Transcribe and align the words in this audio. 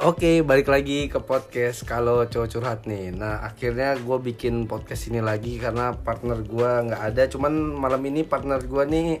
Oke, 0.00 0.40
balik 0.40 0.72
lagi 0.72 1.12
ke 1.12 1.20
podcast 1.20 1.84
kalau 1.84 2.24
cowok 2.24 2.48
curhat 2.48 2.80
nih. 2.88 3.12
Nah, 3.12 3.44
akhirnya 3.44 4.00
gue 4.00 4.16
bikin 4.32 4.64
podcast 4.64 5.12
ini 5.12 5.20
lagi 5.20 5.60
karena 5.60 5.92
partner 5.92 6.40
gue 6.40 6.70
nggak 6.88 7.02
ada. 7.04 7.28
Cuman 7.28 7.76
malam 7.76 8.00
ini 8.08 8.24
partner 8.24 8.64
gue 8.64 8.80
nih 8.88 9.20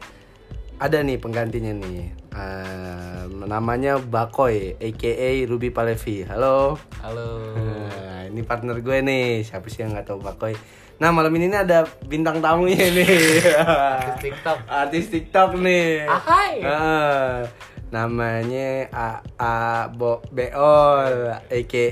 ada 0.80 1.04
nih 1.04 1.20
penggantinya 1.20 1.76
nih. 1.76 2.16
Eh, 2.32 3.22
namanya 3.44 4.00
Bakoy, 4.00 4.80
aka 4.80 5.44
Ruby 5.44 5.68
Palevi. 5.68 6.24
Halo. 6.24 6.80
Halo. 7.04 7.52
Nah, 7.60 8.32
ini 8.32 8.40
partner 8.40 8.80
gue 8.80 9.04
nih. 9.04 9.44
Siapa 9.44 9.68
sih 9.68 9.84
yang 9.84 9.92
nggak 9.92 10.08
tahu 10.08 10.24
Bakoy? 10.24 10.56
Nah, 10.96 11.12
malam 11.12 11.36
ini 11.36 11.52
ada 11.52 11.84
bintang 12.08 12.40
tamunya 12.40 12.88
nih. 12.88 13.40
Artis 13.52 14.16
TikTok. 14.20 14.58
Artis 14.64 15.06
TikTok 15.12 15.60
nih. 15.60 16.08
Ahai. 16.08 16.64
Ah, 16.64 17.44
namanya 17.90 18.86
A 18.94 19.08
A 19.34 19.54
Bo 19.90 20.22
Beol 20.30 21.34
aka 21.34 21.86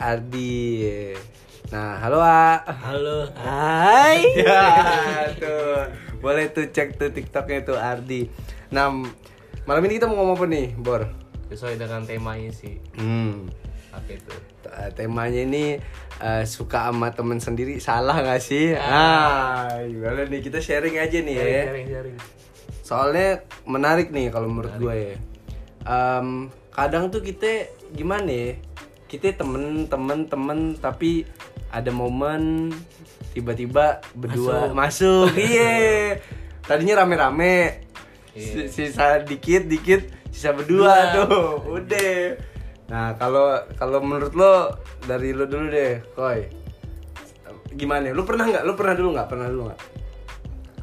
Ardi. 0.00 1.12
Nah, 1.68 2.00
halo 2.00 2.24
A. 2.24 2.64
Halo. 2.64 3.28
Hai. 3.36 4.24
ya, 4.40 4.64
tuh. 5.36 5.92
Boleh 6.24 6.48
tuh 6.48 6.72
cek 6.72 6.96
tuh 6.96 7.12
TikToknya 7.12 7.68
tuh 7.68 7.76
Ardi. 7.76 8.32
Nah, 8.72 8.88
malam 9.68 9.82
ini 9.84 10.00
kita 10.00 10.08
mau 10.08 10.24
ngomong 10.24 10.40
apa 10.40 10.46
nih, 10.48 10.66
Bor? 10.78 11.04
Sesuai 11.52 11.76
dengan 11.76 12.06
temanya 12.06 12.48
sih. 12.54 12.80
Hmm. 12.96 13.50
Apa 13.92 14.08
itu? 14.08 14.32
t- 14.64 14.72
Temanya 14.96 15.42
ini 15.44 15.76
eh, 16.22 16.44
suka 16.48 16.88
sama 16.88 17.12
temen 17.12 17.42
sendiri 17.42 17.76
salah 17.76 18.24
gak 18.24 18.40
sih? 18.40 18.72
Ah, 18.72 19.68
gimana 19.84 20.24
nih 20.24 20.40
kita 20.40 20.62
sharing 20.62 20.96
aja 20.96 21.18
nih 21.20 21.34
ya. 21.34 21.44
Sharing, 21.68 21.86
sharing. 21.92 22.16
Soalnya 22.86 23.42
menarik 23.66 24.14
nih 24.14 24.30
kalau 24.30 24.46
menurut 24.46 24.70
gue 24.78 24.94
ya. 24.94 25.16
Em, 25.82 26.46
kadang 26.70 27.10
tuh 27.10 27.18
kita 27.18 27.66
gimana 27.90 28.30
ya? 28.30 28.54
Kita 29.10 29.34
temen 29.34 29.90
temen 29.90 30.30
temen 30.30 30.58
tapi 30.78 31.26
ada 31.74 31.90
momen 31.90 32.70
tiba-tiba 33.34 33.98
berdua 34.14 34.70
masuk, 34.70 35.34
iya. 35.50 36.14
Tadinya 36.62 37.02
rame-rame. 37.02 37.82
Si- 38.38 38.70
sisa 38.70 39.18
dikit 39.26 39.66
dikit, 39.66 40.06
sisa 40.30 40.54
berdua 40.54 41.10
tuh, 41.18 41.66
udah. 41.66 42.38
Nah 42.86 43.18
kalau 43.18 43.66
kalau 43.74 43.98
menurut 43.98 44.30
lo 44.38 44.78
dari 45.10 45.34
lo 45.34 45.50
dulu 45.50 45.66
deh, 45.74 46.06
koi. 46.14 46.46
Gimana? 47.74 48.14
Lu 48.14 48.22
pernah 48.22 48.46
nggak? 48.46 48.62
Lu 48.62 48.78
pernah 48.78 48.94
dulu 48.94 49.08
nggak? 49.18 49.28
Pernah 49.28 49.46
dulu 49.50 49.62
nggak? 49.68 49.80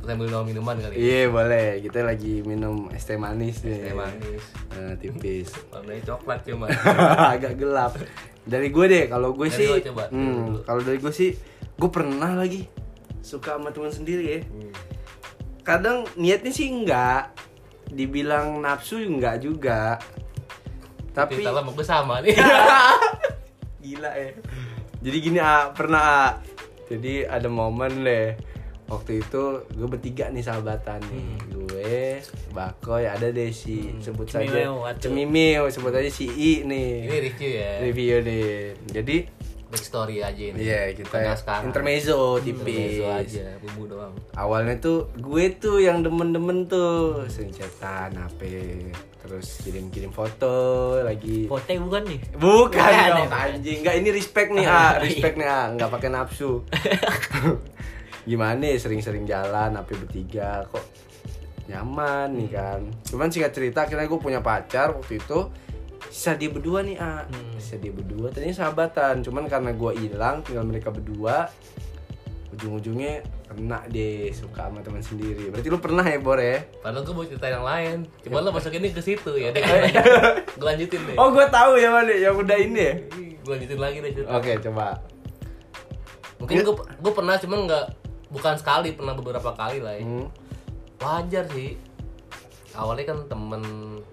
Sambil 0.04 0.28
minum 0.28 0.44
minuman 0.44 0.76
kali. 0.76 1.00
ya. 1.00 1.00
Iya 1.00 1.22
boleh, 1.32 1.68
kita 1.80 2.04
lagi 2.04 2.44
minum 2.44 2.92
es 2.92 3.08
teh 3.08 3.16
manis 3.16 3.64
nih. 3.64 3.88
Teh 3.88 3.96
manis. 3.96 4.44
Eh, 4.76 4.94
tipis. 5.00 5.48
Warnanya 5.72 6.04
coklat 6.12 6.44
cuma. 6.44 6.68
Agak 7.40 7.56
gelap. 7.56 7.96
Dari 8.44 8.68
gue 8.68 8.86
deh, 8.92 9.08
kalau 9.08 9.32
gue 9.32 9.48
sih, 9.48 9.72
coba, 9.88 10.12
hmm, 10.12 10.68
kalau 10.68 10.84
dari 10.84 11.00
gue 11.00 11.14
sih, 11.16 11.32
gue 11.80 11.88
pernah 11.88 12.36
lagi 12.36 12.68
suka 13.24 13.56
sama 13.56 13.72
teman 13.72 13.96
sendiri 13.96 14.24
ya. 14.28 14.40
Hmm. 14.44 14.72
Kadang 15.64 16.04
niatnya 16.20 16.52
sih 16.52 16.68
enggak, 16.68 17.32
dibilang 17.88 18.60
nafsu 18.60 19.00
enggak 19.00 19.40
juga. 19.40 20.04
Tapi 21.16 21.40
Cerita 21.40 21.56
lama 21.56 21.72
sama 21.80 22.20
nih. 22.20 22.36
gila 23.88 24.12
ya. 24.12 24.36
Jadi 25.00 25.18
gini 25.24 25.40
ah, 25.40 25.72
pernah 25.72 26.04
ah. 26.04 26.32
Jadi 26.92 27.24
ada 27.24 27.48
momen 27.48 28.04
deh. 28.04 28.36
Waktu 28.94 29.12
itu 29.20 29.44
gue 29.68 29.88
bertiga 29.88 30.30
nih 30.30 30.42
sahabatan 30.42 31.02
nih. 31.04 31.28
Gue, 31.50 32.22
Bakoy, 32.50 33.04
ada 33.04 33.28
deh 33.28 33.50
si 33.50 33.90
sebut 33.98 34.26
saja 34.26 34.46
Cemimeo, 34.46 34.84
atuh. 34.84 35.02
Cemimeo, 35.04 35.64
sebut 35.68 35.92
aja 35.92 36.08
si 36.08 36.26
I 36.26 36.62
nih. 36.62 36.90
Ini 37.04 37.18
review 37.24 37.52
ya. 37.52 37.72
Review 37.82 38.16
nih. 38.22 38.48
Jadi 38.88 39.18
Backstory 39.66 40.22
aja 40.22 40.38
ini. 40.46 40.58
Iya 40.60 40.94
kita 40.94 41.10
Bukan 41.10 41.26
naskah. 41.26 41.60
intermezzo 41.66 42.38
Intermezzo 42.38 42.46
tipis. 42.46 43.02
aja, 43.02 43.58
bumbu 43.58 43.90
doang. 43.90 44.14
Awalnya 44.32 44.78
tuh 44.78 45.10
gue 45.18 45.50
tuh 45.58 45.82
yang 45.82 46.06
demen-demen 46.06 46.70
tuh 46.70 47.26
sering 47.26 47.50
chatan 47.50 48.14
HP 48.14 48.42
terus 49.18 49.64
kirim-kirim 49.64 50.12
foto 50.12 50.52
lagi 51.00 51.48
Pote 51.48 51.80
bukan 51.80 52.04
nih? 52.04 52.20
bukan 52.36 52.76
dong 52.76 53.24
bukan. 53.24 53.32
anjing 53.32 53.80
enggak 53.80 53.96
ini 53.96 54.10
respect 54.12 54.52
nih 54.52 54.68
ah 54.76 55.00
respect 55.00 55.40
nih 55.40 55.48
ah 55.48 55.72
nggak 55.72 55.90
pakai 55.90 56.10
nafsu 56.12 56.60
gimana 58.24 58.64
ya, 58.64 58.78
sering-sering 58.78 59.24
jalan 59.24 59.76
HP 59.76 59.90
bertiga 59.98 60.64
kok 60.68 60.84
nyaman 61.64 62.36
nih 62.36 62.50
kan 62.50 62.82
cuman 63.06 63.28
singkat 63.28 63.52
cerita 63.52 63.84
akhirnya 63.84 64.04
gue 64.04 64.20
punya 64.20 64.40
pacar 64.40 64.92
waktu 64.92 65.16
itu 65.18 65.48
sisa 66.08 66.36
dia 66.36 66.48
berdua 66.48 66.84
nih 66.84 67.00
ah 67.00 67.24
sisa 67.56 67.76
dia 67.76 67.90
berdua 67.90 68.30
tadinya 68.30 68.54
sahabatan 68.54 69.24
cuman 69.24 69.48
karena 69.48 69.72
gue 69.72 69.92
hilang 69.98 70.44
tinggal 70.44 70.64
mereka 70.64 70.88
berdua 70.88 71.48
ujung-ujungnya 72.54 73.24
kena 73.48 73.82
deh 73.88 74.30
suka 74.30 74.68
sama 74.68 74.80
teman 74.80 75.02
sendiri 75.02 75.50
berarti 75.50 75.68
lu 75.68 75.80
pernah 75.80 76.04
ya 76.04 76.20
Bor 76.20 76.38
ya 76.38 76.62
Padahal 76.80 77.02
gue 77.02 77.14
mau 77.14 77.26
cerita 77.26 77.48
yang 77.48 77.64
lain. 77.64 77.98
Cuma 78.22 78.42
lo 78.42 78.50
masuk 78.50 78.70
ini 78.72 78.90
ke 78.90 79.02
situ 79.02 79.32
ya. 79.34 79.50
Deh, 79.50 79.62
gue 80.58 80.66
lanjutin 80.68 81.02
deh. 81.02 81.16
oh 81.18 81.34
gue 81.34 81.46
tahu 81.48 81.78
ya 81.78 81.90
mana 81.90 82.14
yang 82.14 82.36
udah 82.36 82.54
ini 82.56 82.78
ya 82.78 82.94
Gue 83.42 83.52
lanjutin 83.58 83.80
lagi 83.82 83.98
deh 84.00 84.12
cerita. 84.12 84.30
oke 84.32 84.52
coba 84.62 84.86
Mungkin 86.38 86.56
gue 86.62 86.76
gue 86.76 87.14
pernah 87.14 87.36
cuman 87.40 87.60
nggak 87.66 87.86
bukan 88.34 88.58
sekali 88.58 88.92
pernah 88.92 89.14
beberapa 89.14 89.54
kali 89.54 89.78
lah 89.78 89.94
ya. 89.94 90.02
Hmm. 90.02 90.28
wajar 90.98 91.46
sih 91.50 91.78
awalnya 92.74 93.06
kan 93.06 93.20
temen 93.28 93.64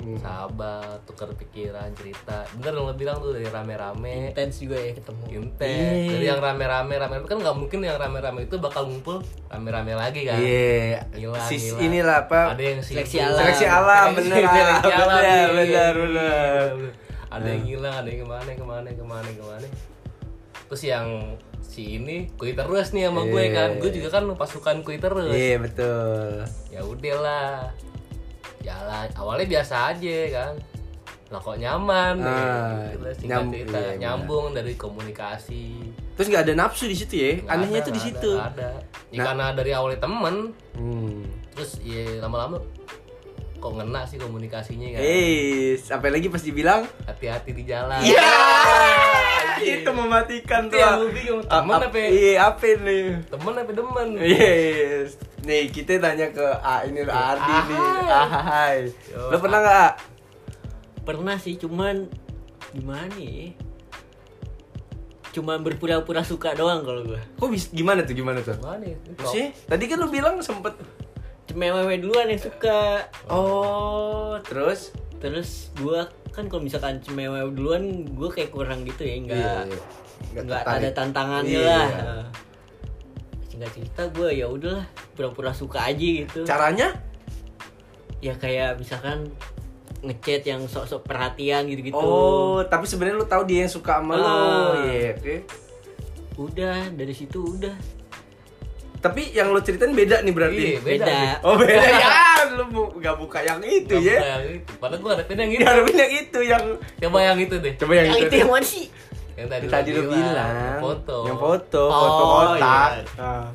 Hmm. 0.00 0.16
sahabat 0.16 1.04
tukar 1.04 1.28
pikiran 1.30 1.92
cerita 1.92 2.40
bener 2.54 2.72
yang 2.72 2.82
lo 2.82 2.94
bilang 2.94 3.20
tuh 3.20 3.30
dari 3.30 3.44
rame-rame 3.46 4.32
Intens 4.32 4.58
juga 4.58 4.74
ya 4.74 4.92
ketemu. 4.92 5.22
intens 5.38 6.08
dari 6.08 6.24
yang 6.24 6.40
rame-rame 6.40 6.94
rame 6.94 7.14
kan 7.22 7.36
nggak 7.36 7.52
mungkin 7.54 7.78
yang 7.80 7.96
rame-rame 7.96 8.40
itu 8.42 8.56
bakal 8.56 8.84
ngumpul 8.86 9.20
rame-rame 9.46 9.92
lagi 9.92 10.24
kan 10.24 10.40
Iya, 10.40 11.04
sis 11.46 11.68
gila. 11.68 11.78
inilah 11.82 12.16
apa? 12.24 12.40
ada 12.52 12.62
yang 12.64 12.80
Seleksi 12.80 13.16
alam. 13.18 13.38
Seleksi 13.38 13.66
alam, 13.66 14.06
bener, 14.10 14.32
seleksi 14.34 14.48
bener, 14.50 14.64
alam, 14.64 14.80
iya, 14.80 14.96
bener, 14.96 15.20
iya, 15.20 15.44
bener. 15.44 15.66
iya, 15.68 15.86
bener. 16.72 16.92
ada 17.30 17.46
yang 17.46 17.64
hilang 17.66 17.94
ada 17.94 18.08
yang 18.08 18.18
ke 18.18 18.26
mana 18.26 18.50
ke 18.50 18.64
mana 18.64 18.88
ke 18.90 19.04
mana 19.04 19.28
ke 19.30 19.44
mana 19.44 19.66
terus 20.66 20.82
yang 20.82 21.06
si 21.70 21.96
ini 21.96 22.26
kui 22.34 22.50
terus 22.50 22.90
nih 22.90 23.06
sama 23.06 23.22
gue 23.24 23.44
Iya. 23.44 23.54
kan 23.54 23.70
gue 23.78 23.90
juga 23.92 24.08
kan 24.10 24.26
pasukan 24.34 24.76
kui 24.82 24.98
terus 24.98 25.30
Iya 25.30 25.56
betul. 25.56 26.42
ya 26.68 26.82
udahlah 26.82 27.70
jalan 28.60 29.06
awalnya 29.14 29.46
biasa 29.48 29.74
aja 29.88 30.18
kan 30.28 30.52
lah 31.30 31.38
kok 31.38 31.56
nyaman 31.56 32.14
Ah, 32.18 32.90
ya. 32.90 32.98
Gitu 33.14 33.24
nyam- 33.24 33.54
cerita 33.54 33.78
iya, 33.78 33.92
nyambung 33.96 34.50
dari 34.50 34.74
komunikasi 34.74 35.78
Terus 36.12 36.26
nggak 36.28 36.44
ada 36.44 36.54
nafsu 36.58 36.84
di 36.84 36.92
situ 36.92 37.14
ya? 37.14 37.32
Nggak 37.38 37.54
Anehnya 37.54 37.78
ada, 37.78 37.86
tuh 37.86 37.94
di 37.94 38.02
situ. 38.02 38.30
ada, 38.34 38.50
ada. 38.52 38.70
Ya, 39.08 39.14
Nah. 39.14 39.24
karena 39.24 39.46
dari 39.54 39.70
awalnya 39.70 40.00
temen 40.00 40.34
Hmm. 40.74 41.22
terus 41.50 41.78
ya 41.80 42.18
lama-lama 42.20 42.58
kok 43.56 43.72
ngena 43.72 44.02
sih 44.04 44.16
komunikasinya 44.16 44.88
kan 44.90 45.00
Eh, 45.00 45.76
sampai 45.76 46.10
lagi 46.10 46.26
pas 46.26 46.40
dibilang, 46.40 46.82
hati-hati 47.04 47.52
di 47.52 47.62
jalan 47.62 48.00
Iya. 48.02 48.26
Iya. 49.58 49.74
itu 49.82 49.90
mematikan 49.90 50.62
tuh. 50.70 50.78
yang 50.78 51.02
gue 51.02 51.10
bingung, 51.10 51.42
temen 51.42 51.80
apa 51.82 51.96
ya? 51.98 52.08
Iya, 52.08 52.32
apa 52.46 52.66
nih? 52.78 53.02
temen 53.26 53.54
apa 53.58 53.70
demen 53.74 54.08
Yes. 54.22 55.18
Nih, 55.42 55.72
kita 55.72 55.98
tanya 55.98 56.30
ke 56.30 56.46
A 56.62 56.84
ini 56.86 57.00
loh, 57.02 57.16
Ardi 57.16 57.56
nih. 57.72 57.80
Ahai. 58.12 58.76
Lo 59.16 59.36
pernah 59.42 59.58
nggak? 59.64 59.76
A? 59.80 59.88
Pernah 61.02 61.36
sih 61.40 61.56
cuman 61.56 62.06
gimana 62.76 63.16
ya? 63.18 63.50
Cuman 65.34 65.62
berpura-pura 65.62 66.22
suka 66.22 66.54
doang 66.54 66.86
kalau 66.86 67.02
gua. 67.06 67.22
Kok 67.38 67.48
bisa 67.50 67.66
gimana 67.72 68.06
tuh? 68.06 68.14
Gimana 68.14 68.38
tuh? 68.44 68.54
Gimana 68.58 68.84
ya? 68.84 68.96
Sih, 69.30 69.50
tadi 69.66 69.84
kan 69.90 69.98
lu 69.98 70.10
bilang 70.10 70.38
sempet 70.42 70.74
Cewek 71.50 71.98
duluan 71.98 72.30
yang 72.30 72.38
suka. 72.38 73.10
Oh, 73.26 74.38
terus? 74.46 74.94
Terus 75.20 75.68
gua 75.76 76.08
kan 76.32 76.48
kalau 76.48 76.64
misalkan 76.64 76.98
cewek 77.04 77.28
duluan 77.52 78.08
gua 78.16 78.32
kayak 78.32 78.50
kurang 78.50 78.88
gitu 78.88 79.04
ya, 79.04 79.14
enggak 79.20 79.64
Iya, 79.68 79.76
iya. 80.32 80.40
nggak 80.42 80.62
ada 80.64 80.88
tantangannya 80.90 81.60
Iya. 81.60 81.76
lah. 81.76 82.24
Singkat 83.52 83.70
cerita 83.76 84.02
gua 84.16 84.28
ya 84.32 84.46
udahlah 84.48 84.88
pura-pura 85.12 85.52
suka 85.52 85.84
aja 85.84 86.00
gitu. 86.24 86.40
Caranya? 86.48 86.96
Ya 88.24 88.32
kayak 88.36 88.80
misalkan 88.80 89.28
ngechat 90.00 90.48
yang 90.48 90.64
sok-sok 90.64 91.04
perhatian 91.04 91.68
gitu-gitu. 91.68 92.00
Oh, 92.00 92.64
tapi 92.64 92.88
sebenarnya 92.88 93.20
lu 93.20 93.28
tahu 93.28 93.44
dia 93.44 93.68
yang 93.68 93.72
suka 93.72 94.00
sama 94.00 94.16
lo. 94.16 94.24
Ah. 94.24 94.72
Iya, 94.88 95.12
oke. 95.20 95.36
Udah 96.40 96.88
dari 96.96 97.12
situ 97.12 97.60
udah. 97.60 97.99
Tapi 99.00 99.32
yang 99.32 99.48
lo 99.48 99.58
ceritain 99.58 99.90
beda 99.90 100.20
nih 100.20 100.30
berarti. 100.30 100.64
Iya, 100.66 100.78
beda. 100.78 101.04
Beda. 101.04 101.20
Oh, 101.42 101.54
beda 101.56 101.72
ya. 101.90 102.08
Lu 102.52 102.64
bu- 102.68 102.92
nggak 102.94 103.16
buka 103.16 103.38
yang 103.40 103.58
itu 103.60 103.90
Nggak 103.90 104.04
ya. 104.04 104.12
buka 104.14 104.28
yang 104.30 104.44
itu. 104.52 104.70
Padahal 104.76 105.00
gue 105.00 105.10
harapin 105.10 105.36
yang 105.38 105.50
itu. 105.50 105.64
harapin 105.64 105.96
yang 105.96 106.12
itu 106.14 106.38
yang 106.42 106.64
Coba 107.00 107.18
yang 107.22 107.38
itu 107.38 107.54
deh. 107.56 107.74
coba 107.74 107.92
yang, 107.94 108.06
Yang 108.06 108.16
itu. 108.16 108.26
itu 108.26 108.34
yang 108.36 108.50
mana 108.50 108.66
sih? 108.66 108.84
Yang 109.32 109.48
tadi, 109.48 109.64
Tadi 109.66 109.90
lu 109.90 110.02
bilang. 110.06 110.52
Foto. 110.78 111.16
Yang 111.24 111.38
foto, 111.38 111.82
Oh, 111.82 111.96
foto 111.96 112.24
kotak. 112.28 112.90
iya. 112.92 113.00
Ah. 113.16 113.46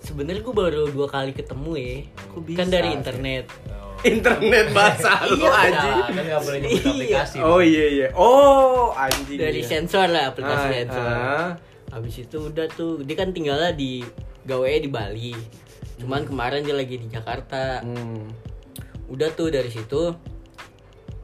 Sebenarnya 0.00 0.40
gue 0.40 0.54
baru 0.56 0.82
dua 0.88 1.06
kali 1.06 1.30
ketemu 1.30 1.72
ya. 1.76 1.94
Kok 2.28 2.42
bisa 2.42 2.58
Kan 2.58 2.68
dari 2.68 2.88
internet. 2.90 3.44
Oh. 3.68 3.84
internet 4.04 4.66
bahasa 4.70 5.10
lu 5.26 5.40
Iya, 5.40 5.50
anjing. 5.52 5.94
Nah, 5.96 6.06
kan 6.06 6.22
nggak 6.22 6.40
boleh 6.42 6.58
nyebut 6.60 6.74
Iya. 6.76 6.90
aplikasi. 6.92 7.36
Oh 7.40 7.60
iya 7.60 7.84
iya. 7.88 8.08
Oh 8.12 8.90
anjing. 8.92 9.34
dari 9.36 9.60
iya. 9.60 9.68
sensor 9.68 10.06
lah 10.06 10.24
aplikasi 10.28 10.62
Ah, 10.64 10.72
sensor 10.74 11.06
ah. 11.06 11.48
habis 11.88 12.14
itu 12.18 12.38
udah 12.44 12.66
tuh 12.68 13.00
dia 13.00 13.14
kan 13.14 13.30
tinggalnya 13.30 13.72
di 13.72 14.04
gawe 14.46 14.70
di 14.72 14.88
Bali 14.88 15.34
cuman 15.96 16.22
kemarin 16.22 16.60
dia 16.60 16.72
lagi 16.72 16.96
di 16.96 17.06
Jakarta 17.06 17.80
Hmm. 17.80 18.30
udah 19.06 19.28
tuh 19.30 19.48
dari 19.48 19.68
situ 19.68 20.12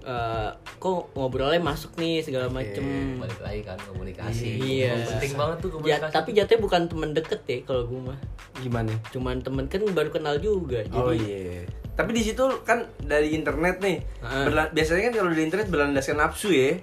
eh, 0.02 0.50
kok 0.76 1.14
ngobrolnya 1.14 1.58
masuk 1.58 1.94
nih 1.94 2.20
segala 2.20 2.48
macem 2.48 2.82
Balik 3.16 3.38
lagi 3.38 3.62
kan 3.62 3.78
komunikasi. 3.80 4.58
Iya. 4.58 4.98
Penting 5.06 5.38
banget 5.38 5.56
tuh 5.58 5.68
Ya, 5.68 5.74
komunikasi. 6.02 6.12
tapi 6.12 6.30
jatuhnya 6.32 6.60
bukan 6.60 6.82
temen 6.84 7.10
deket 7.12 7.40
ya 7.44 7.58
kalau 7.62 7.86
gue 7.86 8.00
mah 8.02 8.18
Gimana? 8.58 8.90
cuman 9.08 9.38
temen 9.38 9.64
kan 9.66 9.78
baru 9.88 10.10
kenal 10.10 10.36
juga 10.36 10.82
jadi 10.82 10.98
Oh 10.98 11.14
iya. 11.14 11.62
Tapi 11.92 12.10
di 12.10 12.22
situ 12.24 12.40
kan 12.64 12.82
dari 12.98 13.30
internet 13.30 13.78
nih. 13.78 14.00
Berla- 14.18 14.72
biasanya 14.72 15.06
kan 15.06 15.14
kalau 15.14 15.30
di 15.30 15.44
internet 15.44 15.68
berlandaskan 15.68 16.18
nafsu 16.18 16.48
ya. 16.48 16.80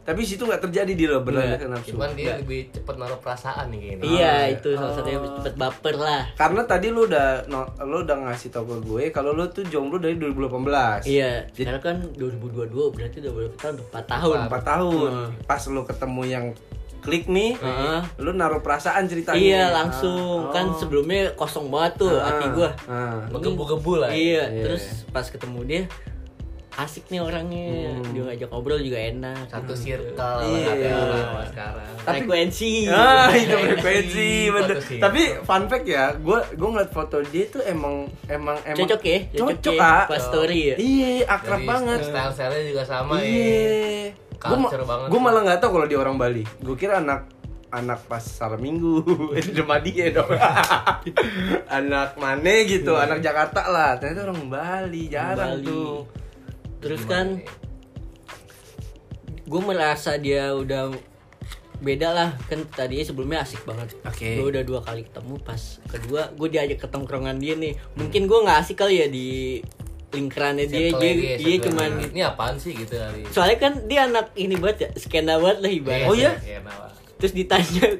Tapi 0.00 0.20
situ 0.22 0.42
nggak 0.42 0.62
terjadi 0.62 0.92
di 0.92 1.04
lo 1.04 1.20
berlandaskan 1.20 1.70
nafsu. 1.70 1.92
Cuman 1.92 2.10
dia 2.12 2.34
lebih 2.34 2.70
cepet 2.70 2.94
naruh 2.94 3.16
perasaan 3.16 3.68
nih 3.68 3.78
kayaknya. 3.78 4.04
iya 4.06 4.32
Oh, 4.32 4.46
itu 4.50 4.68
salah 4.72 4.92
satunya 4.92 5.18
cepet 5.20 5.54
baper 5.54 5.94
lah 5.94 6.22
Karena 6.34 6.62
tadi 6.64 6.86
lu 6.88 7.04
udah 7.04 7.26
no- 7.46 7.70
lu 7.80 8.00
udah 8.00 8.16
ngasih 8.22 8.48
tau 8.48 8.64
ke 8.64 8.80
gue 8.80 9.04
kalau 9.10 9.30
lu 9.30 9.44
tuh 9.46 9.62
jomblo 9.62 9.96
dari 9.96 10.16
2018. 10.16 11.04
iya 11.06 11.44
sekarang 11.50 11.80
kan 11.80 11.96
2022 12.14 12.72
berarti 12.90 13.16
udah 13.18 13.32
berapa 13.34 13.56
tahun 13.56 13.76
4 13.86 14.02
tahun 14.08 14.38
4 14.48 14.60
tahun. 14.66 15.10
Hmm. 15.12 15.30
Pas 15.44 15.62
lu 15.64 15.82
ketemu 15.84 16.22
yang 16.24 16.46
klik 17.00 17.24
nih, 17.26 17.56
Heeh. 17.56 18.00
lu 18.18 18.30
naruh 18.30 18.60
perasaan 18.60 19.04
ceritanya. 19.04 19.36
Iya 19.36 19.64
langsung 19.70 20.46
Ah, 20.46 20.52
kan 20.52 20.66
oh. 20.66 20.76
sebelumnya 20.76 21.32
kosong 21.32 21.68
banget 21.68 21.96
tuh 21.98 22.12
Ah, 22.14 22.28
hati 22.30 22.46
gua. 22.50 22.70
ah. 22.84 23.24
Menggebu-gebu 23.26 23.92
lah. 23.98 24.10
ya. 24.10 24.16
Iya, 24.16 24.42
Iya. 24.50 24.64
terus 24.64 24.84
pas 25.08 25.24
ketemu 25.24 25.60
dia 25.62 25.82
asik 26.72 27.08
nih 27.08 27.18
orangnya, 27.18 27.90
Hmm. 27.92 28.10
dia 28.10 28.22
ngajak 28.24 28.48
ngobrol 28.48 28.78
juga 28.78 28.98
enak. 29.00 29.46
Satu 29.46 29.72
circle 29.72 30.38
Iya. 30.44 30.70
ada 30.70 30.88
orang 31.26 31.46
sekarang. 31.46 31.90
Tapi- 32.00 32.06
Frekuensi. 32.20 32.72
Ah, 32.86 33.26
itu 33.32 33.50
Frekuensi, 33.50 33.70
frekuensi 33.74 34.30
bener. 34.48 34.76
Tapi 34.98 35.22
fun 35.40 35.62
fact 35.66 35.84
ya, 35.84 36.04
gue 36.14 36.38
gue 36.52 36.68
ngeliat 36.68 36.90
foto 36.90 37.18
dia 37.24 37.44
tuh 37.46 37.62
emang 37.62 38.06
emang 38.26 38.56
emang 38.64 38.78
Cocok 38.80 39.02
ya, 39.02 39.18
Cocok, 39.34 39.74
ya, 39.74 39.82
ah. 39.82 40.04
pas 40.06 40.22
story 40.22 40.60
ya. 40.64 40.76
Iya, 40.76 41.10
akrab 41.26 41.58
Dari 41.58 41.68
banget. 41.68 42.00
Style-style 42.04 42.64
juga 42.66 42.82
sama 42.84 43.14
ya. 43.16 43.24
Iya. 43.24 44.14
Gue 44.38 44.56
banget 44.56 45.06
gue 45.06 45.20
malah 45.20 45.40
nggak 45.42 45.58
tahu 45.58 45.70
kalau 45.74 45.86
dia 45.86 45.98
orang 45.98 46.16
Bali. 46.16 46.46
Gue 46.56 46.72
kira 46.74 46.98
anak 46.98 47.28
anak 47.70 48.02
pasar 48.04 48.56
minggu 48.56 48.98
itu 49.38 49.54
cuma 49.56 49.78
dia 49.78 50.10
dong 50.10 50.26
anak 51.70 52.16
mana 52.16 52.54
gitu 52.64 52.94
anak 52.94 53.20
Jakarta 53.20 53.62
lah 53.64 53.94
ternyata 53.94 54.26
orang 54.26 54.42
Bali 54.48 55.06
jarang 55.06 55.54
Bali. 55.54 55.64
tuh 55.64 56.02
Terus 56.80 57.04
Gimana? 57.04 57.12
kan 57.12 57.26
gue 59.50 59.60
merasa 59.60 60.16
dia 60.16 60.52
udah 60.56 60.90
beda 61.80 62.08
lah. 62.12 62.30
Kan 62.48 62.64
tadi 62.68 63.04
sebelumnya 63.04 63.44
asik 63.44 63.64
banget. 63.64 63.96
Oke. 64.04 64.40
gue 64.40 64.46
udah 64.48 64.62
dua 64.64 64.80
kali 64.84 65.04
ketemu 65.04 65.34
pas 65.40 65.60
kedua 65.88 66.32
gue 66.32 66.48
diajak 66.48 66.78
ke 66.82 66.88
tongkrongan 66.88 67.36
dia 67.40 67.56
nih. 67.56 67.76
Mungkin 67.96 68.24
gue 68.28 68.38
nggak 68.44 68.58
asik 68.64 68.80
kali 68.80 69.04
ya 69.04 69.08
di 69.08 69.60
lingkarannya 70.10 70.66
dia. 70.66 70.90
Dia, 70.90 70.92
dia, 70.98 71.12
dia 71.14 71.36
circle-nya. 71.38 71.64
cuman 71.70 71.90
ini 72.10 72.20
apaan 72.26 72.56
sih 72.58 72.74
gitu 72.74 72.98
dari 72.98 73.22
soalnya 73.30 73.58
kan 73.62 73.72
dia 73.86 74.10
anak 74.10 74.34
ini 74.34 74.58
banget 74.58 74.76
ya 74.82 74.88
skena 74.98 75.38
banget 75.38 75.58
lah 75.62 75.70
ibarat 75.70 76.06
Oh 76.10 76.14
iya? 76.18 76.34
Iya, 76.42 76.58
nah, 76.66 76.90
terus 77.14 77.30
ditanya 77.30 77.94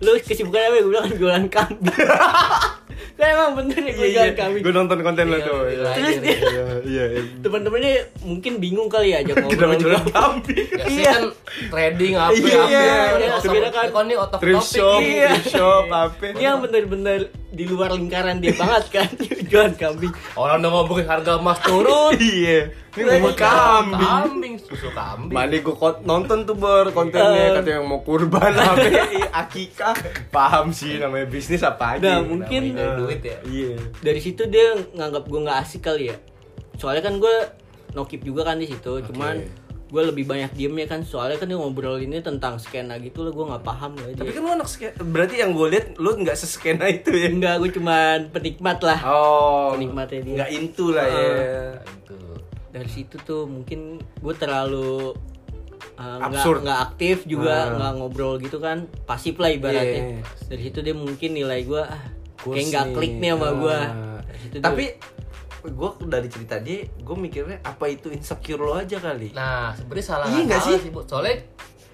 lu 0.00 0.16
kesibukan 0.20 0.60
apa? 0.60 0.76
Gue 0.80 0.90
bilang 0.92 1.12
jualan 1.12 1.46
kambing 1.52 1.92
kan 3.14 3.26
emang 3.28 3.50
bener 3.54 3.78
ya 3.78 3.92
gue 3.92 4.08
jualan 4.10 4.34
kambing 4.34 4.62
gue 4.62 4.72
nonton 4.72 4.98
konten 5.00 5.24
lo 5.26 5.36
Iya, 5.36 5.44
tuh 5.44 5.60
iya. 5.66 5.88
terus 5.92 6.16
dia 6.18 6.36
iya 6.36 6.64
iya 6.82 7.04
iya. 7.10 7.22
teman-temannya 7.38 7.92
mungkin 8.22 8.52
bingung 8.56 8.88
kali 8.88 9.08
ya 9.08 9.20
ajak 9.20 9.34
ngobrol 9.38 9.72
jualan 9.74 10.06
kambing 10.08 10.66
Ya, 10.68 10.84
Iya. 10.86 11.10
kan 11.10 11.22
trading 11.68 12.14
apa 12.14 12.32
Iya, 12.34 12.56
apa. 12.56 12.68
iya, 12.68 13.36
sebenarnya 13.38 13.72
kan- 13.72 13.90
kan 13.90 14.04
ini 14.04 14.14
otot 14.16 14.38
thrift 14.38 14.60
topik 14.62 14.76
shop 14.76 14.98
nih. 14.98 15.10
Iya. 15.14 15.30
shop 15.46 15.84
apa 15.88 16.24
dia 16.32 16.50
bener-bener 16.56 17.20
di 17.48 17.64
luar 17.64 17.90
lingkaran 17.90 18.36
dia 18.36 18.52
banget 18.52 18.84
kan 18.90 19.08
jualan 19.48 19.74
kambing 19.74 20.12
Orang 20.34 20.60
udah 20.60 20.70
ngomongin 20.72 21.06
harga 21.06 21.32
emas 21.36 21.58
turun. 21.60 22.12
iya 22.14 22.68
ini 22.98 23.18
mau 23.18 23.32
kambing. 23.32 24.00
Kambing, 24.00 24.54
susu 24.58 24.88
kambing. 24.90 25.30
Mana 25.30 25.52
gue 25.54 25.74
nonton 26.02 26.38
tuh 26.42 26.54
ber 26.54 26.88
kontennya 26.90 27.42
Eh. 27.42 27.54
katanya 27.54 27.74
yang 27.76 27.86
mau 27.86 28.00
kurban 28.00 28.52
apa 28.58 28.86
akikah 29.36 29.94
paham 30.28 30.70
sih 30.70 30.96
namanya 30.96 31.26
bisnis 31.26 31.60
apa 31.60 31.96
aja 31.96 32.02
Nah, 32.10 32.20
mungkin- 32.22 32.72
Namanya 32.72 32.80
dari 32.82 32.98
duit 32.98 33.20
ya. 33.22 33.36
iya. 33.44 33.74
Dari 33.98 34.18
situ 34.18 34.42
dia 34.46 34.66
nganggap 34.90 35.24
gue 35.24 35.40
nggak 35.40 35.58
asik 35.60 35.82
kali 35.82 36.08
ya. 36.08 36.16
Soalnya 36.74 37.02
kan 37.02 37.16
gue 37.16 37.34
nokip 37.92 38.20
juga 38.20 38.44
kan 38.44 38.56
di 38.56 38.66
situ 38.66 39.00
cuman 39.02 39.40
gue 39.86 40.02
lebih 40.04 40.24
banyak 40.24 40.50
diemnya 40.52 40.84
kan. 40.86 41.00
Soalnya 41.00 41.36
kan 41.36 41.46
dia 41.46 41.56
ngobrolinnya 41.56 42.20
tentang 42.20 42.56
skena 42.56 42.98
gitu 42.98 43.22
lah 43.22 43.30
gue 43.30 43.44
nggak 43.46 43.62
paham 43.62 43.92
lah 43.94 44.10
tapi 44.10 44.24
dia. 44.24 44.34
kan 44.34 44.42
lu 44.42 44.50
anak 44.52 44.66
skena 44.66 44.92
berarti 44.98 45.34
yang 45.38 45.52
gue 45.52 45.66
lihat 45.68 45.86
lu 45.96 46.10
nggak 46.16 46.34
seskena 46.34 46.84
itu 46.86 47.12
ya? 47.12 47.28
Enggak 47.28 47.54
gue 47.58 47.70
cuman 47.72 48.18
penikmat 48.28 48.78
lah. 48.80 48.98
Oh. 49.02 49.72
Penikmatnya 49.72 50.20
dia. 50.22 50.34
nggak 50.36 50.50
into 50.50 50.86
lah 50.90 51.06
ya. 51.06 51.22
Nah, 51.22 51.72
itu. 51.86 52.16
Dari 52.76 52.90
situ 52.90 53.16
tuh 53.18 53.44
mungkin 53.44 53.80
gue 54.20 54.34
terlalu 54.34 55.16
uh, 55.96 56.16
nggak 56.20 56.28
Absurd. 56.36 56.60
nggak 56.60 56.80
aktif 56.84 57.16
juga 57.24 57.54
Ah. 57.56 57.72
nggak 57.72 57.92
ngobrol 57.94 58.36
gitu 58.36 58.58
kan 58.58 58.84
pasif 59.02 59.36
lah 59.36 59.48
ibaratnya 59.48 60.02
Iya. 60.12 60.22
dari 60.46 60.62
situ 60.62 60.78
dia 60.80 60.92
mungkin 60.92 61.32
nilai 61.32 61.62
gue 61.62 61.80
ah 61.80 62.04
kayak 62.38 62.64
nggak 62.68 62.86
klik 62.92 63.14
nih 63.16 63.30
sama 63.32 63.48
gue 63.54 63.78
Ah. 63.78 64.20
Tapi 64.62 64.84
gue 65.66 65.90
dari 66.06 66.28
cerita 66.28 66.56
dia 66.56 66.84
gue 66.86 67.16
mikirnya 67.16 67.58
apa 67.60 67.88
itu 67.88 68.06
insecure 68.08 68.60
lo 68.60 68.76
aja 68.76 69.00
kali 69.00 69.32
Nah, 69.32 69.72
sebenarnya 69.72 70.04
salah 70.06 70.26
Iya 70.28 70.54
salah 70.54 70.78
sih? 70.78 70.90
Bu. 70.90 71.00
Soalnya 71.02 71.42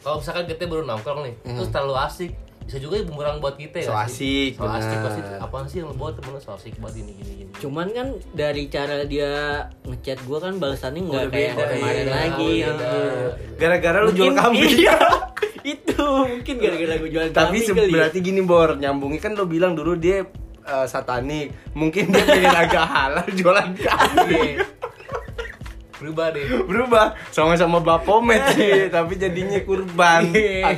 kalau 0.03 0.19
misalkan 0.19 0.45
kita 0.45 0.67
baru 0.67 0.83
nongkrong 0.85 1.23
nih, 1.23 1.35
terus 1.47 1.71
terlalu 1.71 1.95
asik, 1.97 2.33
bisa 2.73 2.89
juga 2.89 3.05
bumerang 3.05 3.37
buat 3.37 3.61
kita 3.61 3.85
ya. 3.85 3.89
So 3.93 3.93
asik, 3.93 4.57
So 4.57 4.65
asik 4.65 4.97
pasti 5.05 5.21
apaan 5.37 5.69
sih 5.69 5.85
yang 5.85 5.93
lo 5.93 5.95
buat 6.01 6.17
temen 6.17 6.33
lo 6.33 6.41
so 6.41 6.57
asik 6.57 6.73
banget 6.81 7.05
ini 7.05 7.13
gini 7.21 7.33
gini. 7.45 7.51
cuman 7.61 7.87
kan 7.93 8.07
dari 8.33 8.65
cara 8.73 9.05
dia 9.05 9.33
ngechat 9.85 10.25
gue 10.25 10.39
kan 10.41 10.57
balasannya 10.57 11.05
nggak 11.05 11.27
kayak 11.29 11.53
beda, 11.53 11.65
kemarin 11.69 12.07
iya. 12.09 12.15
lagi 12.17 12.49
ya. 12.49 12.67
beda. 12.73 12.93
gara-gara 13.61 13.99
lu 14.09 14.11
jual 14.17 14.33
kambing 14.33 14.73
iya, 14.89 14.97
itu 15.69 16.01
mungkin 16.33 16.55
gara-gara 16.57 16.95
gue 16.97 17.11
jual 17.13 17.25
tapi 17.29 17.61
kambing 17.61 17.77
ya. 17.77 17.93
berarti 17.93 18.19
gini 18.25 18.41
bor 18.41 18.81
nyambungnya 18.81 19.21
kan 19.21 19.37
lo 19.37 19.45
bilang 19.45 19.77
dulu 19.77 19.93
dia 20.01 20.25
eh, 20.65 20.87
satanik 20.89 21.53
mungkin 21.77 22.09
dia 22.09 22.25
pengen 22.25 22.57
agak 22.65 22.87
halal 22.89 23.29
jualan 23.37 23.69
kambing 23.77 24.57
Iya. 24.65 24.65
Berubah 26.03 26.35
deh. 26.35 26.67
berubah 26.67 27.07
sama-sama 27.31 27.79
bapomet 27.79 28.43
sih 28.59 28.89
tapi 28.89 29.21
jadinya 29.21 29.61
kurban 29.61 30.33
Iya. 30.35 30.73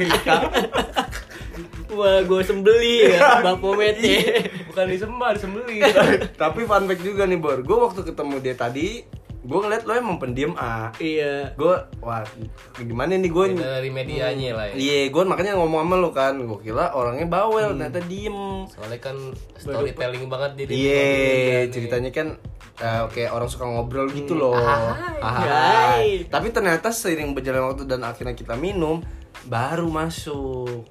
Wah, 1.95 2.21
gue 2.27 2.43
sembeli 2.43 3.15
ya, 3.15 3.41
bapometnya. 3.47 4.51
Bukan 4.71 4.85
disembah, 4.91 5.31
disembeli. 5.39 5.79
tapi 6.43 6.61
fun 6.67 6.85
fact 6.91 7.03
juga 7.03 7.25
nih 7.25 7.39
bor 7.39 7.61
gue 7.63 7.77
waktu 7.77 8.01
ketemu 8.05 8.37
dia 8.43 8.55
tadi 8.57 9.07
gue 9.45 9.59
ngeliat 9.61 9.85
lo 9.85 9.93
emang 9.93 10.17
pendiam 10.17 10.57
ah 10.57 10.89
iya. 10.97 11.53
gue 11.53 11.77
wah 12.01 12.25
gimana 12.81 13.21
nih 13.21 13.29
gue 13.29 13.61
dari 13.61 13.93
medianya 13.93 14.57
lah 14.57 14.67
ya. 14.73 14.75
iya 14.75 14.99
gue 15.13 15.23
makanya 15.29 15.61
ngomong 15.61 15.85
sama 15.85 15.97
lo 16.01 16.11
kan 16.17 16.41
gue 16.41 16.59
kira 16.65 16.97
orangnya 16.97 17.29
bawel 17.29 17.77
ternyata 17.77 18.01
diem 18.09 18.65
Soalnya 18.73 18.99
kan 19.05 19.17
storytelling 19.61 20.27
banget 20.33 20.65
jadi. 20.65 20.73
Iya, 20.73 21.69
ceritanya 21.69 22.11
kan 22.11 22.41
eh, 22.81 23.05
kayak 23.13 23.37
orang 23.37 23.49
suka 23.53 23.69
ngobrol 23.69 24.09
gitu 24.09 24.33
loh. 24.33 24.57
Hai. 24.57 25.21
Hai. 25.21 25.45
Hai. 25.45 26.09
Tapi 26.25 26.49
ternyata 26.49 26.89
seiring 26.89 27.37
berjalan 27.37 27.69
waktu 27.69 27.85
dan 27.85 28.03
akhirnya 28.09 28.33
kita 28.33 28.57
minum, 28.57 29.05
baru 29.45 29.89
masuk. 29.93 30.89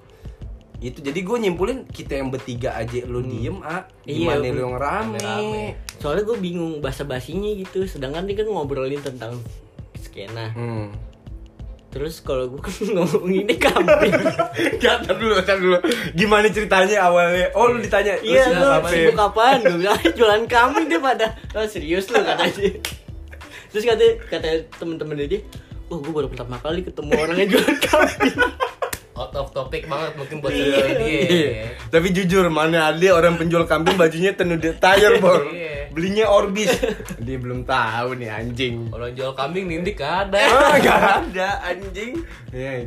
Itu 0.84 1.00
jadi 1.00 1.16
gue 1.24 1.38
nyimpulin 1.48 1.88
kita 1.88 2.20
yang 2.20 2.28
bertiga 2.28 2.76
aja 2.76 3.08
lu 3.08 3.24
diem, 3.24 3.64
ah. 3.64 3.88
Iya, 4.04 4.36
Gimana 4.36 4.44
lu 4.52 4.60
yang 4.68 4.76
rame? 4.76 5.16
Rame-rame. 5.24 5.64
Soalnya 6.04 6.24
gue 6.28 6.38
bingung 6.44 6.84
bahasa 6.84 7.08
basinya 7.08 7.48
gitu, 7.56 7.88
sedangkan 7.88 8.28
dia 8.28 8.44
kan 8.44 8.52
ngobrolin 8.52 9.00
tentang 9.00 9.40
skena. 9.96 10.52
Hmm. 10.52 10.92
Terus 11.94 12.26
kalau 12.26 12.50
gue 12.50 12.58
kan 12.58 12.74
ngomonginnya 13.00 13.56
kambing. 13.62 14.14
Gak, 14.82 15.06
tar 15.06 15.16
dulu, 15.16 15.40
tar 15.46 15.62
dulu. 15.62 15.78
Gimana 16.18 16.50
ceritanya 16.50 17.06
awalnya? 17.06 17.54
Oh, 17.54 17.70
lu 17.70 17.80
ditanya. 17.80 18.18
Iya, 18.20 18.50
lu 18.50 18.66
sibuk 18.90 19.22
apaan? 19.22 19.62
Gue 19.62 19.78
bilang 19.86 20.02
jualan 20.18 20.44
kambing 20.50 20.90
dia 20.90 21.00
pada 21.00 21.38
oh, 21.54 21.64
serius 21.70 22.10
lu 22.10 22.18
kata 22.20 22.50
dia. 22.50 22.82
Terus 23.72 23.84
kata 23.86 24.06
kata 24.26 24.48
temen-temen 24.82 25.16
dia, 25.30 25.46
wah 25.88 26.02
gue 26.02 26.12
baru 26.12 26.28
pertama 26.28 26.58
kali 26.60 26.82
ketemu 26.82 27.12
orang 27.14 27.38
yang 27.40 27.50
jualan 27.56 27.78
kambing. 27.86 28.38
Out 29.14 29.34
of 29.36 29.54
topic 29.54 29.86
banget 29.86 30.18
mungkin 30.18 30.42
buat 30.42 30.50
Iya. 30.50 30.98
dia. 30.98 31.22
Iya. 31.22 31.50
Tapi 31.88 32.08
jujur 32.10 32.50
mana 32.50 32.90
ada 32.90 33.08
orang 33.10 33.38
penjual 33.38 33.62
kambing 33.64 33.94
bajunya 33.94 34.34
tenun 34.34 34.58
tire 34.58 35.22
bor. 35.22 35.46
Iya. 35.46 35.94
Belinya 35.94 36.26
Orbis. 36.28 36.74
Dia 37.22 37.38
belum 37.38 37.62
tahu 37.64 38.18
nih 38.18 38.34
anjing. 38.34 38.90
Orang 38.90 39.14
jual 39.14 39.32
kambing 39.34 39.70
nindik 39.70 40.02
ada. 40.02 40.42
Ah, 40.50 40.82
gak 40.82 41.00
ada 41.30 41.62
anjing. 41.64 42.26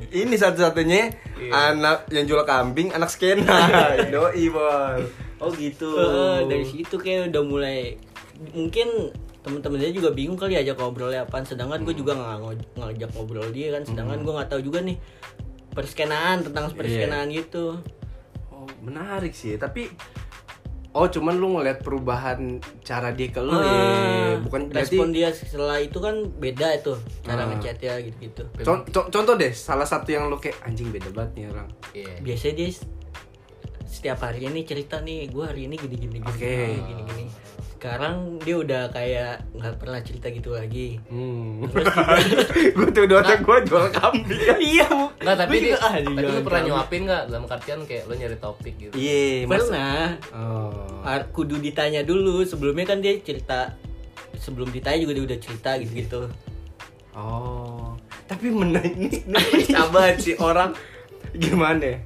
Ini 0.08 0.34
satu-satunya 0.34 1.14
Iya. 1.38 1.50
anak 1.70 2.10
yang 2.10 2.26
jual 2.26 2.42
kambing, 2.42 2.90
anak 2.90 3.06
skena. 3.06 3.70
Doi, 4.12 4.50
Bor. 4.50 4.98
Oh 5.38 5.54
gitu. 5.54 5.94
Eh, 5.94 6.38
dari 6.48 6.66
situ 6.66 6.96
kayak 6.96 7.30
udah 7.30 7.42
mulai 7.44 7.78
mungkin 8.50 9.14
temen-temennya 9.40 9.94
juga 9.94 10.10
bingung 10.10 10.34
kali 10.34 10.58
ajak 10.58 10.74
ngobrolnya 10.74 11.22
apaan 11.22 11.46
sedangkan 11.46 11.86
gue 11.86 11.94
juga 11.94 12.18
nggak 12.18 12.36
ngajak 12.74 13.10
ngobrol 13.14 13.46
dia 13.48 13.70
kan 13.70 13.86
sedangkan 13.86 14.26
gue 14.26 14.32
nggak 14.34 14.50
tahu 14.50 14.58
juga 14.58 14.82
nih 14.82 14.98
perskenaan 15.76 16.40
tentang 16.42 16.72
perskenaan 16.72 17.28
gitu 17.28 17.76
Oh, 18.48 18.64
menarik 18.80 19.30
sih, 19.30 19.54
tapi 19.54 19.92
Oh, 20.90 21.04
cuman 21.06 21.36
lu 21.36 21.52
ngeliat 21.52 21.84
perubahan 21.84 22.56
cara 22.80 23.12
dia 23.12 23.28
ke 23.28 23.36
lu 23.36 23.52
Ah, 23.52 23.60
ya. 23.60 24.40
Bukan 24.40 24.72
berarti 24.72 24.96
respon 24.96 25.12
dia 25.12 25.28
setelah 25.28 25.76
itu 25.76 26.00
kan 26.00 26.24
beda 26.32 26.72
itu 26.74 26.96
cara 27.20 27.44
Ah. 27.44 27.52
ngechat 27.52 27.76
ya 27.78 28.00
gitu-gitu 28.00 28.48
Con- 28.64 28.88
con- 28.88 29.12
contoh 29.12 29.36
deh, 29.36 29.52
salah 29.52 29.84
satu 29.84 30.08
yang 30.08 30.24
lu 30.26 30.40
kayak 30.40 30.56
anjing 30.62 30.88
beda 30.88 31.12
banget 31.12 31.30
nih 31.36 31.44
orang. 31.46 31.68
Iya. 31.92 32.12
biasanya 32.18 32.54
dia 32.56 32.68
setiap 33.86 34.18
hari 34.20 34.40
ini 34.42 34.60
cerita 34.62 34.96
nih 34.98 35.28
gue 35.28 35.44
hari 35.44 35.68
ini 35.68 35.76
gini 35.76 35.96
gini 35.98 36.18
Oke. 36.18 36.40
gini, 36.42 36.80
gini 36.82 37.02
gini 37.06 37.24
sekarang 37.86 38.14
dia 38.42 38.56
udah 38.58 38.82
kayak 38.90 39.46
nggak 39.54 39.78
pernah 39.78 40.02
cerita 40.02 40.26
gitu 40.28 40.50
lagi 40.50 40.98
Hmm. 41.06 41.62
gue 42.74 42.88
tuh 42.90 43.06
udah 43.06 43.22
otak 43.22 43.40
gue 43.40 43.56
jual 43.62 43.86
kambing. 43.94 44.58
iya 44.74 44.90
Nggak, 45.22 45.36
tapi 45.38 45.54
dia, 45.56 45.70
juga, 45.70 45.78
ah, 45.80 45.92
tapi 45.94 46.18
lu 46.18 46.42
pernah 46.42 46.62
nyuapin 46.66 47.00
nggak 47.06 47.22
dalam 47.30 47.44
artian 47.46 47.80
kayak 47.86 48.02
lu 48.04 48.18
nyari 48.18 48.36
topik 48.36 48.74
gitu 48.74 48.90
Iya, 48.90 49.46
mas. 49.46 49.62
pernah 49.62 50.18
Oh. 50.34 50.98
Har- 51.00 51.30
kudu 51.30 51.62
ditanya 51.62 52.02
dulu 52.02 52.42
sebelumnya 52.42 52.82
kan 52.84 52.98
dia 52.98 53.14
cerita 53.22 53.78
sebelum 54.34 54.66
ditanya 54.68 54.98
juga 54.98 55.12
dia 55.14 55.24
udah 55.24 55.38
cerita 55.38 55.70
gitu 55.78 55.94
gitu 55.94 56.20
Oh. 57.14 57.94
Tapi 58.26 58.50
menang 58.50 58.82
ini 58.82 59.22
sabar 59.70 60.18
sih 60.18 60.34
orang 60.34 60.74
gimana? 61.32 62.02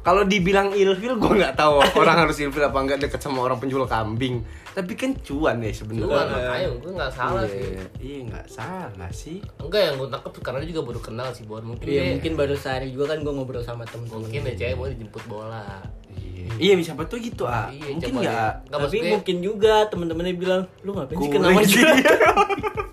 Ya? 0.00 0.04
Kalau 0.06 0.22
dibilang 0.24 0.72
ilfil 0.72 1.14
gue 1.20 1.32
nggak 1.44 1.54
tahu 1.60 1.84
orang 2.00 2.16
harus 2.24 2.40
ilfil 2.40 2.64
apa 2.64 2.78
nggak 2.80 2.98
deket 3.04 3.20
sama 3.20 3.44
orang 3.44 3.60
penjual 3.60 3.84
kambing. 3.84 4.40
Tapi 4.72 4.92
kan 4.96 5.12
cuan 5.20 5.60
ya 5.60 5.68
sebenarnya. 5.76 6.08
Cuan 6.08 6.26
makanya 6.32 6.68
gue 6.72 6.92
nggak 6.96 7.12
salah 7.12 7.42
iya, 7.44 7.52
sih 7.52 7.62
Iya 8.00 8.18
nggak 8.30 8.46
salah 8.48 9.10
sih. 9.12 9.38
Enggak 9.60 9.82
yang 9.84 9.94
gue 10.00 10.08
tangkap 10.08 10.32
karena 10.40 10.58
dia 10.64 10.68
juga 10.72 10.82
baru 10.88 11.00
kenal 11.02 11.28
sih 11.34 11.44
Bor 11.44 11.60
Mungkin 11.60 11.84
iya 11.90 12.00
dia 12.00 12.12
mungkin 12.16 12.32
baru 12.38 12.54
sehari 12.54 12.94
juga 12.94 13.12
kan 13.12 13.18
gue 13.20 13.32
ngobrol 13.34 13.66
sama 13.66 13.82
temen-temen 13.84 14.30
Mungkin 14.30 14.40
ya 14.46 14.54
cewek 14.56 14.74
mau 14.78 14.86
dijemput 14.86 15.24
bola 15.26 15.82
Iya. 16.10 16.74
Iya 16.78 16.82
siapa 16.82 17.02
tuh 17.06 17.18
gitu 17.22 17.44
ah. 17.46 17.68
Iya, 17.70 17.94
Mungkin 17.94 18.10
coba 18.14 18.18
nggak. 18.18 18.24
deh. 18.24 18.30
Nggak, 18.30 18.54
tapi 18.70 18.80
maksud 18.80 18.98
gue- 18.98 19.12
mungkin 19.14 19.36
juga 19.42 19.74
temen-temennya 19.90 20.34
bilang 20.38 20.62
lu 20.82 20.90
ngapain 20.96 21.16
sih 21.18 21.30
kenapa 21.30 21.60
sih. 21.66 21.82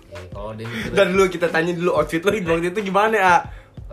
Ya, 0.08 0.20
Dan 0.94 1.06
dulu 1.14 1.24
kita 1.30 1.46
tanya 1.50 1.72
dulu 1.76 1.90
outfit 1.94 2.22
lo 2.22 2.30
waktu 2.32 2.70
itu 2.72 2.80
gimana 2.82 3.16
ah? 3.18 3.40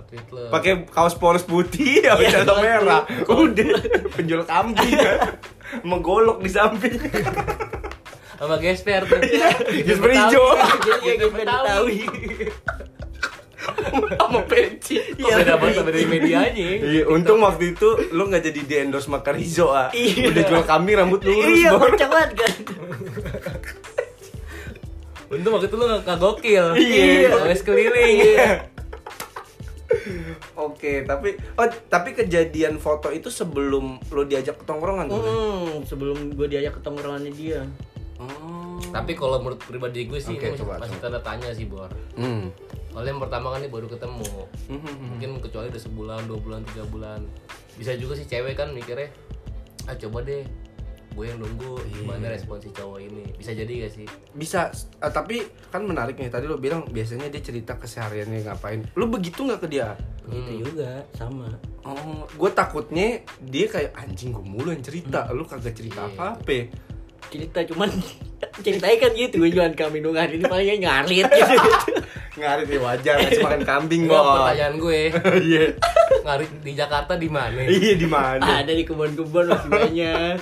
Lo 0.08 0.48
Pakai 0.48 0.86
kaos 0.86 1.14
polos 1.14 1.42
putih 1.42 2.00
ya 2.06 2.16
Iya, 2.16 2.30
celana 2.36 2.46
betul. 2.46 2.58
merah. 2.62 3.02
Udah 3.36 3.72
penjual 4.12 4.44
kambing 4.44 4.96
ya. 5.02 5.14
Menggolok 5.82 6.40
di 6.40 6.50
samping. 6.50 6.96
sama 8.36 8.56
gesper 8.58 9.02
tuh 9.02 9.16
Gesper 9.82 10.12
hijau. 10.12 10.44
iya 11.00 11.14
gue 11.16 11.30
Betawi 11.30 12.04
Sama 14.14 14.40
peci. 14.44 15.00
Kok 15.16 15.30
beda 15.32 15.56
banget 15.56 15.76
sama 15.76 15.90
dari 15.90 16.06
medianya 16.06 16.52
Iya, 16.78 17.04
untung 17.08 17.40
waktu 17.40 17.74
itu 17.74 17.88
lu 18.12 18.28
nggak 18.28 18.44
jadi 18.44 18.60
di 18.62 18.76
endorse 18.78 19.08
Makarizo 19.08 19.72
ah. 19.72 19.88
Iya. 19.90 20.30
Udah 20.30 20.44
jual 20.46 20.64
kambing 20.64 20.96
rambut 20.96 21.24
lurus. 21.24 21.48
iya 21.50 21.74
kocak 21.74 22.06
banget 22.06 22.32
kan 22.36 22.54
Untung 25.26 25.52
waktu 25.52 25.66
itu 25.66 25.76
lu 25.76 25.86
gak, 25.88 26.02
gak 26.04 26.18
gokil 26.18 26.66
Iya. 26.76 27.30
Wes 27.42 27.62
keliling 27.62 28.16
Oke, 30.56 31.04
tapi 31.04 31.36
oh 31.58 31.68
tapi 31.90 32.14
kejadian 32.14 32.78
foto 32.78 33.10
itu 33.10 33.28
sebelum 33.28 33.98
lu 34.14 34.24
diajak 34.26 34.62
ke 34.62 34.66
tongkrongan 34.66 35.10
tuh. 35.10 35.20
hmm, 35.20 35.72
sebelum 35.86 36.34
gue 36.34 36.48
diajak 36.48 36.78
ke 36.78 36.82
tongkrongannya 36.82 37.34
dia 37.34 37.62
Oh. 38.16 38.80
Tapi 38.96 39.12
kalau 39.12 39.44
menurut 39.44 39.60
pribadi 39.60 40.08
gue 40.08 40.16
sih 40.24 40.40
ini 40.40 40.56
coba, 40.56 40.80
masih 40.80 40.96
coba. 41.04 41.04
tanda 41.04 41.20
tanya 41.20 41.52
sih 41.52 41.68
Bor 41.68 41.92
Hmm. 42.16 42.48
Soalnya 42.96 43.12
yang 43.12 43.20
pertama 43.20 43.52
kan 43.52 43.60
ini 43.60 43.68
baru 43.68 43.92
ketemu 43.92 44.24
Mungkin 45.12 45.44
kecuali 45.44 45.68
udah 45.68 45.84
sebulan, 45.84 46.24
dua 46.24 46.40
bulan, 46.40 46.64
tiga 46.64 46.88
bulan 46.88 47.28
Bisa 47.76 47.92
juga 48.00 48.16
sih 48.16 48.24
cewek 48.24 48.56
kan 48.56 48.72
mikirnya 48.72 49.12
Ah 49.84 50.00
coba 50.00 50.24
deh 50.24 50.48
gue 51.16 51.26
yang 51.26 51.40
nunggu 51.40 51.80
gimana 51.90 52.28
respon 52.28 52.60
si 52.60 52.68
cowok 52.70 53.00
ini 53.00 53.24
bisa 53.34 53.52
jadi 53.52 53.72
gak 53.82 53.94
sih 53.94 54.04
Bisa, 54.32 54.68
eh, 55.00 55.08
tapi 55.10 55.40
kan 55.66 55.80
menarik 55.82 56.14
nih. 56.14 56.28
Tadi 56.28 56.44
lu 56.44 56.56
bilang 56.56 56.84
biasanya 56.86 57.28
dia 57.28 57.40
cerita 57.40 57.74
kesehariannya 57.74 58.44
ngapain. 58.44 58.84
Lu 58.94 59.08
begitu 59.08 59.42
nggak 59.42 59.62
ke 59.62 59.70
dia? 59.70 59.96
begitu 60.22 60.66
juga 60.66 61.06
sama 61.12 61.48
Oh, 61.82 62.26
gue 62.28 62.50
takutnya 62.52 63.22
dia 63.40 63.66
kayak 63.66 63.94
anjing 63.96 64.30
gue 64.30 64.42
mulu 64.42 64.70
yang 64.70 64.82
cerita. 64.82 65.30
Lu 65.30 65.44
kagak 65.44 65.72
cerita 65.72 66.04
Iya. 66.04 66.12
apa-apa. 66.12 66.60
cerita 67.26 67.58
cuman 67.66 67.90
ceritanya 68.66 68.98
kan 69.00 69.12
gitu 69.14 69.36
gue 69.40 69.50
jualan 69.50 69.74
kambing 69.74 70.02
dong 70.02 70.14
hari 70.14 70.36
ini 70.36 70.46
palingnya 70.46 70.78
ngarit 70.84 71.26
gitu 71.26 71.56
Ngarit 72.38 72.68
ya 72.68 72.80
wajar, 72.82 73.16
ngasih 73.18 73.42
makan 73.42 73.64
kambing, 73.64 74.02
Bos. 74.06 74.20
pertanyaan 74.22 74.76
gue 74.78 75.02
Iya. 75.50 75.66
ngarit 76.22 76.52
di 76.62 76.72
Jakarta 76.74 77.14
di 77.16 77.26
mana 77.26 77.64
Iya 77.64 77.94
di 77.96 78.06
mana? 78.06 78.44
ada 78.60 78.70
di 78.70 78.84
kebun-kebun 78.84 79.46
masih 79.48 79.70
banyak 79.72 80.38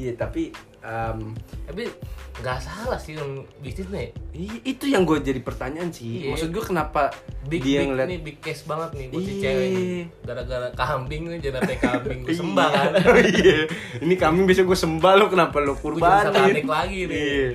Iya, 0.00 0.12
tapi 0.16 0.48
em, 0.80 1.36
tapi 1.62 1.92
nggak 2.32 2.56
salah 2.58 2.96
sih 2.96 3.12
yang 3.12 3.28
bisnis 3.60 3.84
nih 3.86 4.08
i- 4.32 4.64
itu 4.66 4.88
yang 4.88 5.04
gue 5.04 5.20
jadi 5.20 5.38
pertanyaan 5.38 5.90
sih. 5.90 6.24
Iya. 6.24 6.32
Maksud 6.32 6.48
gue 6.48 6.64
kenapa 6.64 7.12
big 7.44 7.60
dia 7.60 7.84
big 7.84 7.88
ngeliat 7.90 8.08
nih 8.08 8.20
big 8.22 8.38
case 8.38 8.64
banget 8.64 8.90
nih 8.94 9.06
buat 9.06 9.20
si 9.20 9.28
Iya. 9.30 9.42
cewek 9.42 9.66
nih 9.68 9.92
gara-gara 10.22 10.68
kambing 10.72 11.22
nih 11.26 11.38
jenate 11.38 11.74
kambing 11.76 12.18
gue 12.22 12.32
sembah 12.32 12.68
kan 12.70 12.90
iya. 13.36 13.58
Ini 13.98 14.14
kambing 14.16 14.44
biasa 14.44 14.64
gue 14.64 14.78
sembah 14.78 15.12
lo 15.14 15.26
kenapa 15.28 15.56
lo 15.58 15.72
jadi 15.72 15.82
kurbanin? 15.84 16.24
satanik 16.26 16.64
lagi 16.66 16.98
nih. 17.04 17.12
Iya. 17.12 17.48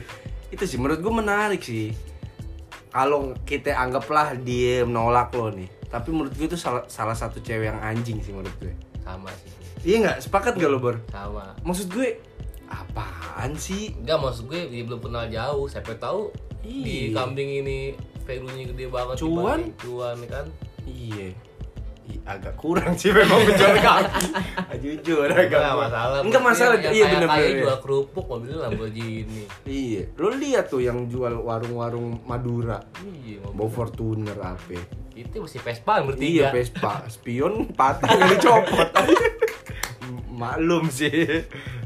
Itu 0.51 0.63
sih 0.63 0.77
menurut 0.77 0.99
gue 0.99 1.13
menarik 1.15 1.61
sih. 1.61 1.89
Kalau 2.87 3.19
kita 3.41 3.75
anggaplah 3.75 4.37
dia 4.37 4.83
menolak 4.83 5.33
lo 5.33 5.49
nih. 5.49 5.67
Tapi 5.85 6.09
menurut 6.09 6.31
gue 6.31 6.45
itu 6.45 6.55
salah, 6.55 6.85
salah 6.85 7.11
satu 7.13 7.39
cewek 7.39 7.65
yang 7.65 7.79
anjing 7.79 8.19
sih 8.19 8.31
menurut 8.31 8.53
gue. 8.59 8.73
sama 9.01 9.29
sih 9.35 9.49
Iya 9.83 9.95
nggak? 10.03 10.17
Sepakat 10.19 10.53
gak 10.55 10.65
lo 10.67 10.77
Bor? 10.77 10.97
sama 11.07 11.53
Maksud 11.61 11.89
gue 11.89 12.17
apaan 12.67 13.51
sih? 13.53 13.93
Enggak 13.95 14.17
maksud 14.19 14.43
gue 14.45 14.61
dia 14.65 14.83
belum 14.83 14.99
kenal 14.99 15.25
jauh 15.27 15.65
siapa 15.65 15.93
tahu 15.95 16.29
di 16.61 17.09
Iya. 17.09 17.15
kambing 17.15 17.49
ini 17.59 17.79
value-nya 18.21 18.65
gede 18.67 18.85
banget 18.87 19.15
Cuan? 19.17 19.59
cuan 19.75 20.17
kan 20.25 20.45
Iya. 20.83 21.33
Agak 22.23 22.53
kurang 22.55 22.93
sih 22.93 23.09
memang 23.09 23.37
menjual 23.39 23.75
kambing. 23.75 24.13
Ah, 24.61 24.73
Jujur 24.75 25.25
agak. 25.25 25.45
Enggak 25.47 25.61
kurang. 25.67 25.81
masalah 25.83 26.17
Enggak 26.21 26.41
masalah. 26.43 26.75
Iya 26.77 26.85
kaya- 26.87 27.11
benar 27.11 27.27
kaya 27.27 27.41
benar. 27.47 27.57
jual 27.59 27.77
kerupuk 27.81 28.25
mobilnya 28.27 28.57
Lamborghini 28.63 29.43
Iya. 29.63 30.01
Lo 30.15 30.27
lihat 30.31 30.65
tuh 30.67 30.79
yang 30.79 31.05
jual 31.05 31.33
warung-warung 31.39 32.21
Madura. 32.23 32.81
iya 33.03 33.41
mobil 33.43 33.67
Fortuner 33.67 34.37
apa? 34.37 34.77
itu 35.13 35.39
masih 35.39 35.59
Vespa 35.59 35.93
Iya, 35.95 36.03
bertiga 36.03 36.45
Vespa. 36.51 36.93
Spion 37.07 37.53
patah 37.71 38.09
yang 38.11 38.29
dicopot. 38.35 38.89
Maklum 40.35 40.89
sih. 40.89 41.09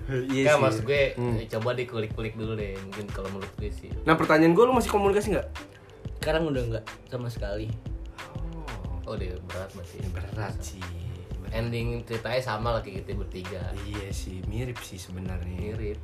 Iya 0.31 0.51
sih. 0.51 0.59
maksud 0.59 0.83
gue 0.83 1.03
Hmm. 1.13 1.35
eh, 1.35 1.47
coba 1.47 1.69
dikulik-kulik 1.71 2.33
dulu 2.33 2.53
deh 2.53 2.73
mungkin 2.79 3.05
kalau 3.07 3.29
menurut 3.29 3.53
gue 3.55 3.69
sih 3.69 3.89
Nah 4.01 4.13
pertanyaan 4.13 4.51
gue 4.51 4.63
lo 4.63 4.71
masih 4.71 4.89
komunikasi 4.89 5.27
nggak? 5.31 5.47
sekarang 6.19 6.43
udah 6.45 6.63
nggak 6.69 6.85
sama 7.07 7.27
sekali 7.27 7.71
Oh, 8.35 8.65
oh 9.05 9.15
dia 9.15 9.33
berat 9.45 9.71
berarti 9.71 9.97
berat 10.09 10.55
sih. 10.59 10.83
Ending 11.49 12.03
ceritanya 12.03 12.37
sama 12.39 12.69
lah 12.69 12.81
kayak 12.83 13.01
kita 13.01 13.15
bertiga 13.15 13.61
Iya 13.83 14.11
sih, 14.11 14.43
mirip 14.45 14.77
sih 14.79 14.97
sebenarnya. 14.97 15.73
mirip 15.73 15.97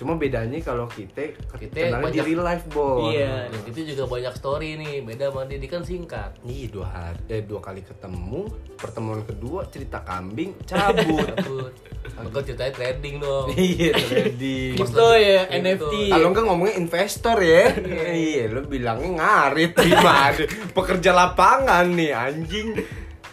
Cuma 0.00 0.16
bedanya 0.16 0.56
kalau 0.64 0.88
kita 0.88 1.36
Kita 1.52 1.76
kenalnya 1.76 2.08
di 2.08 2.16
banyak- 2.16 2.24
real 2.24 2.40
life, 2.40 2.64
Bo. 2.72 3.12
Iya. 3.12 3.52
dan 3.52 3.60
itu 3.68 3.80
juga 3.84 4.08
banyak 4.08 4.32
story 4.32 4.80
nih 4.80 5.04
beda 5.04 5.28
sama 5.28 5.44
dia, 5.44 5.60
dia 5.60 5.68
kan 5.68 5.84
singkat 5.84 6.40
Iya 6.40 6.72
dua 6.72 6.88
hari, 6.88 7.20
eh 7.28 7.44
dua 7.44 7.60
kali 7.60 7.84
ketemu, 7.84 8.48
pertemuan 8.74 9.20
kedua 9.22 9.68
cerita 9.68 10.00
kambing, 10.00 10.56
cabut. 10.64 11.20
Takut. 11.36 11.72
Bakal 12.16 12.40
ceritanya 12.42 12.72
trading 12.72 13.20
dong. 13.20 13.52
iya, 13.60 13.92
trading. 13.92 14.72
Kripto 14.74 15.08
ya. 15.12 15.40
NFT 15.52 15.94
Kalau 16.08 16.26
enggak 16.32 16.44
ngomongnya 16.48 16.74
investor 16.74 17.36
ya. 17.36 17.64
iya, 18.08 18.48
lu 18.48 18.64
bilangnya 18.64 19.20
ngarit 19.20 19.76
gimana? 19.84 20.48
Pekerja 20.72 21.12
lapangan 21.12 21.84
nih 21.92 22.10
anjing. 22.10 22.72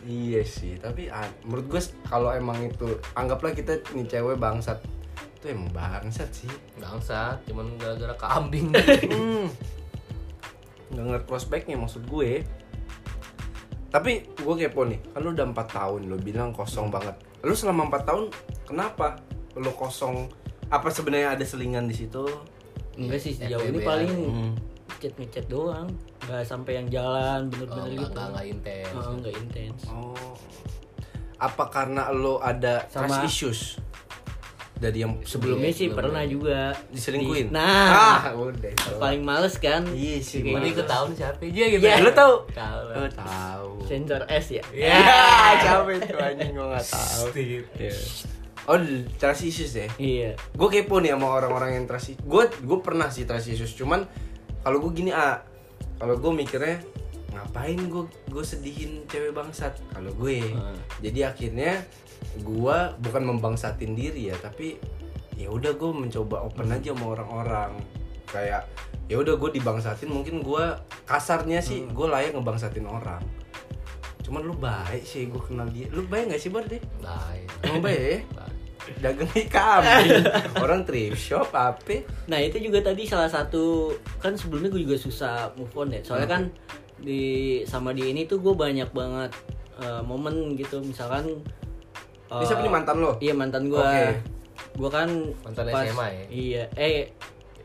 Iya 0.03 0.43
sih, 0.43 0.75
tapi 0.75 1.07
ah, 1.07 1.23
menurut 1.43 1.67
gue 1.69 1.81
kalau 2.03 2.27
emang 2.29 2.59
itu 2.61 2.87
anggaplah 3.13 3.51
kita 3.51 3.79
nih 3.91 4.03
cewek 4.05 4.35
bangsat. 4.35 4.83
Itu 5.37 5.45
emang 5.47 5.69
bangsat 5.69 6.29
sih. 6.33 6.49
Bangsa, 6.75 7.37
cuman 7.45 7.77
gara-gara 7.77 8.15
kambing. 8.17 8.73
hmm. 9.13 9.45
Nggak 10.89 11.03
ngeliat 11.03 11.25
prospeknya 11.25 11.77
maksud 11.77 12.09
gue. 12.09 12.41
Tapi 13.87 14.11
gue 14.35 14.53
kepo 14.57 14.83
nih, 14.83 14.99
kan 15.13 15.23
lu 15.23 15.31
udah 15.31 15.47
4 15.47 15.55
tahun, 15.69 16.01
lu 16.05 16.17
bilang 16.19 16.51
kosong 16.51 16.91
banget. 16.91 17.15
Lu 17.39 17.53
selama 17.53 17.87
4 17.87 18.03
tahun, 18.03 18.23
kenapa 18.65 19.21
lu 19.55 19.71
kosong? 19.71 20.27
Apa 20.67 20.91
sebenarnya 20.91 21.33
ada 21.33 21.45
selingan 21.45 21.87
di 21.87 21.95
situ? 21.95 22.25
enggak 22.97 23.21
sih 23.21 23.29
sejauh 23.29 23.61
ini 23.61 23.85
paling 23.85 24.09
Hmm. 24.09 24.51
ngechat 24.89 25.13
ngechat 25.21 25.45
doang 25.45 25.85
nggak 26.25 26.41
sampai 26.41 26.81
yang 26.81 26.89
jalan 26.89 27.45
Oh, 27.45 27.49
bener-bener 27.53 27.85
enggak, 27.85 27.93
gitu 27.93 28.09
enggak, 28.09 28.25
enggak 28.27 28.45
intens. 28.49 28.89
Oh, 28.97 29.13
nggak 29.13 29.35
intens 29.37 29.79
Oh. 29.85 30.33
Apa 31.37 31.63
karena 31.69 32.09
lo 32.09 32.41
ada 32.41 32.89
Sama- 32.89 33.05
trust 33.05 33.29
issues? 33.29 33.59
Dari 34.77 35.01
yang 35.01 35.17
sebelumnya 35.21 35.73
sih 35.73 35.89
pernah 35.89 36.21
juga 36.21 36.69
diselingkuhin. 36.89 37.49
Di- 37.49 37.53
nah 37.53 37.89
ah, 37.89 38.21
udah. 38.31 38.71
paling 38.97 39.21
males 39.21 39.57
kan 39.57 39.81
Iya 39.89 40.21
sih, 40.21 40.41
Kayak 40.41 40.53
Mana 40.53 40.65
gitu. 40.65 40.73
ikut 40.75 40.87
tahu 40.87 41.03
nih 41.07 41.17
siapa 41.17 41.41
aja 41.41 41.63
gitu. 41.67 41.81
Iya. 41.81 41.95
Lu 41.97 42.11
tahu? 42.13 42.33
Tahu. 42.51 42.81
Oh, 42.93 43.09
Tahu. 43.09 43.69
sensor 43.83 44.21
S 44.29 44.47
ya 44.51 44.63
Iya. 44.69 44.93
siapa 45.65 45.89
itu 45.91 46.13
anjing 46.13 46.51
gua 46.53 46.65
enggak 46.71 46.85
tahu. 46.85 47.25
Iya. 47.33 47.95
Oh, 48.67 48.77
trust 49.15 49.43
issues 49.43 49.71
deh. 49.73 49.89
iya 49.95 50.35
Gue 50.51 50.67
kepo 50.67 50.99
nih 50.99 51.15
sama 51.15 51.27
orang-orang 51.31 51.69
yang 51.73 51.85
trust 51.85 52.11
issues. 52.11 52.21
Gue 52.21 52.45
gue 52.51 52.79
pernah 52.79 53.07
sih 53.07 53.23
trust 53.23 53.47
issues, 53.47 53.71
cuman 53.73 54.03
kalau 54.59 54.77
gue 54.79 54.91
gini 54.93 55.09
ah, 55.09 55.39
kalau 55.95 56.13
gue 56.13 56.31
mikirnya 56.35 56.77
ngapain 57.31 57.79
gue 57.79 58.03
gue 58.27 58.43
sedihin 58.43 59.07
cewek 59.07 59.31
bangsat 59.31 59.71
kalau 59.89 60.11
gue. 60.11 60.51
Hmm. 60.51 60.75
Jadi 60.99 61.19
akhirnya 61.23 61.81
gue 62.41 62.77
bukan 63.01 63.23
membangsatin 63.23 63.97
diri 63.97 64.29
ya, 64.31 64.37
tapi 64.37 64.77
ya 65.37 65.49
udah 65.53 65.73
gue 65.77 65.91
mencoba 65.93 66.45
open 66.45 66.73
aja 66.73 66.93
sama 66.93 67.17
orang-orang. 67.17 67.71
Kayak 68.27 68.67
ya 69.07 69.15
udah 69.23 69.39
gue 69.39 69.49
dibangsatin 69.55 70.11
mungkin 70.11 70.43
gue 70.43 70.65
kasarnya 71.07 71.63
sih 71.63 71.87
gue 71.87 72.07
layak 72.07 72.35
ngebangsatin 72.35 72.85
orang. 72.85 73.23
Cuman 74.25 74.43
lu 74.43 74.55
baik 74.59 75.07
sih 75.07 75.31
gue 75.31 75.39
kenal 75.39 75.69
dia. 75.71 75.87
Lu 75.93 76.03
baik 76.03 76.35
gak 76.35 76.41
sih 76.43 76.51
Bar 76.51 76.67
deh? 76.67 76.81
Iya. 76.81 77.47
Emang 77.63 77.81
baik? 77.83 78.27
dagang 79.03 79.27
kambing 79.51 80.23
orang 80.63 80.81
thrift 80.87 81.19
shop 81.19 81.51
apa 81.51 82.07
Nah 82.31 82.39
itu 82.39 82.55
juga 82.63 82.79
tadi 82.79 83.03
salah 83.03 83.27
satu 83.27 83.91
kan 84.23 84.39
sebelumnya 84.39 84.71
gue 84.71 84.87
juga 84.87 84.95
susah 84.95 85.51
move 85.59 85.75
on 85.75 85.91
ya. 85.91 86.01
Soalnya 86.03 86.29
kan 86.31 86.43
di 86.97 87.61
sama 87.67 87.93
di 87.93 88.09
ini 88.09 88.25
tuh 88.25 88.39
gue 88.39 88.55
banyak 88.55 88.89
banget 88.95 89.31
eh, 89.83 90.01
momen 90.03 90.55
gitu. 90.55 90.79
Misalkan 90.79 91.43
Ini 92.29 92.43
siapa 92.43 92.59
nih 92.59 92.71
mantan 92.71 92.97
lo? 92.97 93.11
Iya 93.17 93.33
mantan 93.33 93.63
gue. 93.65 93.77
Oke. 93.77 94.07
Gue 94.73 94.89
kan 94.89 95.09
Mantan 95.41 95.63
pas, 95.67 95.83
SMA 95.85 96.07
ya? 96.07 96.23
Iya. 96.27 96.63
Eh 96.75 97.09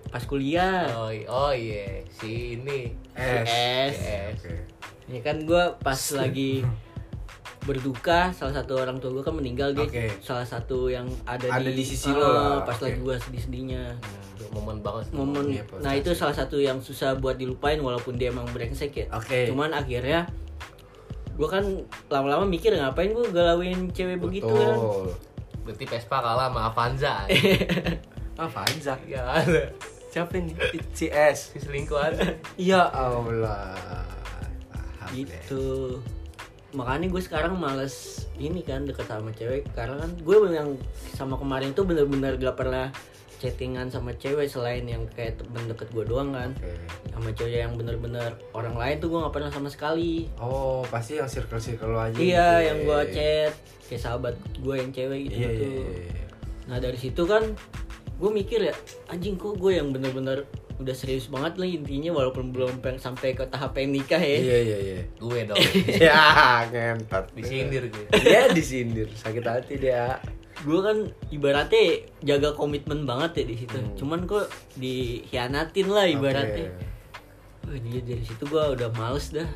pas 0.08 0.22
kuliah. 0.22 0.86
Oh, 0.92 1.10
oh 1.28 1.50
iya, 1.50 2.00
si 2.08 2.56
ini. 2.56 2.92
S. 3.12 3.44
S. 3.44 3.96
Yes. 3.98 4.38
Oke. 4.38 4.54
Ya 5.08 5.20
kan 5.20 5.36
gue 5.40 5.62
pas 5.78 5.98
lagi 6.20 6.62
berduka 7.62 8.34
salah 8.34 8.50
satu 8.52 8.74
orang 8.76 8.98
tua 8.98 9.12
gue 9.12 9.22
kan 9.22 9.30
meninggal 9.32 9.70
dia 9.70 9.86
Oke. 9.86 10.10
salah 10.18 10.42
satu 10.42 10.90
yang 10.90 11.06
ada, 11.22 11.46
Ada 11.48 11.70
di 11.70 11.84
sisi 11.84 12.10
Eh, 12.10 12.12
lo 12.12 12.26
lah, 12.26 12.66
pas 12.66 12.74
oke. 12.74 12.82
lagi 12.82 12.98
gue 12.98 13.16
sedih-sedihnya 13.16 13.82
Udah 14.34 14.48
momen 14.50 14.82
banget. 14.82 15.04
sih. 15.06 15.14
momen 15.14 15.44
Iya, 15.46 15.62
nah 15.78 15.94
itu 15.94 16.10
salah 16.10 16.34
satu 16.34 16.58
yang 16.58 16.82
susah 16.82 17.14
buat 17.14 17.38
dilupain 17.38 17.78
walaupun 17.78 18.18
dia 18.18 18.34
emang 18.34 18.50
brengsek 18.50 18.90
ya 18.96 19.06
Oke. 19.14 19.46
cuman 19.46 19.70
akhirnya 19.70 20.26
gue 21.32 21.48
kan 21.48 21.64
lama-lama 22.12 22.44
mikir 22.44 22.76
ngapain 22.76 23.10
gue 23.10 23.26
galauin 23.32 23.88
cewek 23.90 24.20
begitu 24.20 24.48
kan 24.48 24.76
Betul. 24.76 25.16
Berarti 25.62 25.84
Vespa 25.86 26.18
kalah 26.18 26.50
sama 26.50 26.60
Avanza. 26.74 27.22
Ah, 28.34 28.50
Fanza. 28.54 28.98
Ya. 29.06 29.22
Siapa 30.10 30.34
nih? 30.34 30.58
CS. 30.90 31.54
Si 31.54 31.58
selingkuhan. 31.62 32.18
Ya 32.58 32.90
Allah. 32.90 33.78
Paham 34.74 35.06
deh. 35.14 35.22
gitu 35.22 36.02
makanya 36.72 37.12
gue 37.12 37.20
sekarang 37.20 37.60
males 37.60 38.24
ini 38.40 38.64
kan 38.64 38.88
deket 38.88 39.04
sama 39.04 39.28
cewek 39.36 39.68
karena 39.76 40.00
kan 40.00 40.10
gue 40.16 40.36
yang 40.48 40.72
sama 41.12 41.36
kemarin 41.36 41.76
tuh 41.76 41.84
bener-bener 41.84 42.40
gak 42.40 42.56
pernah 42.56 42.88
chattingan 43.42 43.90
sama 43.90 44.14
cewek 44.14 44.46
selain 44.46 44.86
yang 44.86 45.02
kayak 45.10 45.34
temen 45.34 45.66
deket 45.66 45.90
gue 45.90 46.04
doang 46.04 46.30
kan 46.30 46.54
Oke. 46.54 46.70
sama 47.10 47.28
cewek 47.32 47.58
yang 47.58 47.74
bener-bener 47.74 48.30
orang 48.52 48.72
lain 48.72 48.96
tuh 48.96 49.08
gue 49.08 49.18
gak 49.20 49.34
pernah 49.34 49.50
sama 49.50 49.66
sekali 49.66 50.30
Oh, 50.38 50.86
pasti 50.86 51.18
yang 51.18 51.26
circle-circle 51.26 51.90
lo 51.90 51.98
aja. 52.00 52.14
iya 52.14 52.22
gitu 52.22 52.30
ya. 52.30 52.50
yang 52.62 52.78
gue 52.80 53.00
chat 53.10 53.52
kayak 53.84 54.00
sahabat 54.00 54.34
gue 54.56 54.74
yang 54.74 54.90
cewek 54.90 55.20
gitu 55.26 55.36
Iya, 55.36 55.48
gitu 55.50 55.64
iya, 55.66 55.82
iya. 56.06 56.24
nah 56.64 56.78
dari 56.78 56.94
situ 56.94 57.22
kan 57.24 57.42
gue 58.14 58.30
mikir 58.30 58.62
ya 58.62 58.74
anjing 59.08 59.34
kok 59.34 59.58
gue 59.58 59.74
yang 59.74 59.90
bener-bener 59.90 60.46
udah 60.74 60.94
serius 60.94 61.26
banget 61.26 61.54
lah 61.56 61.68
intinya 61.68 62.10
walaupun 62.12 62.50
belum 62.50 62.78
peng 62.78 62.96
sampai 62.96 63.34
ke 63.34 63.44
tahap 63.44 63.70
pengen 63.72 63.94
nikah 63.94 64.18
ya 64.18 64.38
Iya, 64.40 64.58
iya, 64.60 64.78
iya. 64.80 64.98
Gue 65.14 65.40
dong. 65.44 65.54
Ya, 66.00 66.22
ngentot. 66.66 67.30
Disindir 67.32 67.86
gue. 67.86 68.06
Iya, 68.12 68.50
disindir. 68.50 69.06
Sakit 69.12 69.42
hati 69.42 69.78
dia. 69.78 70.18
Gue 70.62 70.78
kan 70.78 70.96
ibaratnya 71.28 71.84
jaga 72.22 72.54
komitmen 72.54 73.02
banget 73.02 73.42
ya 73.42 73.44
di 73.44 73.56
situ 73.58 73.76
Hmm. 73.76 73.94
cuman 73.98 74.20
kok 74.24 74.46
dikhianatin 74.76 75.88
lah 75.88 76.06
ibaratnya 76.06 76.70
Wah, 77.62 77.78
dia 77.78 78.00
dari 78.00 78.22
situ 78.22 78.42
gue 78.42 78.62
udah 78.74 78.90
males 78.92 79.30
dah 79.30 79.46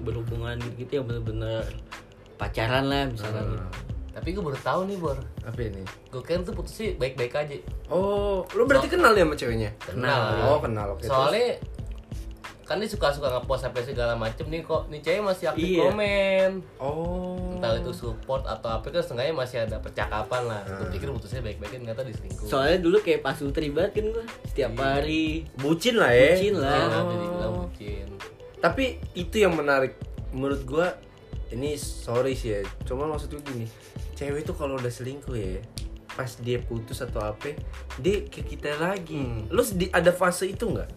berhubungan 0.00 0.58
gitu 0.76 0.98
yang 0.98 1.06
bener-bener 1.06 1.62
pacaran 2.34 2.90
lah 2.90 3.06
misalkan 3.06 3.54
gitu. 3.54 3.66
Tapi 4.14 4.30
gue 4.30 4.42
baru 4.46 4.58
tahu 4.62 4.80
nih, 4.86 4.96
Bor. 5.02 5.18
Apa 5.42 5.58
ini? 5.58 5.82
Gue 6.06 6.22
kira 6.22 6.38
tuh 6.42 6.54
putusnya 6.54 6.94
baik-baik 6.94 7.34
aja. 7.34 7.58
Oh, 7.90 8.46
lu 8.54 8.62
berarti 8.62 8.86
kenal 8.86 9.10
ya 9.10 9.26
sama 9.26 9.34
ceweknya? 9.34 9.70
Kenal. 9.82 10.54
Oh, 10.54 10.58
kenal. 10.62 10.94
Oke. 10.94 11.02
Soalnya 11.10 11.58
kan 12.64 12.76
dia 12.76 12.88
suka-suka 12.88 13.28
ngepost 13.30 13.62
sampai 13.62 13.84
segala 13.84 14.12
macem 14.12 14.48
nih 14.48 14.60
kok 14.60 14.88
nih 14.88 14.98
cewek 14.98 15.20
masih 15.22 15.46
aktif 15.46 15.68
Iya. 15.68 15.80
komen? 15.84 16.50
Oh. 16.78 17.54
entah 17.54 17.76
itu 17.76 17.92
support 17.92 18.42
atau 18.42 18.68
apa 18.70 18.88
kan 18.88 19.00
setengahnya 19.00 19.32
masih 19.32 19.58
ada 19.60 19.76
percakapan 19.78 20.42
lah 20.44 20.60
Hmm. 20.64 20.76
gue 20.80 20.86
pikir 20.92 21.08
putusnya 21.08 21.40
baik-baik 21.40 21.76
ternyata 21.76 22.02
diselingkuh 22.02 22.44
soalnya 22.44 22.78
dulu 22.78 22.96
kayak 22.98 23.20
pas 23.20 23.36
ultra 23.38 23.64
banget 23.66 23.92
kan 23.94 24.04
gue 24.10 24.24
setiap 24.46 24.72
hari 24.74 25.24
bucin 25.54 25.94
lah 25.94 26.08
ya. 26.08 26.32
Bucin 26.34 26.54
lah. 26.56 26.72
Bucin, 26.74 26.92
Oh. 26.94 27.04
jadi 27.06 27.26
bilang 27.28 27.54
bucin 27.60 28.06
Tapi 28.58 28.84
itu 29.12 29.36
yang 29.38 29.52
menarik 29.52 29.92
menurut 30.30 30.64
gua 30.64 30.96
ini 31.50 31.76
sorry 31.76 32.32
sih 32.32 32.50
ya. 32.50 32.60
Cuma 32.82 33.04
maksud 33.04 33.28
gue 33.30 33.42
gini, 33.44 33.66
cewek 34.14 34.42
tuh 34.42 34.56
kalau 34.56 34.74
udah 34.74 34.88
selingkuh 34.88 35.36
ya, 35.36 35.60
pas 36.10 36.26
dia 36.36 36.58
putus 36.58 36.98
atau 36.98 37.20
apa, 37.20 37.54
dia 37.96 38.24
ke 38.24 38.40
kita 38.40 38.74
lagi. 38.74 39.20
Hmm. 39.20 39.46
Lu 39.46 39.62
di, 39.68 39.86
ada 39.88 40.10
fase 40.10 40.48
itu 40.48 40.64
nggak? 40.64 40.88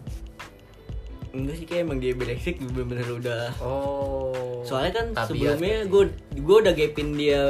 Enggak 1.30 1.54
sih 1.54 1.64
kayak 1.64 1.82
emang 1.82 1.98
dia 1.98 2.12
brengsek 2.12 2.56
bener-bener 2.62 3.08
udah 3.10 3.44
Oh. 3.58 4.62
soalnya 4.62 4.92
kan 4.94 5.06
Tabiat 5.12 5.28
sebelumnya 5.28 5.76
berarti. 5.82 5.90
gue 5.90 6.04
gue 6.38 6.56
udah 6.58 6.74
gapin 6.74 7.08
dia 7.12 7.42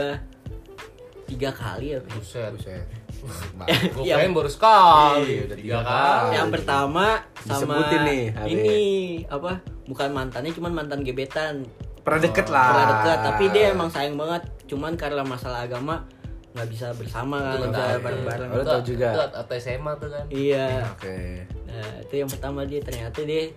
tiga 1.24 1.50
kali 1.50 1.86
ya 1.90 1.98
buset 2.04 2.50
Buset. 2.50 2.84
gue 3.94 4.02
Yang- 4.02 4.18
pengen 4.20 4.32
baru 4.32 4.48
sekali 4.48 5.26
Iya, 5.28 5.42
udah 5.44 5.56
tiga 5.56 5.74
tiga 5.74 5.78
kali 5.84 6.30
yang 6.32 6.48
pertama 6.48 7.04
sama 7.40 7.58
Disebutin 7.74 8.00
nih, 8.04 8.22
hari. 8.32 8.48
ini 8.48 8.78
apa 9.26 9.52
bukan 9.84 10.08
mantannya 10.10 10.52
cuman 10.52 10.72
mantan 10.74 11.00
gebetan 11.00 11.54
Pernah 12.00 12.20
deket 12.22 12.46
lah. 12.48 12.66
pernah 12.66 12.86
dekat 12.90 13.18
tapi 13.22 13.44
dia 13.50 13.64
emang 13.70 13.88
sayang 13.88 14.14
banget 14.14 14.42
cuman 14.64 14.94
karena 14.94 15.22
masalah 15.22 15.62
agama 15.62 16.06
nggak 16.48 16.68
bisa 16.68 16.86
bersama 16.92 17.36
kan 17.38 17.60
nggak 17.60 17.68
bisa 17.68 17.84
tahu, 17.84 18.00
bareng-bareng 18.00 18.48
Lu 18.50 18.62
tahu 18.64 18.80
juga. 18.82 19.06
itu 19.06 19.20
atau 19.36 19.54
SMA 19.54 19.92
tuh 19.94 20.08
kan 20.08 20.24
iya 20.28 20.68
Oke. 20.88 21.18
Nah 21.68 22.00
itu 22.00 22.14
yang 22.16 22.28
pertama 22.28 22.60
dia 22.62 22.80
ternyata 22.80 23.20
dia 23.20 23.52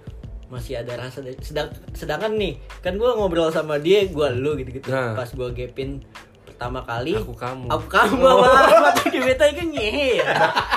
masih 0.45 0.75
ada 0.75 0.99
rasa 0.99 1.19
dari- 1.21 1.39
sedang 1.39 1.67
sedangkan 1.91 2.35
nih 2.35 2.53
kan 2.79 2.93
gue 2.93 3.07
ngobrol 3.09 3.47
sama 3.49 3.77
dia 3.77 4.03
gue 4.03 4.27
lu 4.35 4.55
gitu 4.55 4.69
gitu 4.73 4.87
Nah. 4.87 5.15
pas 5.15 5.25
gue 5.25 5.47
gapin 5.49 6.03
pertama 6.43 6.83
kali 6.83 7.15
Aku 7.15 7.31
kamu. 7.33 7.65
aku 7.67 7.87
kamu 7.87 8.19
sama 8.19 8.45
mata 8.83 9.03
gebetan 9.07 9.49
kan 9.49 9.67
ya 9.71 9.89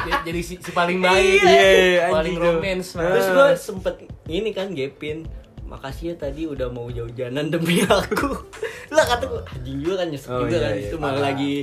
Dia 0.00 0.14
jadi 0.22 0.40
si, 0.40 0.54
si 0.56 0.70
paling 0.70 0.96
baik 0.96 1.42
Iya, 1.42 2.08
paling 2.08 2.14
anjing 2.24 2.36
tuh. 2.36 2.44
romance 2.48 2.88
Terus 2.94 3.02
Mas. 3.20 3.28
gue 3.28 3.48
sempet 3.58 3.94
ini 4.24 4.50
kan 4.50 4.70
gapin 4.70 5.26
Makasih 5.64 6.04
ya 6.06 6.20
tadi 6.20 6.44
udah 6.44 6.68
mau 6.68 6.86
jauh-jalan 6.88 7.48
demi 7.48 7.82
aku 7.82 8.30
Lah 8.94 9.04
kata 9.06 9.26
gue 9.26 9.42
anjing 9.50 9.76
juga 9.80 9.94
kan 9.98 10.08
nyesek 10.08 10.30
Oh, 10.30 10.40
juga 10.40 10.54
iya, 10.54 10.62
kan 10.62 10.72
iya, 10.72 10.86
Itu 10.86 10.96
malah 10.96 11.20
lagi. 11.24 11.54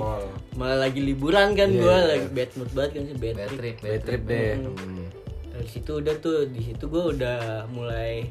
Malah 0.51 0.77
lagi 0.81 0.99
liburan 0.99 1.47
kan 1.53 1.69
Iya, 1.69 1.79
gue 1.79 1.95
iya. 1.95 2.10
Lagi 2.12 2.27
bad 2.29 2.49
mood 2.53 2.69
banget 2.71 2.91
kan 2.91 3.03
sih 3.03 3.15
bad, 3.15 3.36
bad 3.36 3.49
trip 3.49 3.57
trip 3.75 3.77
Bad 3.81 4.01
trip 4.03 4.21
deh. 4.27 4.51
Hmm. 4.53 4.75
Hmm. 4.75 5.05
Dari 5.52 5.68
situ 5.68 5.92
udah 6.00 6.16
tuh 6.24 6.48
di 6.48 6.62
situ 6.64 6.88
gue 6.88 7.04
udah 7.20 7.68
mulai 7.72 8.28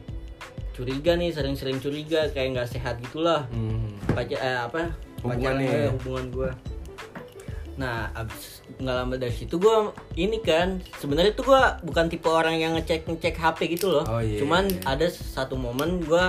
curiga 0.72 1.14
nih 1.14 1.30
sering-sering 1.30 1.78
curiga 1.78 2.32
kayak 2.32 2.56
nggak 2.56 2.70
sehat 2.72 2.98
gitulah. 3.04 3.44
Hmm. 3.52 3.92
pacar 4.16 4.38
eh, 4.40 4.58
apa? 4.58 4.96
Pacaran 5.20 5.60
gue, 5.60 5.92
hubungan 6.00 6.26
gue 6.32 6.50
nah 7.80 8.12
abis 8.12 8.60
nggak 8.76 8.96
lama 9.00 9.14
dari 9.16 9.32
situ 9.32 9.56
gue 9.56 9.96
ini 10.20 10.44
kan 10.44 10.84
sebenarnya 11.00 11.32
tuh 11.32 11.48
gue 11.48 11.62
bukan 11.88 12.12
tipe 12.12 12.28
orang 12.28 12.60
yang 12.60 12.76
ngecek 12.76 13.08
ngecek 13.08 13.40
HP 13.40 13.58
gitu 13.80 13.88
loh. 13.88 14.04
Oh, 14.04 14.20
iya, 14.20 14.36
cuman 14.36 14.68
iya. 14.68 14.84
ada 14.84 15.08
satu 15.08 15.56
momen 15.56 16.04
gue 16.04 16.24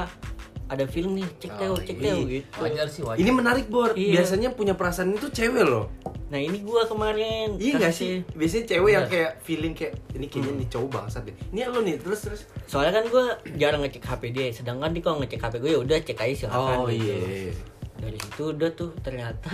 ada 0.72 0.88
film 0.88 1.14
nih 1.14 1.28
cek 1.36 1.52
teo 1.54 1.76
cek 1.76 1.98
teo 2.00 2.18
iya. 2.18 2.32
gitu 2.32 2.48
wajar 2.58 2.88
sih 2.88 3.04
wajar 3.04 3.20
Ini 3.20 3.28
menarik 3.30 3.68
Bor. 3.68 3.92
Iya. 3.92 4.24
Biasanya 4.24 4.50
punya 4.52 4.72
perasaan 4.72 5.12
itu 5.12 5.28
cewek 5.28 5.62
loh. 5.62 5.92
nah 6.26 6.40
ini 6.40 6.64
gue 6.64 6.82
kemarin 6.88 7.60
Iya 7.60 7.76
gak 7.78 7.92
sih? 7.92 8.24
Biasanya 8.32 8.66
cewek 8.70 8.88
yang 8.90 9.04
Iya. 9.04 9.12
kayak 9.12 9.32
feeling 9.42 9.74
kayak 9.74 10.00
ini 10.14 10.26
kayaknya 10.26 10.54
nih 10.58 10.68
cowok 10.70 10.88
bangsat 10.90 11.24
deh. 11.24 11.36
Ini 11.52 11.68
lo 11.68 11.80
nih 11.82 12.00
terus 12.00 12.20
terus. 12.24 12.42
soalnya 12.64 12.96
kan 12.96 13.06
gue 13.06 13.26
jarang 13.54 13.84
ngecek 13.84 14.00
HP 14.02 14.22
dia 14.32 14.48
sedangkan 14.50 14.90
dia 14.90 15.02
kalau 15.02 15.20
ngecek 15.20 15.42
HP 15.42 15.54
gue 15.60 15.72
ya 15.72 15.80
udah 15.82 15.98
cek 16.00 16.18
aja 16.18 16.34
silakan 16.38 16.76
Oh 16.78 16.88
gitu. 16.88 17.04
iya. 17.04 17.52
dari 18.00 18.18
situ 18.18 18.44
udah 18.50 18.70
tuh 18.72 18.90
ternyata 18.98 19.52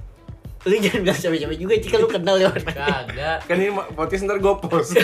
lu 0.64 0.74
jangan 0.78 1.00
bilang 1.02 1.18
capek-capek 1.18 1.58
juga 1.58 1.74
jika 1.76 1.96
lu 1.98 2.08
kenal 2.08 2.36
ya 2.38 2.46
orang 2.48 2.64
kagak 2.64 3.38
Kan 3.44 3.56
ini 3.58 3.68
podcast 3.90 4.22
ntar 4.24 4.38
gue 4.38 4.54
post. 4.62 4.94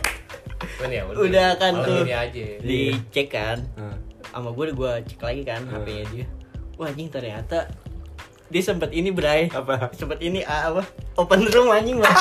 kan 0.80 0.88
ya 0.88 1.04
Udah 1.04 1.52
kan 1.54 1.72
malam 1.74 1.84
tuh. 1.84 2.00
ini 2.00 2.12
aja 2.12 2.44
dicek 2.58 3.28
kan. 3.28 3.58
Sama 4.30 4.50
gue 4.50 4.70
gue 4.70 4.92
cek 5.06 5.20
lagi 5.20 5.42
kan 5.42 5.62
HP-nya 5.64 6.04
dia 6.08 6.26
wah 6.74 6.86
anjing 6.86 7.06
ternyata 7.06 7.66
dia 8.46 8.62
sempat 8.62 8.90
ini 8.90 9.10
Bray 9.10 9.46
Apa? 9.48 9.90
sempat 9.92 10.18
ini 10.18 10.42
ah, 10.42 10.70
apa 10.70 10.82
open 11.16 11.46
room 11.46 11.68
anjing 11.68 11.96
Bang. 11.96 12.10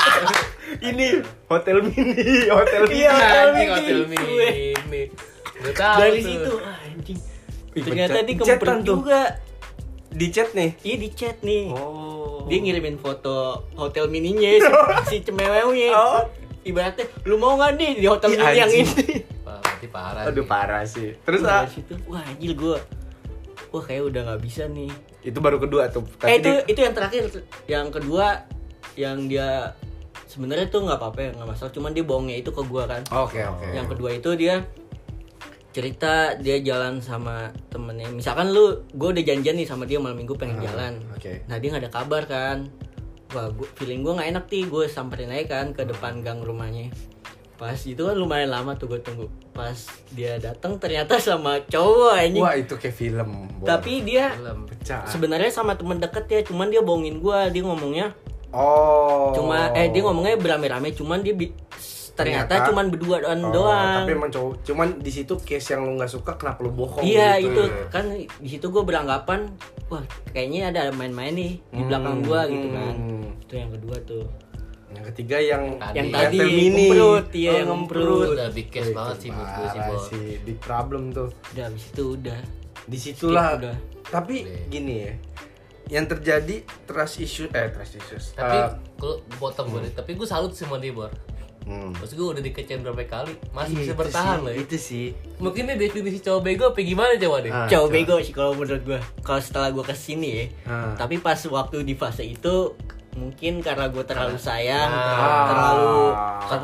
Ini 0.69 1.25
hotel 1.49 1.81
mini, 1.81 2.13
hotel 2.47 2.85
mini. 2.85 3.01
Iya, 3.01 3.09
hotel 3.09 3.45
Anjing 3.47 3.69
mini. 3.73 3.73
hotel 3.73 3.99
mini. 4.05 5.01
Gak 5.59 5.73
tahu 5.73 5.97
dari 5.99 6.19
tuh. 6.19 6.29
situ 6.29 6.53
ah, 6.59 6.77
anjing 6.79 7.19
Ih, 7.71 7.81
ternyata 7.81 8.17
dia 8.21 8.35
tuh. 8.37 8.95
juga 8.95 9.21
Di 10.09 10.27
chat 10.29 10.53
nih. 10.53 10.69
iya 10.79 10.95
di 10.95 11.09
chat 11.09 11.41
nih 11.41 11.69
Oh. 11.69 12.45
dia 12.45 12.57
ngirimin 12.59 12.97
foto 12.97 13.65
hotel 13.73 14.05
mininya 14.07 14.45
si, 14.53 14.69
si 15.09 15.17
cemewewnya 15.23 15.89
Oh. 15.91 16.29
ibaratnya 16.61 17.09
lu 17.25 17.35
mau 17.35 17.57
nggak 17.57 17.73
nih 17.73 17.91
di 17.95 18.05
hotel 18.05 18.29
Ih, 18.29 18.37
mini 18.37 18.53
yang 18.55 18.69
ini 18.71 18.93
Berarti 19.79 19.87
parah. 19.89 20.23
Aduh 20.25 20.35
sih. 20.37 20.45
parah 20.45 20.83
sih. 20.83 21.09
Terus 21.17 21.41
Dari 21.41 21.55
ah, 21.55 21.63
situ 21.65 21.93
wah 22.05 22.19
anjir 22.21 22.51
gue 22.51 22.77
wah 23.69 23.83
kayak 23.85 24.03
udah 24.05 24.21
nggak 24.25 24.41
bisa 24.41 24.65
nih 24.67 24.89
itu 25.21 25.37
baru 25.37 25.55
kedua 25.57 25.87
tuh. 25.87 26.01
eh 26.25 26.35
itu 26.35 26.49
dia- 26.49 26.65
itu 26.65 26.79
yang 26.81 26.95
terakhir 26.95 27.23
yang 27.67 27.87
kedua 27.87 28.47
yang 28.95 29.29
dia 29.29 29.77
sebenarnya 30.25 30.67
tuh 30.67 30.83
nggak 30.83 30.97
apa-apa 30.97 31.19
ya 31.21 31.29
nggak 31.33 31.49
masalah 31.49 31.69
cuman 31.69 31.91
dia 31.91 32.01
bohongnya 32.01 32.35
itu 32.35 32.49
ke 32.49 32.61
gua 32.63 32.83
kan 32.85 33.03
Oke 33.13 33.39
oke. 33.39 33.67
yang 33.69 33.85
kedua 33.85 34.09
itu 34.11 34.33
dia 34.33 34.65
cerita 35.69 36.33
dia 36.35 36.57
jalan 36.59 36.97
sama 36.99 37.53
temennya 37.69 38.09
misalkan 38.09 38.49
lu 38.49 38.89
gue 38.89 39.09
udah 39.11 39.21
janjian 39.23 39.53
nih 39.53 39.69
sama 39.69 39.85
dia 39.85 40.01
malam 40.01 40.17
minggu 40.17 40.33
pengen 40.33 40.57
Ah, 40.57 40.65
jalan 40.65 40.93
oke. 41.13 41.45
nah 41.45 41.61
dia 41.61 41.67
nggak 41.69 41.83
ada 41.85 41.93
kabar 41.93 42.23
kan 42.25 42.57
wah 43.29 43.53
gua, 43.53 43.69
feeling 43.75 44.01
gue 44.01 44.11
nggak 44.11 44.29
enak 44.29 44.45
nih 44.47 44.65
gue 44.65 44.83
samperin 44.87 45.29
aja 45.29 45.45
kan 45.47 45.65
ke 45.71 45.85
depan 45.85 46.25
gang 46.25 46.41
rumahnya 46.41 46.89
pas 47.59 47.75
itu 47.77 47.99
kan 47.99 48.15
lumayan 48.15 48.47
lama 48.47 48.71
tuh 48.73 48.87
gue 48.87 48.99
tunggu 48.99 49.27
pas 49.51 49.75
dia 50.09 50.39
datang 50.39 50.79
ternyata 50.79 51.19
sama 51.19 51.59
cowok 51.61 52.15
anjing 52.15 52.39
Wah 52.39 52.55
itu 52.55 52.71
kayak 52.73 52.95
film. 52.95 53.29
Bor. 53.53 53.67
tapi 53.67 53.99
dia 54.01 54.31
Film. 54.31 54.63
pecah. 54.63 55.03
sebenarnya 55.05 55.51
sama 55.51 55.75
temen 55.75 55.99
deket 55.99 56.25
ya 56.25 56.39
cuman 56.41 56.71
dia 56.71 56.79
bohongin 56.79 57.19
gue 57.19 57.39
dia 57.51 57.61
ngomongnya 57.61 58.15
Oh. 58.49 59.29
cuma 59.29 59.69
eh 59.71 59.91
dia 59.91 60.01
ngomongnya 60.01 60.33
berame-rame 60.35 60.89
cuman 60.91 61.19
dia 61.19 61.35
ternyata, 61.35 62.49
Ternyata- 62.49 62.67
cuman 62.67 62.85
berduaan 62.89 63.39
Oh, 63.41 63.51
doang 63.53 64.01
Tapi 64.01 64.11
emang 64.11 64.27
cowok, 64.29 64.53
cuman 64.61 64.87
di 64.97 65.07
situ 65.07 65.37
case 65.37 65.69
yang 65.69 65.83
lu 65.83 65.95
nggak 65.95 66.09
suka 66.09 66.33
kenapa 66.33 66.59
lu 66.59 66.71
bohong? 66.73 66.99
iya 67.01 67.37
gitu 67.37 67.53
itu 67.59 67.61
ya? 67.61 67.87
kan 67.89 68.05
di 68.15 68.47
situ 68.49 68.65
gue 68.67 68.81
beranggapan 68.81 69.51
wah 69.85 70.01
kayaknya 70.29 70.67
ada 70.69 70.89
main-main 70.91 71.31
nih 71.31 71.61
di 71.61 71.77
Hmm, 71.77 71.87
belakang 71.87 72.17
gua 72.21 72.41
gitu 72.45 72.65
hmm. 72.65 72.73
kan 72.73 72.93
itu 73.39 73.53
yang 73.53 73.71
kedua 73.71 73.95
tuh 74.01 74.23
Yang 74.89 75.05
ketiga 75.07 75.37
yang 75.37 75.63
Tadi. 75.75 75.95
yang 75.95 76.07
Di 76.07 76.13
tadi 76.15 76.37
mini. 76.41 76.87
ngemprut 76.89 77.27
iya 77.31 77.45
Oh, 77.45 77.55
yang 77.55 77.67
ngemprut. 77.69 78.27
Udah 78.31 78.49
big 78.49 78.67
case 78.67 78.89
banget 78.89 79.15
sih 79.19 79.29
menurut 79.29 79.51
gue 79.51 79.67
sih, 79.69 79.81
sih, 80.09 80.25
big 80.41 80.57
problem 80.59 81.03
tuh. 81.09 81.29
udah 81.47 81.63
habis 81.63 81.83
itu 81.85 82.03
udah 82.15 82.39
Di 82.83 82.97
situlah. 82.97 83.47
Skip 83.47 83.59
udah. 83.61 83.75
Tapi 84.09 84.35
Udah. 84.41 84.65
gini 84.67 84.95
ya, 84.99 85.13
yang 85.91 86.05
terjadi 86.05 86.55
trust 86.83 87.15
issue, 87.19 87.45
eh 87.51 87.69
trust 87.69 87.93
issues. 87.95 88.25
Tapi 88.33 88.55
Eh, 88.55 88.69
kalau 88.95 89.15
potong 89.35 89.69
gue, 89.71 89.89
tapi 89.91 90.13
gue 90.13 90.25
salut 90.25 90.49
sama 90.51 90.77
dia, 90.77 90.89
Bor. 90.89 91.13
hmm. 91.61 91.93
Maksud 91.95 92.15
gue 92.15 92.27
udah 92.31 92.43
dikecewain 92.43 92.81
berapa 92.81 93.05
kali, 93.05 93.33
masih 93.51 93.73
Iya, 93.75 93.81
bisa 93.83 93.93
bertahan 93.95 94.35
sih, 94.35 94.43
loh 94.43 94.51
ya. 94.51 94.57
Itu 94.59 94.77
sih. 94.79 95.05
Mungkin 95.37 95.61
ini 95.63 95.77
definisi 95.77 96.17
cowok 96.19 96.41
bego 96.43 96.63
apa 96.67 96.81
gimana 96.83 97.13
coba 97.15 97.37
deh? 97.39 97.51
Ah, 97.51 97.65
cowok 97.67 97.89
bego 97.91 98.15
sih 98.19 98.33
kalau 98.33 98.53
menurut 98.53 98.81
gua 98.83 98.99
kalau 99.19 99.37
setelah 99.39 99.69
gua 99.69 99.81
ke 99.83 99.93
sini 99.93 100.29
ya 100.31 100.45
Ah. 100.65 100.93
tapi 100.95 101.17
pas 101.17 101.37
waktu 101.39 101.81
di 101.83 101.93
fase 101.93 102.23
itu 102.23 102.73
mungkin 103.19 103.59
karena 103.59 103.85
gue 103.85 103.99
terlalu 104.01 104.39
sayang 104.39 104.87
Ah. 104.87 105.45
terlalu 105.45 105.99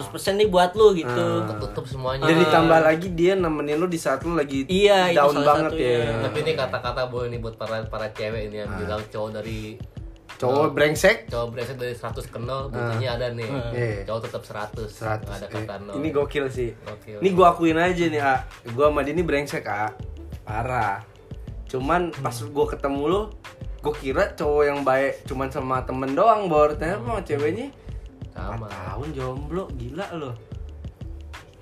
100% 0.08 0.40
nih 0.40 0.48
buat 0.48 0.72
lu 0.72 0.96
gitu 0.96 1.44
Ah. 1.44 1.60
Tutup 1.60 1.84
semuanya. 1.84 2.24
Dan 2.24 2.40
ditambah 2.40 2.80
lagi 2.82 3.08
dia 3.12 3.36
nemenin 3.36 3.76
lu 3.76 3.86
di 3.86 3.98
saat 3.98 4.24
lu 4.24 4.34
lagi 4.34 4.64
Iya, 4.66 5.12
down 5.14 5.36
banget 5.38 5.76
satunya. 5.76 6.00
ya. 6.00 6.16
Tapi 6.24 6.38
ini 6.40 6.52
kata-kata 6.54 7.02
boleh 7.06 7.28
nih 7.30 7.40
buat 7.40 7.56
para 7.56 7.84
para 7.84 8.08
cewek 8.10 8.48
ini 8.48 8.64
yang 8.64 8.72
Ah. 8.72 8.80
bilang 8.80 9.02
cowok 9.06 9.32
dari 9.34 9.76
Cowok 10.36 10.76
brengsek 10.76 11.32
cowok 11.32 11.48
brengsek 11.50 11.78
dari 11.78 11.96
100 11.96 12.28
ke 12.28 12.36
0 12.36 12.68
buktinya 12.68 13.10
ada 13.14 13.28
nih. 13.30 13.48
Iya. 13.72 14.04
Cowok 14.04 14.22
tetap 14.22 14.44
100. 14.44 14.92
100. 14.92 15.24
Nggak 15.24 15.38
ada 15.38 15.48
kata 15.48 15.74
Eh, 15.74 15.80
0. 15.82 15.96
Ini 15.96 16.08
gokil 16.12 16.46
sih. 16.50 16.70
Gokil. 16.78 17.18
Ini 17.20 17.30
gua 17.32 17.48
akuin 17.50 17.78
aja 17.78 18.04
nih, 18.06 18.20
A. 18.20 18.36
Gua 18.70 18.90
sama 18.90 19.00
dia 19.02 19.12
ini 19.12 19.24
brengsek, 19.24 19.64
A. 19.64 19.96
Parah. 20.44 21.08
Cuman 21.66 22.12
pas 22.14 22.36
gua 22.46 22.66
ketemu 22.68 23.04
lu, 23.06 23.22
gua 23.86 23.94
kira 23.94 24.34
cowok 24.34 24.64
yang 24.66 24.82
baik 24.82 25.22
cuman 25.24 25.48
sama 25.48 25.86
temen 25.86 26.12
doang, 26.12 26.50
Bor. 26.50 26.74
Ternyata 26.74 27.06
sama 27.06 27.22
ceweknya 27.22 27.70
sama. 28.34 28.66
4 28.66 28.74
tahun 28.90 29.08
jomblo, 29.14 29.64
gila 29.72 30.08
lo. 30.12 30.32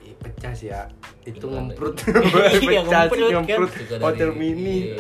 Ih, 0.02 0.16
pecah 0.18 0.56
sih, 0.56 0.72
ya. 0.72 0.88
Itu 1.22 1.46
ngemprut. 1.46 2.00
Iya, 2.00 2.16
pecah 2.24 2.52
sih 2.56 2.68
ngemprut, 2.72 3.20
kan. 3.20 3.32
ngemprut. 3.38 3.72
Juga 3.76 3.94
dari- 3.94 4.04
Hotel 4.08 4.30
mini. 4.32 4.78
iya. 4.90 5.00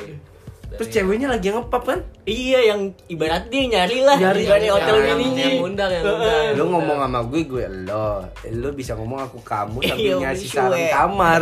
Terus 0.73 0.89
ceweknya 0.89 1.29
lagi 1.29 1.47
ngepap 1.47 1.83
kan? 1.85 1.99
iya 2.25 2.73
yang 2.73 2.97
ibarat 3.05 3.45
dia 3.45 3.61
nyari 3.69 4.01
lah 4.01 4.17
Nyari. 4.17 4.41
dari 4.41 4.67
hotel 4.67 4.95
Yang- 4.97 5.05
mininya 5.13 5.45
yang 5.45 5.61
undang, 5.61 5.91
yang 5.93 6.03
undang. 6.03 6.57
Lu 6.57 6.63
ngomong 6.67 6.97
sama 6.99 7.19
gue, 7.23 7.41
gue 7.45 7.65
lo. 7.85 8.09
Lo 8.51 8.69
bisa 8.73 8.97
ngomong 8.97 9.21
aku 9.21 9.37
kamu 9.39 9.77
sambil 9.85 10.01
Iya, 10.01 10.15
ngasih 10.19 10.49
saran 10.49 10.81
kamar. 10.89 11.41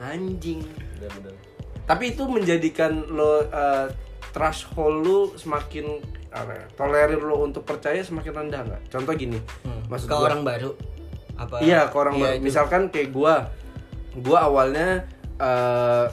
Anjing. 0.00 0.64
Tapi 1.84 2.04
itu 2.10 2.24
menjadikan 2.24 2.92
lo 3.06 3.44
uh, 3.44 3.92
threshold 4.32 5.04
lu 5.04 5.18
semakin 5.36 6.00
apa 6.32 6.52
ya, 6.56 6.64
tolerir 6.74 7.20
lo 7.20 7.44
untuk 7.44 7.62
percaya 7.62 8.00
semakin 8.00 8.32
rendah 8.32 8.60
nggak? 8.64 8.82
Contoh 8.88 9.12
gini, 9.12 9.36
Hmm. 9.62 9.84
maksud 9.86 10.08
ke 10.08 10.16
gua, 10.16 10.26
orang 10.26 10.42
baru 10.42 10.72
apa 11.32 11.60
iya 11.60 11.88
ke 11.88 11.96
orang 11.96 12.14
Iya, 12.16 12.24
baru. 12.24 12.34
itu. 12.34 12.44
Misalkan 12.44 12.82
kayak 12.88 13.08
gua, 13.12 13.34
gua 14.16 14.38
awalnya 14.48 15.04
uh, 15.36 16.08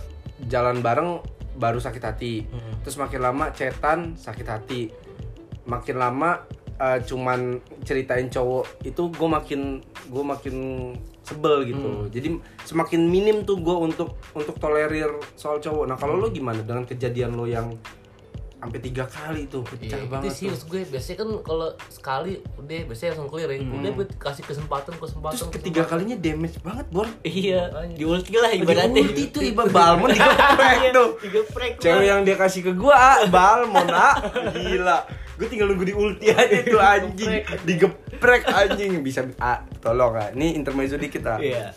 jalan 0.46 0.80
bareng 0.80 1.24
baru 1.56 1.80
sakit 1.80 2.04
hati, 2.04 2.44
Hmm. 2.44 2.84
terus 2.84 2.96
makin 2.96 3.20
lama 3.20 3.52
cetan 3.52 4.16
sakit 4.16 4.48
hati, 4.48 4.82
makin 5.64 5.96
lama 5.96 6.44
uh, 6.80 7.00
cuman 7.00 7.60
ceritain 7.84 8.28
cowok 8.28 8.84
itu 8.84 9.12
gue 9.12 9.28
makin 9.28 9.62
gue 10.08 10.24
makin 10.24 10.56
sebel 11.22 11.68
gitu. 11.68 11.84
Hmm. 11.84 12.08
Jadi 12.10 12.40
semakin 12.64 13.06
minim 13.06 13.44
tuh 13.44 13.60
gue 13.60 13.76
untuk 13.76 14.16
untuk 14.32 14.56
tolerir 14.58 15.12
soal 15.36 15.60
cowok. 15.60 15.86
Nah 15.86 15.98
kalau 16.00 16.16
lo 16.16 16.32
gimana 16.32 16.64
dengan 16.64 16.88
kejadian 16.88 17.36
lo 17.36 17.44
yang 17.46 17.76
sampai 18.60 18.80
tiga 18.80 19.08
kali 19.08 19.48
tuh 19.48 19.64
pecah 19.64 19.96
Iya, 19.96 20.06
banget 20.06 20.24
itu 20.26 20.36
sih 20.36 20.48
tuh. 20.52 20.68
gue 20.68 20.82
biasanya 20.86 21.18
kan 21.18 21.30
kalau 21.42 21.68
sekali 21.88 22.34
udah 22.56 22.80
biasanya 22.86 23.10
langsung 23.16 23.30
clear 23.30 23.50
ya. 23.50 23.60
Udah 23.64 23.92
gue 23.94 24.06
kasih 24.14 24.44
kesempatan 24.44 24.94
kesempatan. 24.94 25.34
Terus 25.34 25.48
ketiga 25.50 25.82
kalinya 25.84 26.14
damage 26.14 26.60
banget 26.60 26.86
bor. 26.88 27.08
iya 27.24 27.72
di 27.88 28.04
ulti 28.04 28.36
lah 28.44 28.52
ibaratnya 28.52 29.00
Di 29.00 29.08
ulti 29.08 29.24
itu 29.26 29.40
iba 29.46 29.64
balmon 29.64 30.12
digeprek 30.12 30.92
tuh. 30.92 31.10
digeprek 31.18 31.72
Cewek 31.80 32.04
yang 32.06 32.22
dia 32.22 32.36
kasih 32.36 32.62
ke 32.62 32.72
gua, 32.74 32.94
ah, 32.94 33.20
balmon, 33.26 33.88
ah. 33.88 34.20
Gila. 34.52 35.08
Gue 35.40 35.48
tinggal 35.48 35.72
nunggu 35.72 35.88
di 35.88 35.96
ulti 35.96 36.28
aja 36.28 36.60
tuh 36.62 36.84
anjing. 36.84 37.32
Digeprek 37.64 38.44
anjing. 38.46 39.00
Bisa, 39.00 39.24
ah, 39.40 39.64
tolong 39.80 40.14
ah. 40.14 40.28
Ini 40.30 40.60
intermezzo 40.60 41.00
dikit 41.00 41.24
ah. 41.26 41.40
iya 41.40 41.72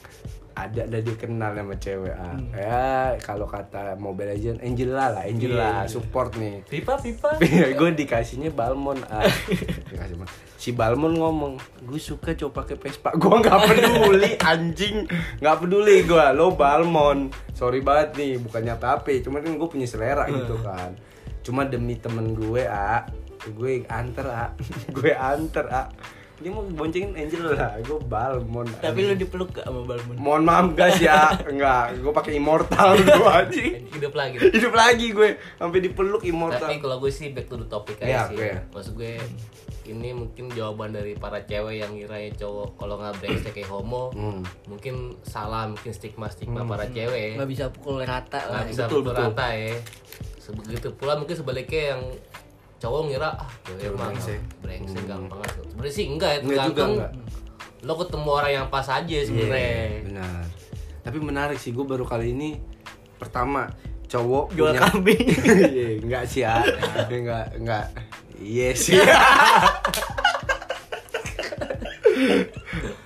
Ada 0.53 0.85
ada 0.85 0.99
dia 1.01 1.17
kenal 1.17 1.57
sama 1.57 1.75
cewek. 1.81 2.13
Ah. 2.13 2.37
Ya, 2.53 2.85
kalau 3.25 3.49
kata 3.49 3.97
Mobile 3.97 4.37
Legend, 4.37 4.61
Angela 4.61 5.09
lah, 5.09 5.25
Angela 5.25 5.89
support 5.89 6.37
nih. 6.37 6.61
pipa 6.69 7.01
pipa. 7.01 7.41
gue 7.79 7.89
dikasihnya 7.97 8.53
Balmon 8.53 9.01
ah. 9.09 9.25
Dikasih 9.91 10.17
si 10.63 10.71
Balmon 10.71 11.19
ngomong 11.19 11.59
gue 11.83 11.99
suka 11.99 12.37
coba 12.39 12.63
pakai 12.63 12.77
Vespa. 12.79 13.11
Gue 13.19 13.35
nggak 13.41 13.59
peduli 13.67 14.31
anjing. 14.53 15.09
Nggak 15.43 15.57
peduli 15.65 16.07
gue 16.07 16.27
lo 16.37 16.55
Balmon. 16.55 17.33
Sorry 17.57 17.83
banget 17.83 18.15
nih 18.21 18.39
bukannya 18.39 18.79
apa 18.79 19.03
cuman 19.03 19.41
kan 19.43 19.53
gue 19.59 19.69
punya 19.69 19.89
selera 19.91 20.31
gitu 20.31 20.61
kan. 20.63 20.95
Cuma 21.43 21.67
demi 21.67 21.99
temen 21.99 22.37
gue 22.39 22.63
ah 22.69 23.09
gue 23.43 23.83
anter 23.91 24.27
ah 24.31 24.55
gue 24.95 25.11
anter 25.11 25.67
ah 25.67 25.91
dia 26.43 26.51
mau 26.51 26.67
boncengin 26.67 27.15
Angel 27.15 27.43
lah 27.49 27.79
gue 27.79 27.99
Balmon 28.03 28.67
tapi 28.77 28.99
lu 29.03 29.15
dipeluk 29.15 29.49
gak 29.53 29.63
sama 29.63 29.81
Balmon 29.85 30.15
mohon 30.17 30.43
maaf 30.43 30.67
guys 30.73 30.99
ya. 30.99 31.31
Enggak 31.43 31.97
gue 31.97 32.11
pakai 32.11 32.33
immortal 32.35 32.95
gue 32.97 33.31
anjing. 33.39 33.73
Hidup 33.89 34.13
lagi. 34.13 34.37
hidup 34.43 34.73
lagi 34.73 35.07
gue. 35.09 35.29
Sampai 35.55 35.79
dipeluk 35.79 36.23
immortal. 36.23 36.67
Tapi 36.67 36.77
kalau 36.77 36.99
gue 36.99 37.09
sih 37.09 37.31
back 37.31 37.47
to 37.47 37.57
the 37.57 37.67
topic 37.67 37.97
aja 37.99 38.07
Iya, 38.07 38.21
sih. 38.27 38.37
oke. 38.37 38.49
Maksud 38.73 38.93
gue 38.95 39.15
ini 39.85 40.11
mungkin 40.11 40.47
jawaban 40.49 40.91
dari 40.91 41.15
para 41.15 41.43
cewek 41.43 41.75
yang 41.77 41.91
ngiranya 41.91 42.31
cowok 42.37 42.77
kalau 42.77 42.95
nggak 42.97 43.19
brengsek 43.19 43.51
kayak 43.53 43.67
homo 43.67 44.11
Hmm. 44.13 44.43
mungkin 44.67 44.95
salah 45.23 45.67
mungkin 45.67 45.91
stigma 45.91 46.27
stigma 46.27 46.63
para 46.63 46.87
cewek. 46.87 47.35
Nggak 47.35 47.51
bisa 47.51 47.65
pukul 47.69 47.99
rata 48.01 48.41
lah. 48.43 48.63
Nggak 48.63 48.69
bisa 48.69 48.83
betul, 48.85 48.99
pukul 49.01 49.11
betul. 49.11 49.25
rata 49.29 49.47
ya. 49.53 49.75
Sebegitu 50.37 50.89
pula 50.93 51.15
mungkin 51.15 51.35
sebaliknya 51.35 51.83
yang 51.93 52.03
cowok 52.83 53.01
ngira 53.07 53.31
ah 53.39 53.47
cewek 53.63 53.95
mah 53.95 54.11
brengsek. 54.11 54.41
brengsek 54.59 55.07
gampang 55.07 55.39
aja 55.39 55.61
sebenarnya 55.63 55.95
sih 55.95 56.05
enggak 56.11 56.31
ya 56.35 56.39
Enggak 56.43 56.43
juga, 56.43 56.59
tergantung 56.59 56.93
enggak. 56.99 57.11
lo 57.83 57.95
ketemu 57.97 58.29
orang 58.33 58.53
yang 58.53 58.67
pas 58.67 58.87
aja 58.89 59.19
sebenarnya 59.23 59.63
Iya, 59.63 60.03
benar. 60.03 60.43
Tapi 61.03 61.19
menarik 61.19 61.59
sih 61.59 61.71
gue 61.71 61.83
baru 61.83 62.03
kali 62.03 62.31
ini 62.31 62.59
pertama 63.17 63.71
cowok 64.07 64.51
jual 64.53 64.75
punya 64.75 64.83
kambing 64.83 65.23
Iya, 65.79 65.89
enggak 66.03 66.25
sih 66.27 66.43
ya. 66.43 66.59
enggak, 67.07 67.47
enggak. 67.55 67.87
Iya 68.37 68.69
sih. 68.75 68.99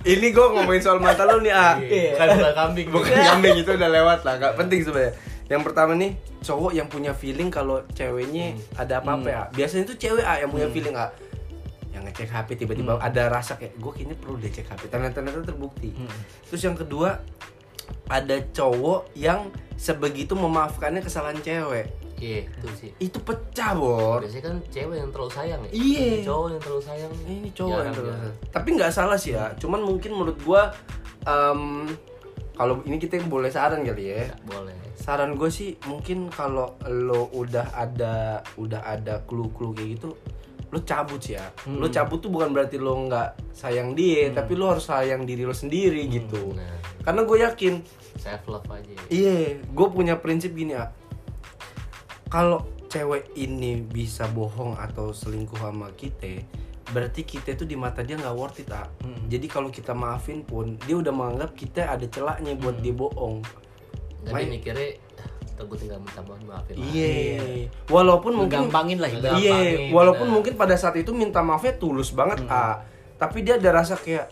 ini 0.07 0.27
gue 0.29 0.45
ngomongin 0.47 0.81
soal 0.81 0.97
mata 0.97 1.21
lu 1.25 1.41
nih, 1.41 1.53
ah. 1.53 1.77
Iya, 1.77 2.17
bukan 2.17 2.53
kambing 2.55 2.87
Bukan 2.89 3.13
kambing 3.13 3.55
itu 3.59 3.71
udah 3.71 3.89
lewat 3.89 4.19
lah, 4.25 4.33
enggak 4.41 4.53
penting 4.57 4.81
sebenarnya. 4.81 5.13
Yang 5.47 5.63
pertama 5.63 5.95
nih 5.95 6.15
cowok 6.43 6.71
yang 6.75 6.87
punya 6.91 7.15
feeling 7.15 7.47
kalau 7.47 7.83
ceweknya 7.95 8.55
ada 8.75 8.99
apa-apa 8.99 9.27
ya. 9.27 9.43
Biasanya 9.55 9.83
tuh 9.87 9.97
cewek 9.99 10.23
A 10.23 10.43
yang 10.43 10.51
punya 10.51 10.67
feeling 10.67 10.95
A. 10.95 11.11
Yang 11.95 12.03
ngecek 12.11 12.29
HP 12.29 12.49
tiba-tiba 12.67 12.99
ada 12.99 13.23
rasa 13.31 13.55
kayak 13.55 13.79
gue 13.79 13.91
kayaknya 13.95 14.15
perlu 14.19 14.35
deh 14.37 14.51
cek 14.51 14.67
HP. 14.67 14.83
Ternyata 14.91 15.23
terbukti. 15.23 15.95
Terus 16.51 16.61
yang 16.61 16.75
kedua 16.75 17.23
ada 18.11 18.35
cowok 18.51 19.15
yang 19.15 19.47
sebegitu 19.79 20.35
memaafkannya 20.35 20.99
kesalahan 20.99 21.39
cewek. 21.39 21.87
Iya, 22.17 22.49
itu 22.49 22.67
sih. 22.73 22.91
Itu 22.97 23.21
pecah, 23.21 23.77
Bor. 23.77 24.25
Biasanya 24.25 24.43
kan 24.49 24.55
cewek 24.73 24.97
yang 24.97 25.09
terlalu 25.13 25.31
sayang 25.31 25.59
ya. 25.69 25.69
Iya. 25.69 26.25
Cowok 26.25 26.47
yang 26.49 26.61
terlalu 26.65 26.83
sayang. 26.83 27.11
Ini 27.29 27.49
cowok 27.53 27.79
yang 27.85 27.93
terus. 27.93 28.09
jarang. 28.09 28.33
Tapi 28.49 28.69
nggak 28.73 28.91
salah 28.91 29.17
sih 29.21 29.31
ya. 29.37 29.45
Cuman 29.61 29.79
mungkin 29.85 30.11
menurut 30.17 30.37
gua 30.41 30.73
em, 31.29 31.93
kalau 32.57 32.81
ini 32.89 32.97
kita 32.97 33.21
boleh 33.21 33.53
saran 33.53 33.85
kali 33.85 34.17
ya. 34.17 34.33
Boleh. 34.49 34.73
Saran 34.97 35.37
gue 35.37 35.45
sih 35.53 35.77
mungkin 35.85 36.33
kalau 36.33 36.73
lo 36.89 37.29
udah 37.31 37.69
ada 37.77 38.41
udah 38.57 38.81
ada 38.81 39.21
clue-clue 39.29 39.77
kayak 39.77 39.89
gitu, 40.01 40.09
lo 40.73 40.79
cabut 40.81 41.21
sih 41.21 41.37
ya. 41.37 41.45
Lo 41.69 41.85
cabut 41.93 42.17
tuh 42.17 42.33
bukan 42.33 42.49
berarti 42.49 42.81
lo 42.81 42.97
nggak 43.05 43.53
sayang 43.53 43.93
dia, 43.93 44.33
tapi 44.33 44.57
lo 44.57 44.73
harus 44.73 44.89
sayang 44.89 45.21
diri 45.23 45.45
lo 45.45 45.53
sendiri 45.53 46.01
gitu. 46.09 46.57
Nah, 46.57 46.81
Karena 47.05 47.21
gue 47.23 47.37
yakin, 47.45 47.73
self 48.17 48.49
love 48.49 48.67
aja. 48.73 48.89
ya. 48.89 49.03
iya, 49.07 49.37
gue 49.61 49.87
punya 49.93 50.17
prinsip 50.17 50.57
gini 50.57 50.73
ya. 50.73 50.89
Kalau 52.27 52.67
cewek 52.91 53.31
ini 53.39 53.79
bisa 53.79 54.27
bohong 54.27 54.75
atau 54.75 55.15
selingkuh 55.15 55.61
sama 55.61 55.93
kita, 55.95 56.43
berarti 56.91 57.27
kita 57.27 57.55
tuh 57.59 57.67
di 57.67 57.75
mata 57.75 57.99
dia 57.99 58.15
nggak 58.15 58.35
worth 58.35 58.63
it 58.63 58.71
ah. 58.71 58.87
Jadi 59.27 59.47
kalau 59.51 59.67
kita 59.67 59.91
maafin 59.91 60.43
pun, 60.47 60.79
dia 60.87 60.95
udah 60.95 61.11
menganggap 61.11 61.51
kita 61.51 61.83
ada 61.83 62.07
celaknya 62.07 62.55
buat 62.55 62.79
dia 62.79 62.95
bohong. 62.95 63.43
Jadi 64.23 64.33
Main- 64.33 64.51
mikirnya, 64.51 64.95
ah, 65.19 65.29
ntar 65.55 65.63
gue 65.67 65.77
tinggal 65.79 65.99
minta 65.99 66.21
maaf 66.23 66.41
maafin 66.47 66.75
lah. 66.79 66.87
Iya. 66.91 67.11
Walaupun 67.91 68.31
mungkin 68.35 68.59
Gampangin 68.67 68.97
lah. 69.03 69.09
Iya, 69.35 69.91
walaupun 69.91 70.27
bener. 70.31 70.35
mungkin 70.39 70.53
pada 70.55 70.75
saat 70.79 70.95
itu 70.95 71.11
minta 71.11 71.43
maafnya 71.43 71.75
tulus 71.75 72.15
banget, 72.15 72.47
ah. 72.47 72.83
Tapi 73.17 73.43
dia 73.43 73.59
ada 73.59 73.83
rasa 73.83 73.97
kayak 73.97 74.29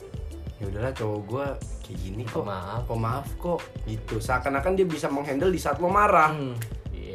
ya 0.56 0.72
udahlah 0.72 0.96
cowok 0.96 1.20
gua 1.28 1.46
kayak 1.84 2.00
gini 2.00 2.24
kok. 2.24 2.48
Pemaaf. 2.48 2.82
Pemaaf 2.88 3.28
kok 3.36 3.60
gitu. 3.84 4.24
Seakan-akan 4.24 4.80
dia 4.80 4.88
bisa 4.88 5.12
menghandle 5.12 5.52
di 5.52 5.60
saat 5.60 5.84
lo 5.84 5.91
marah. 5.91 6.32
Hmm. 6.32 6.56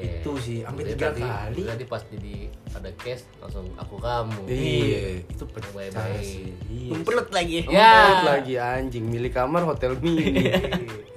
Iya. 0.00 0.16
Itu 0.18 0.32
sih, 0.34 0.58
sampai 0.60 0.82
Jadi 0.82 0.92
tiga 0.92 1.06
tadi- 1.06 1.22
kali. 1.22 1.60
Tadi 1.62 1.84
pas 1.84 2.02
jadi 2.02 2.34
ada 2.72 2.90
case 2.96 3.24
langsung 3.36 3.66
aku 3.74 3.96
kamu. 3.96 4.40
Iya, 4.46 5.00
itu 5.22 5.44
pecah 5.46 5.70
Baik-baik. 5.70 6.20
sih. 6.20 6.48
Iya. 6.66 6.90
Lagi. 7.30 7.54
Ya. 7.66 7.92
Ngumpet 7.92 8.24
lagi 8.26 8.54
anjing 8.56 9.04
milik 9.04 9.32
kamar 9.32 9.62
hotel 9.62 9.92
mini. 9.96 10.48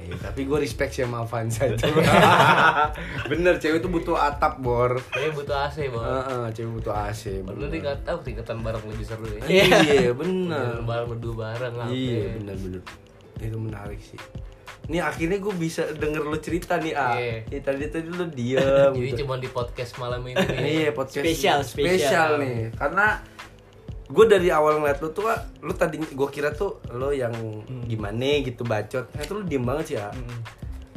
Eh, 0.03 0.11
tapi 0.19 0.43
gue 0.43 0.57
respect 0.57 0.91
sih 0.91 1.01
sama 1.01 1.23
Avanza 1.23 1.63
itu. 1.63 1.87
Bener, 3.31 3.55
cewek 3.55 3.79
itu 3.79 3.87
butuh 3.87 4.15
atap, 4.15 4.59
Bor. 4.59 4.99
Saya 5.09 5.31
butuh 5.31 5.55
AC, 5.57 5.87
Bang. 5.87 6.03
Heeh, 6.03 6.43
cewek 6.51 6.71
butuh 6.73 6.93
AC. 6.93 7.23
Bener 7.39 7.67
nih 7.69 7.81
kata 7.81 8.07
aku 8.09 8.21
tingkatan 8.23 8.59
bareng 8.59 8.83
lebih 8.85 9.05
seru 9.05 9.23
ya. 9.25 9.39
Iya, 9.47 10.11
bener. 10.11 10.83
Bareng 10.83 11.07
berdua 11.09 11.33
bareng. 11.47 11.87
Iya 11.87 12.35
benar-benar 12.37 12.83
itu 13.39 13.57
menarik 13.57 13.99
sih. 13.99 14.19
Nih 14.91 14.99
akhirnya 14.99 15.39
gue 15.39 15.53
bisa 15.55 15.87
denger 15.95 16.27
lo 16.27 16.37
cerita 16.43 16.75
nih 16.75 16.93
ah. 16.95 17.15
Iya. 17.15 17.37
Ya, 17.47 17.59
tadi 17.63 17.87
tadi 17.87 18.07
lo 18.11 18.27
diam. 18.27 18.91
Jadi 18.97 19.09
gitu. 19.15 19.23
cuma 19.23 19.39
di 19.39 19.47
podcast 19.47 19.95
malam 19.95 20.19
ini 20.27 20.35
nih. 20.35 20.59
Iya 20.83 20.89
podcast 20.91 21.23
Spesial, 21.23 21.59
spesial. 21.63 22.29
nih 22.43 22.75
karena 22.75 23.23
gue 24.13 24.25
dari 24.27 24.51
awal 24.51 24.83
ngeliat 24.83 24.99
lo 24.99 25.09
tuh 25.15 25.31
lo 25.63 25.73
tadi 25.73 25.97
gue 25.97 26.29
kira 26.29 26.51
tuh 26.51 26.83
lo 26.91 27.15
yang 27.15 27.31
gimana 27.87 28.43
gitu 28.43 28.67
bacot. 28.67 29.07
Eh 29.15 29.23
tuh 29.23 29.39
lo 29.39 29.43
diem 29.47 29.63
banget 29.63 29.85
sih 29.87 29.97
ya. 29.97 30.11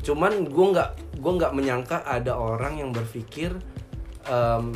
Cuman 0.03 0.46
gue 0.51 0.66
nggak 0.75 0.90
gue 1.22 1.33
nggak 1.38 1.53
menyangka 1.55 2.03
ada 2.03 2.35
orang 2.35 2.83
yang 2.83 2.90
berpikir 2.90 3.55
em, 4.27 4.75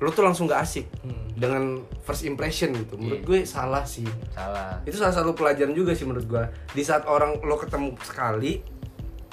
lo 0.00 0.10
tuh 0.10 0.22
langsung 0.22 0.44
gak 0.44 0.60
asik 0.60 0.88
dengan 1.34 1.76
first 2.00 2.24
impression 2.24 2.72
gitu. 2.74 2.96
Menurut 2.96 3.20
gue 3.22 3.38
salah 3.44 3.84
sih 3.84 4.04
Salah. 4.30 4.80
itu 4.82 4.92
salah 4.94 5.12
satu 5.14 5.30
pelajaran 5.30 5.72
juga 5.72 5.92
sih 5.92 6.04
menurut 6.04 6.26
gua 6.26 6.44
di 6.70 6.80
saat 6.80 7.04
orang 7.04 7.36
lo 7.38 7.54
ketemu 7.54 7.92
sekali 8.02 8.60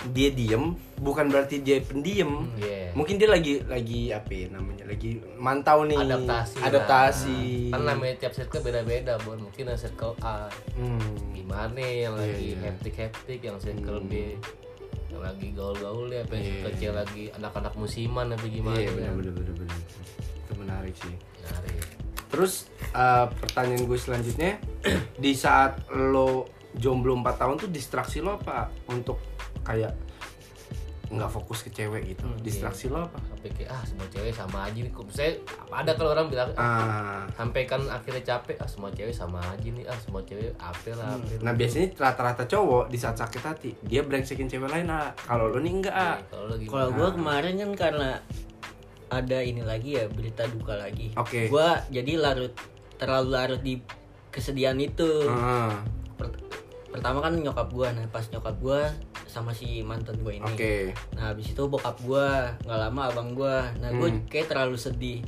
dia 0.08 0.30
diem 0.30 0.72
bukan 0.98 1.26
berarti 1.26 1.60
dia 1.60 1.82
pendiam 1.82 2.46
Iya. 2.56 2.94
mungkin 2.94 3.18
dia 3.18 3.28
lagi 3.28 3.60
lagi 3.62 4.14
apa 4.14 4.30
ya 4.30 4.48
namanya 4.50 4.86
lagi 4.86 5.10
mantau 5.36 5.84
nih 5.84 5.98
Adaptasi. 5.98 6.58
adaptasi 6.62 7.40
Kan 7.68 7.82
namanya 7.84 8.14
tiap 8.18 8.32
circle 8.32 8.62
beda-beda, 8.62 9.18
Bon. 9.20 9.36
Mungkin 9.38 9.68
yang 9.68 9.76
circle 9.76 10.14
A 10.22 10.48
Hmm. 10.74 11.02
gimana 11.34 11.82
yang 11.82 12.14
lagi 12.14 12.54
iya. 12.54 12.62
hektik-hektik, 12.62 13.42
yang 13.42 13.58
circle 13.58 14.00
B 14.02 14.38
yang 15.08 15.24
lagi 15.24 15.50
gaul-gaul 15.50 16.08
ya, 16.08 16.22
apa 16.22 16.36
yang 16.36 16.46
Iya, 16.46 16.62
kecil 16.70 16.92
lagi 16.94 17.24
anak-anak 17.34 17.74
musiman 17.74 18.28
apa 18.30 18.46
gimana. 18.46 18.76
iya 18.76 18.92
benar 18.92 19.08
kan. 19.08 19.18
benar 19.18 19.34
benar 19.34 19.54
benar 19.56 19.66
itu 19.66 19.67
menarik 20.68 20.96
sih 21.00 21.16
Menarik. 21.16 21.88
terus 22.28 22.68
eh, 22.92 23.26
pertanyaan 23.40 23.88
gue 23.88 24.00
selanjutnya 24.00 24.60
di 25.24 25.32
saat 25.32 25.88
lo 25.96 26.52
jomblo 26.76 27.16
4 27.16 27.24
tahun 27.40 27.56
tuh 27.56 27.70
distraksi 27.72 28.20
lo 28.20 28.36
apa 28.36 28.68
untuk 28.92 29.18
kayak 29.64 29.96
nggak 31.08 31.32
fokus 31.32 31.64
ke 31.64 31.72
cewek 31.72 32.04
gitu 32.04 32.28
distraksi 32.44 32.92
lo 32.92 33.08
apa 33.08 33.16
Sampai 33.32 33.50
kayak 33.56 33.72
ah 33.72 33.84
semua 33.88 34.08
cewek 34.12 34.34
sama 34.36 34.58
aja 34.68 34.76
nih. 34.76 34.92
Kok 34.92 35.08
saya 35.08 35.32
ada 35.72 35.96
kalau 35.96 36.12
orang 36.12 36.28
bilang 36.28 36.52
ah, 36.60 36.68
ah 36.68 37.24
sampai 37.40 37.64
kan 37.64 37.80
akhirnya 37.88 38.20
capek 38.28 38.60
ah 38.60 38.68
semua 38.68 38.92
cewek 38.92 39.16
sama 39.16 39.40
aja 39.40 39.68
nih 39.72 39.88
ah 39.88 39.96
semua 40.04 40.20
cewek 40.28 40.52
apa 40.60 40.92
lah 41.00 41.16
apa 41.16 41.40
Nah 41.40 41.54
biasanya 41.56 41.96
rata-rata 41.96 42.44
cowok 42.44 42.92
di 42.92 43.00
saat 43.00 43.16
sakit 43.16 43.40
hati 43.40 43.72
dia 43.88 44.04
brengsekin 44.04 44.52
cewek 44.52 44.68
lain 44.68 44.92
ah. 44.92 45.16
Kalau 45.16 45.48
lo 45.48 45.64
nih 45.64 45.74
enggak 45.80 45.96
ah. 45.96 46.20
kalau 46.28 46.52
lo 46.52 46.56
gimana? 46.60 46.72
Kalau 46.76 46.90
gue 46.92 47.10
kemarin 47.16 47.54
kan 47.56 47.72
karena 47.88 48.10
ada 49.08 49.40
ini 49.40 49.62
lagi 49.62 49.96
ya 49.96 50.06
berita 50.08 50.44
duka 50.46 50.76
lagi. 50.76 51.16
Oke. 51.16 51.48
Gue 51.48 51.68
jadi 51.90 52.20
larut 52.20 52.52
terlalu 52.98 53.30
larut 53.32 53.62
di 53.62 53.80
kesedihan 54.28 54.76
itu. 54.76 55.24
Per- 56.18 56.40
pertama 56.90 57.22
kan 57.22 57.36
nyokap 57.36 57.70
gue, 57.70 57.88
nah 57.90 58.06
pas 58.10 58.26
nyokap 58.28 58.56
gue 58.58 58.82
sama 59.28 59.52
si 59.52 59.80
mantan 59.82 60.18
gue 60.20 60.34
ini. 60.36 60.46
Oke. 60.46 60.76
Nah 61.14 61.32
habis 61.32 61.52
itu 61.52 61.62
bokap 61.64 62.00
gue, 62.00 62.28
nggak 62.64 62.80
lama 62.80 63.02
abang 63.08 63.32
gue. 63.32 63.58
Nah 63.78 63.90
gue 63.92 64.10
Hmm. 64.10 64.24
kayak 64.26 64.50
terlalu 64.50 64.76
sedih 64.76 65.20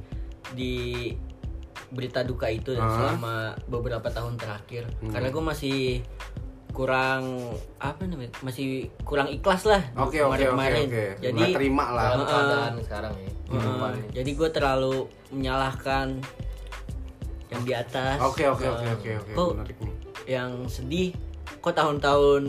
di 0.51 1.13
berita 1.89 2.21
duka 2.21 2.45
itu 2.47 2.73
Ah. 2.73 2.85
selama 2.85 3.35
beberapa 3.65 4.07
tahun 4.07 4.35
terakhir. 4.35 4.89
Karena 5.03 5.29
gue 5.29 5.43
masih 5.43 5.79
kurang 6.69 7.21
apa 7.77 8.01
namanya 8.03 8.31
masih 8.39 8.67
kurang 9.01 9.27
ikhlas 9.27 9.65
lah 9.65 9.81
Oke 9.95 10.17
oke 10.17 10.31
oke 10.31 10.45
kemarin-kemarin. 10.45 10.85
oke. 10.85 11.05
Jadi 11.19 11.33
Nggak 11.35 11.55
terima 11.55 11.85
lah. 11.89 12.07
dalam 12.13 12.25
keadaan 12.25 12.73
sekarang 12.79 13.13
ya 13.15 13.29
kehidupannya. 13.49 14.03
jadi 14.13 14.31
gue 14.31 14.49
terlalu 14.49 14.95
menyalahkan 15.29 16.07
yang 17.49 17.61
di 17.63 17.73
atas. 17.73 18.17
Oke 18.21 18.45
oke 18.45 18.61
oke 18.63 18.87
oke 18.93 19.09
oke. 19.17 19.31
Kok 19.33 19.47
Menarik 19.55 19.77
nih. 19.79 19.93
yang 20.27 20.49
sedih? 20.65 21.09
Kok 21.59 21.73
tahun-tahun 21.73 22.43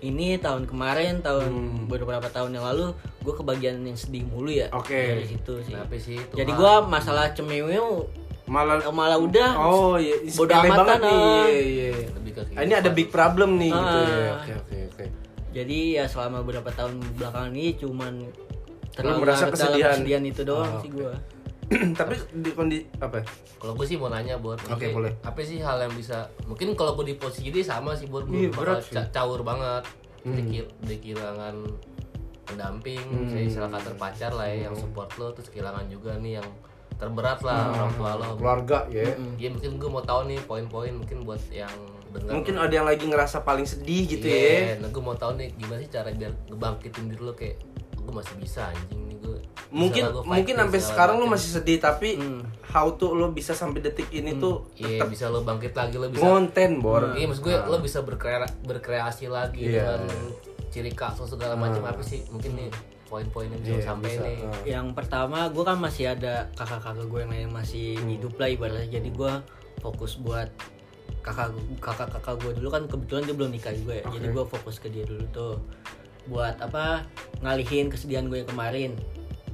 ini, 0.00 0.38
tahun 0.38 0.64
kemarin, 0.64 1.20
tahun 1.20 1.50
Hmm. 1.50 1.84
beberapa 1.84 2.24
tahun 2.24 2.54
yang 2.54 2.64
lalu, 2.64 2.94
gue 3.20 3.34
kebagian 3.34 3.82
yang 3.82 3.98
sedih 3.98 4.24
mulu 4.24 4.48
ya. 4.48 4.70
Oke. 4.70 4.94
Dari 5.18 5.26
situ 5.26 5.60
sih. 5.60 5.74
Kenapa 5.74 5.94
sih 5.98 6.16
itu? 6.16 6.32
Jadi 6.32 6.50
gue 6.50 6.72
masalah 6.86 7.34
cemeweu 7.34 8.06
Malah 8.50 8.82
malah 8.90 9.14
udah. 9.16 9.50
Oh 9.56 9.94
iya, 9.94 10.18
Bodo 10.28 10.50
sepele 10.50 10.66
amatan, 10.66 10.78
banget 10.80 10.98
nih. 11.00 11.14
ah. 11.14 11.46
Iya 11.46 11.60
iya. 11.62 12.08
lebih 12.12 12.32
ke 12.32 12.40
Ah, 12.50 12.62
Ini 12.62 12.74
ada 12.76 12.90
big 12.90 13.08
problem 13.08 13.50
nih 13.56 13.70
gitu 13.70 13.78
Ah. 13.96 14.02
ya. 14.02 14.32
Oke 14.34 14.52
oke 14.58 14.76
oke. 14.88 15.04
Jadi 15.50 15.78
ya 15.92 16.04
selama 16.04 16.36
beberapa 16.40 16.70
tahun 16.70 16.98
belakangan 17.14 17.52
ini 17.52 17.74
cuman 17.76 18.14
terlalu 18.92 19.18
merasa 19.20 19.46
kesedihan. 19.48 19.94
kesedihan 19.94 20.22
itu 20.24 20.42
doang 20.42 20.66
Oh, 20.68 20.80
sih 20.80 20.90
gue. 20.90 21.12
Tapi 21.94 22.14
di 22.36 22.50
kondisi 22.50 22.82
apa? 22.98 23.22
Kalau 23.56 23.72
gue 23.72 23.86
sih 23.86 23.94
mau 23.94 24.08
nanya 24.08 24.34
buat 24.36 24.58
Oke, 24.66 24.90
boleh. 24.90 25.14
Apa 25.22 25.38
sih 25.40 25.58
hal 25.58 25.78
yang 25.80 25.94
bisa 25.94 26.18
mungkin 26.42 26.74
kalau 26.74 26.94
gue 26.96 27.06
di 27.06 27.16
posisi 27.16 27.48
dia 27.48 27.62
sama 27.62 27.94
sih 27.94 28.06
buat 28.06 28.26
Iya, 28.26 28.50
gue 28.50 28.50
berat 28.52 28.82
bakal 28.82 28.94
ca- 28.96 29.10
caur 29.12 29.40
banget. 29.40 29.86
Hmm. 30.20 30.34
Dikir- 30.34 30.74
Dikehilangan 30.82 31.54
pendamping, 32.44 32.98
Hmm. 33.00 33.30
saya 33.30 33.42
istilah 33.44 33.70
kata 33.70 33.94
pacar 33.94 34.32
lah 34.32 34.44
ya, 34.44 34.66
yang 34.66 34.74
support 34.74 35.06
lo 35.14 35.30
terus 35.30 35.48
kehilangan 35.48 35.86
juga 35.86 36.14
nih 36.16 36.42
yang 36.42 36.48
terberat 37.00 37.40
lah 37.40 37.72
orang 37.72 37.92
tua 37.96 38.10
lo. 38.14 38.36
Keluarga 38.36 38.78
ya. 38.86 39.16
Ya 39.34 39.48
mungkin 39.48 39.80
gue 39.80 39.88
mau 39.88 40.04
tahu 40.04 40.28
nih 40.28 40.38
poin-poin 40.44 40.92
mungkin 40.92 41.24
buat 41.24 41.40
yang 41.48 41.72
dengar. 42.12 42.36
Mungkin 42.36 42.54
ada 42.54 42.70
yang 42.70 42.84
lagi 42.84 43.08
ngerasa 43.08 43.40
paling 43.40 43.64
sedih 43.64 44.04
gitu 44.04 44.26
Iya, 44.26 44.76
ya. 44.76 44.84
Nah, 44.84 44.92
gue 44.92 45.00
mau 45.00 45.14
tahu 45.14 45.34
nih 45.34 45.48
gimana 45.56 45.80
sih 45.80 45.88
cara 45.88 46.12
biar 46.12 46.30
ngebangkitin 46.46 47.04
diri 47.08 47.22
lo 47.22 47.32
kayak 47.32 47.56
gue 47.96 48.12
masih 48.12 48.36
bisa 48.36 48.66
anjing 48.66 49.00
nih 49.02 49.16
gue. 49.18 49.38
mungkin 49.70 50.02
gua 50.02 50.26
mungkin 50.26 50.56
sampai 50.58 50.80
sekarang 50.82 51.16
lo 51.16 51.30
masih 51.30 51.50
sedih 51.54 51.78
tapi 51.78 52.18
how 52.66 52.90
to 52.90 53.14
lo 53.14 53.30
bisa 53.30 53.54
sampai 53.54 53.78
detik 53.78 54.10
ini 54.10 54.34
tuh 54.34 54.66
Iya 54.74 55.06
bisa 55.06 55.30
lo 55.30 55.46
bangkit 55.46 55.70
lagi 55.70 55.94
lo 55.94 56.10
bisa 56.10 56.18
konten 56.18 56.82
bor 56.82 57.14
Iya 57.14 57.30
maksud 57.30 57.44
gue 57.44 57.54
lo 57.54 57.78
bisa 57.78 58.02
berkrea 58.02 58.42
berkreasi 58.60 59.30
lagi 59.30 59.70
Iya. 59.70 59.94
dengan 59.94 60.10
ciri 60.66 60.90
khas 60.90 61.22
lo 61.22 61.26
segala 61.28 61.54
macam 61.54 61.86
apa 61.86 62.02
sih 62.02 62.26
mungkin 62.28 62.58
nih 62.58 62.70
poin-poin 63.10 63.50
yang 63.50 63.60
bisa 63.60 63.74
lo 63.74 63.82
sampai 63.84 64.10
bisa. 64.10 64.22
nih 64.22 64.36
Ah. 64.40 64.62
Yang 64.64 64.86
pertama 64.94 65.38
gue 65.46 65.64
kan 65.66 65.76
masih 65.76 66.04
ada 66.08 66.46
kakak-kakak 66.54 67.04
gue 67.04 67.20
yang 67.20 67.30
lain 67.30 67.50
masih 67.50 67.98
Hmm. 67.98 68.08
hidup 68.08 68.34
lah 68.36 68.48
ibaratnya. 68.48 68.88
Jadi 68.88 69.10
gue 69.10 69.32
fokus 69.78 70.14
buat 70.16 70.48
kakak 71.20 71.50
kakak-kakak 71.78 72.34
gue 72.38 72.52
dulu 72.56 72.68
kan 72.70 72.82
kebetulan 72.86 73.22
dia 73.26 73.34
belum 73.34 73.50
nikah 73.50 73.74
juga 73.74 73.92
ya. 73.96 74.04
Jadi 74.08 74.26
gue 74.30 74.44
fokus 74.46 74.78
ke 74.78 74.88
dia 74.88 75.02
dulu 75.02 75.26
tuh 75.28 75.54
buat 76.22 76.54
apa 76.56 77.02
ngalihin 77.40 77.90
kesedihan 77.90 78.24
gue 78.24 78.38
yang 78.38 78.46
kemarin 78.46 78.92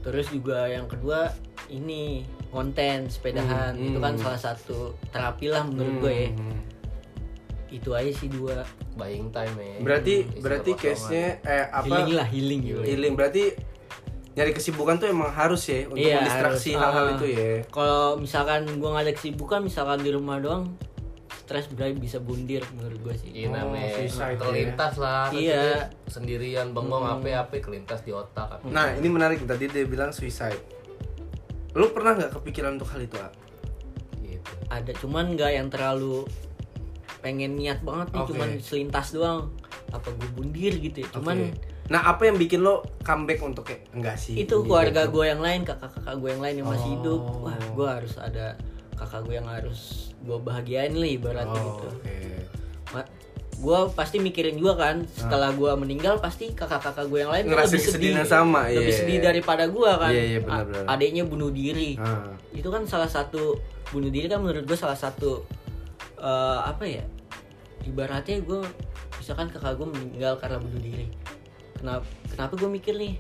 terus 0.03 0.29
juga 0.29 0.67
yang 0.67 0.85
kedua 0.85 1.33
ini 1.67 2.23
konten 2.49 3.07
sepedahan 3.07 3.73
Hmm, 3.73 3.87
itu 3.87 3.99
kan 3.99 4.15
hmm. 4.15 4.23
salah 4.23 4.39
satu 4.41 4.95
terapi 5.09 5.47
lah 5.49 5.63
menurut 5.63 5.99
gue 6.01 6.13
ya 6.13 6.29
Hmm. 6.31 6.59
Itu 7.69 7.91
aja 7.91 8.11
sih 8.11 8.27
dua 8.27 8.63
buying 8.95 9.29
time 9.29 9.55
ya 9.57 9.77
Berarti 9.79 10.15
Isi 10.25 10.39
berarti 10.39 10.71
kekosongan. 10.71 10.95
case-nya 10.95 11.27
eh 11.43 11.65
apa? 11.69 11.85
healing 11.85 12.11
lah 12.13 12.27
healing 12.27 12.61
gitu 12.63 12.81
Healing. 12.81 13.13
Berarti 13.13 13.45
nyari 14.33 14.53
kesibukan 14.53 14.95
tuh 14.97 15.09
emang 15.09 15.31
harus 15.31 15.65
ya 15.65 15.87
untuk 15.87 15.97
Iya, 15.99 16.21
mendistraksi 16.21 16.71
harus. 16.71 16.83
hal-hal 16.83 17.05
Ah. 17.05 17.15
itu 17.15 17.27
ya. 17.31 17.51
kalau 17.69 18.03
misalkan 18.17 18.61
gue 18.69 18.85
nggak 18.87 19.05
ada 19.05 19.15
kesibukan 19.15 19.61
misalkan 19.61 19.99
di 19.99 20.11
rumah 20.11 20.37
doang 20.37 20.77
stres 21.39 21.67
berarti 21.69 21.95
bisa 21.97 22.19
bundir 22.19 22.61
menurut 22.71 22.99
gue 23.01 23.15
sih 23.17 23.31
Iya 23.33 23.47
Oh, 23.47 23.53
namanya 23.57 23.87
ya. 23.97 24.37
terlintas 24.37 24.95
lah 24.97 25.31
nanti 25.31 25.47
Iya. 25.47 25.89
sendirian 26.05 26.71
bengong 26.71 27.01
apa 27.03 27.25
apa 27.41 27.55
kelintas 27.59 28.01
di 28.01 28.11
otak 28.11 28.61
Nah, 28.67 28.93
ini 28.93 29.07
menarik 29.07 29.41
tadi 29.41 29.67
dia 29.67 29.85
bilang 29.85 30.11
suicide. 30.11 30.59
Lu 31.73 31.89
pernah 31.91 32.13
nggak 32.15 32.33
kepikiran 32.35 32.75
untuk 32.75 32.89
hal 32.89 33.01
itu, 33.01 33.17
gitu 34.19 34.53
ada 34.67 34.93
cuman 34.95 35.33
nggak 35.33 35.51
yang 35.55 35.69
terlalu 35.69 36.25
pengen 37.27 37.53
niat 37.53 37.83
banget 37.83 38.07
nih 38.09 38.23
Oke. 38.23 38.29
cuman 38.31 38.49
selintas 38.61 39.11
doang 39.11 39.51
apa 39.89 40.07
gue 40.09 40.31
bundir 40.31 40.79
gitu 40.79 41.03
ya 41.03 41.11
cuman 41.11 41.51
Oke. 41.51 41.75
Nah, 41.87 42.03
apa 42.05 42.27
yang 42.27 42.35
bikin 42.35 42.61
lo 42.61 42.83
comeback 43.01 43.39
untuk 43.41 43.63
kayak 43.65 43.87
enggak 43.91 44.15
sih? 44.17 44.35
itu 44.37 44.59
keluarga 44.61 45.07
gitu. 45.07 45.13
gue 45.13 45.25
yang 45.29 45.39
lain 45.39 45.63
kakak-kakak 45.63 46.15
gue 46.17 46.29
yang 46.29 46.43
lain 46.43 46.55
yang 46.59 46.69
masih 46.69 46.83
Oh. 46.85 46.95
hidup 46.97 47.21
wah 47.41 47.55
gue 47.59 47.87
harus 47.89 48.15
ada 48.17 48.47
kakak 48.93 49.23
gue 49.23 49.35
yang 49.35 49.47
harus 49.47 49.81
gue 50.19 50.35
bahagiain 50.37 50.91
lah 50.93 51.07
ibaratnya 51.09 51.55
Oh, 51.57 51.79
gitu 51.79 51.89
oke. 51.93 53.03
gue 53.57 53.79
pasti 53.95 54.19
mikirin 54.19 54.55
juga 54.55 54.75
kan 54.77 54.97
setelah 55.09 55.49
gue 55.51 55.73
meninggal 55.77 56.19
pasti 56.19 56.53
kakak-kakak 56.53 57.07
gue 57.07 57.19
yang 57.19 57.31
lain 57.31 57.45
lebih 57.49 57.79
sedih 57.81 58.13
sama, 58.25 58.69
lebih 58.69 58.85
iya. 58.85 58.99
sedih 58.99 59.19
daripada 59.23 59.65
gue 59.65 59.91
kan 59.93 60.11
Iya, 60.11 60.25
iya, 60.27 60.39
benar, 60.41 60.59
A- 60.59 60.67
benar. 60.67 60.85
adiknya 60.91 61.25
bunuh 61.25 61.49
diri 61.49 61.97
Ah. 61.97 62.35
itu 62.51 62.67
kan 62.67 62.85
salah 62.85 63.09
satu 63.09 63.57
bunuh 63.89 64.11
diri 64.11 64.27
kan 64.27 64.43
menurut 64.43 64.67
gue 64.67 64.75
salah 64.75 64.99
satu 64.99 65.47
eh, 66.19 66.61
apa 66.65 66.83
ya 66.83 67.07
ibaratnya 67.87 68.43
gue 68.43 68.61
misalkan 69.23 69.49
kakak 69.49 69.79
gue 69.79 69.89
meninggal 69.89 70.37
karena 70.43 70.59
bunuh 70.59 70.81
diri 70.83 71.07
kenapa 71.79 72.05
kenapa 72.35 72.53
gue 72.59 72.71
mikir 72.71 72.95
nih 72.99 73.15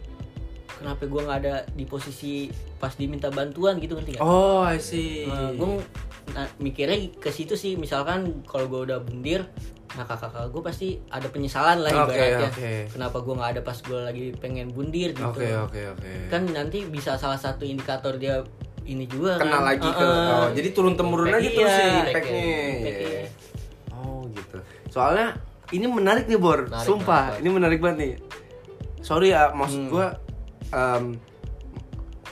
kenapa 0.76 1.02
gue 1.08 1.20
nggak 1.22 1.38
ada 1.46 1.54
di 1.72 1.84
posisi 1.88 2.50
pas 2.76 2.92
diminta 2.92 3.32
bantuan 3.32 3.80
gitu 3.80 3.96
ngerti 3.96 4.20
gak? 4.20 4.22
Oh, 4.22 4.60
I 4.60 4.76
see. 4.76 5.24
gue 5.56 5.80
nah, 6.36 6.46
mikirnya 6.60 7.16
ke 7.16 7.32
situ 7.32 7.56
sih 7.56 7.80
misalkan 7.80 8.44
kalau 8.44 8.68
gue 8.68 8.92
udah 8.92 9.00
bundir 9.00 9.48
nah 9.96 10.04
kakak-kakak 10.04 10.52
gue 10.52 10.62
pasti 10.66 10.88
ada 11.08 11.24
penyesalan 11.32 11.80
lah 11.80 11.88
ibaratnya 11.88 12.52
oke. 12.52 12.72
kenapa 12.92 13.16
gue 13.24 13.32
nggak 13.32 13.50
ada 13.56 13.60
pas 13.64 13.78
gue 13.80 14.00
lagi 14.04 14.24
pengen 14.36 14.68
bundir 14.68 15.16
gitu 15.16 15.24
Oke, 15.32 15.48
oke, 15.56 15.80
oke. 15.96 16.10
kan 16.28 16.44
nanti 16.52 16.84
bisa 16.84 17.16
salah 17.16 17.40
satu 17.40 17.64
indikator 17.64 18.20
dia 18.20 18.44
ini 18.86 19.08
juga 19.08 19.40
Kena 19.40 19.58
kan. 19.58 19.62
lagi 19.72 19.88
ke 19.88 20.04
Heeh. 20.04 20.30
oh, 20.36 20.48
jadi 20.52 20.68
turun 20.76 20.94
temurun 20.94 21.32
aja 21.32 21.40
Impact, 21.42 21.56
terus 21.56 21.72
iya. 21.72 21.80
ya 21.80 21.96
impactnya. 22.12 22.44
Soalnya 24.96 25.36
ini 25.70 25.84
menarik 25.84 26.24
nih, 26.24 26.40
Bor. 26.40 26.64
Menarik, 26.64 26.82
Sumpah, 26.82 27.24
menarik. 27.28 27.40
ini 27.42 27.48
menarik 27.52 27.78
banget 27.78 27.98
nih. 28.00 28.12
Sorry 29.04 29.28
ya, 29.30 29.52
maksud 29.52 29.80
Hmm. 29.82 29.90
gua 29.92 30.06
em, 30.68 31.04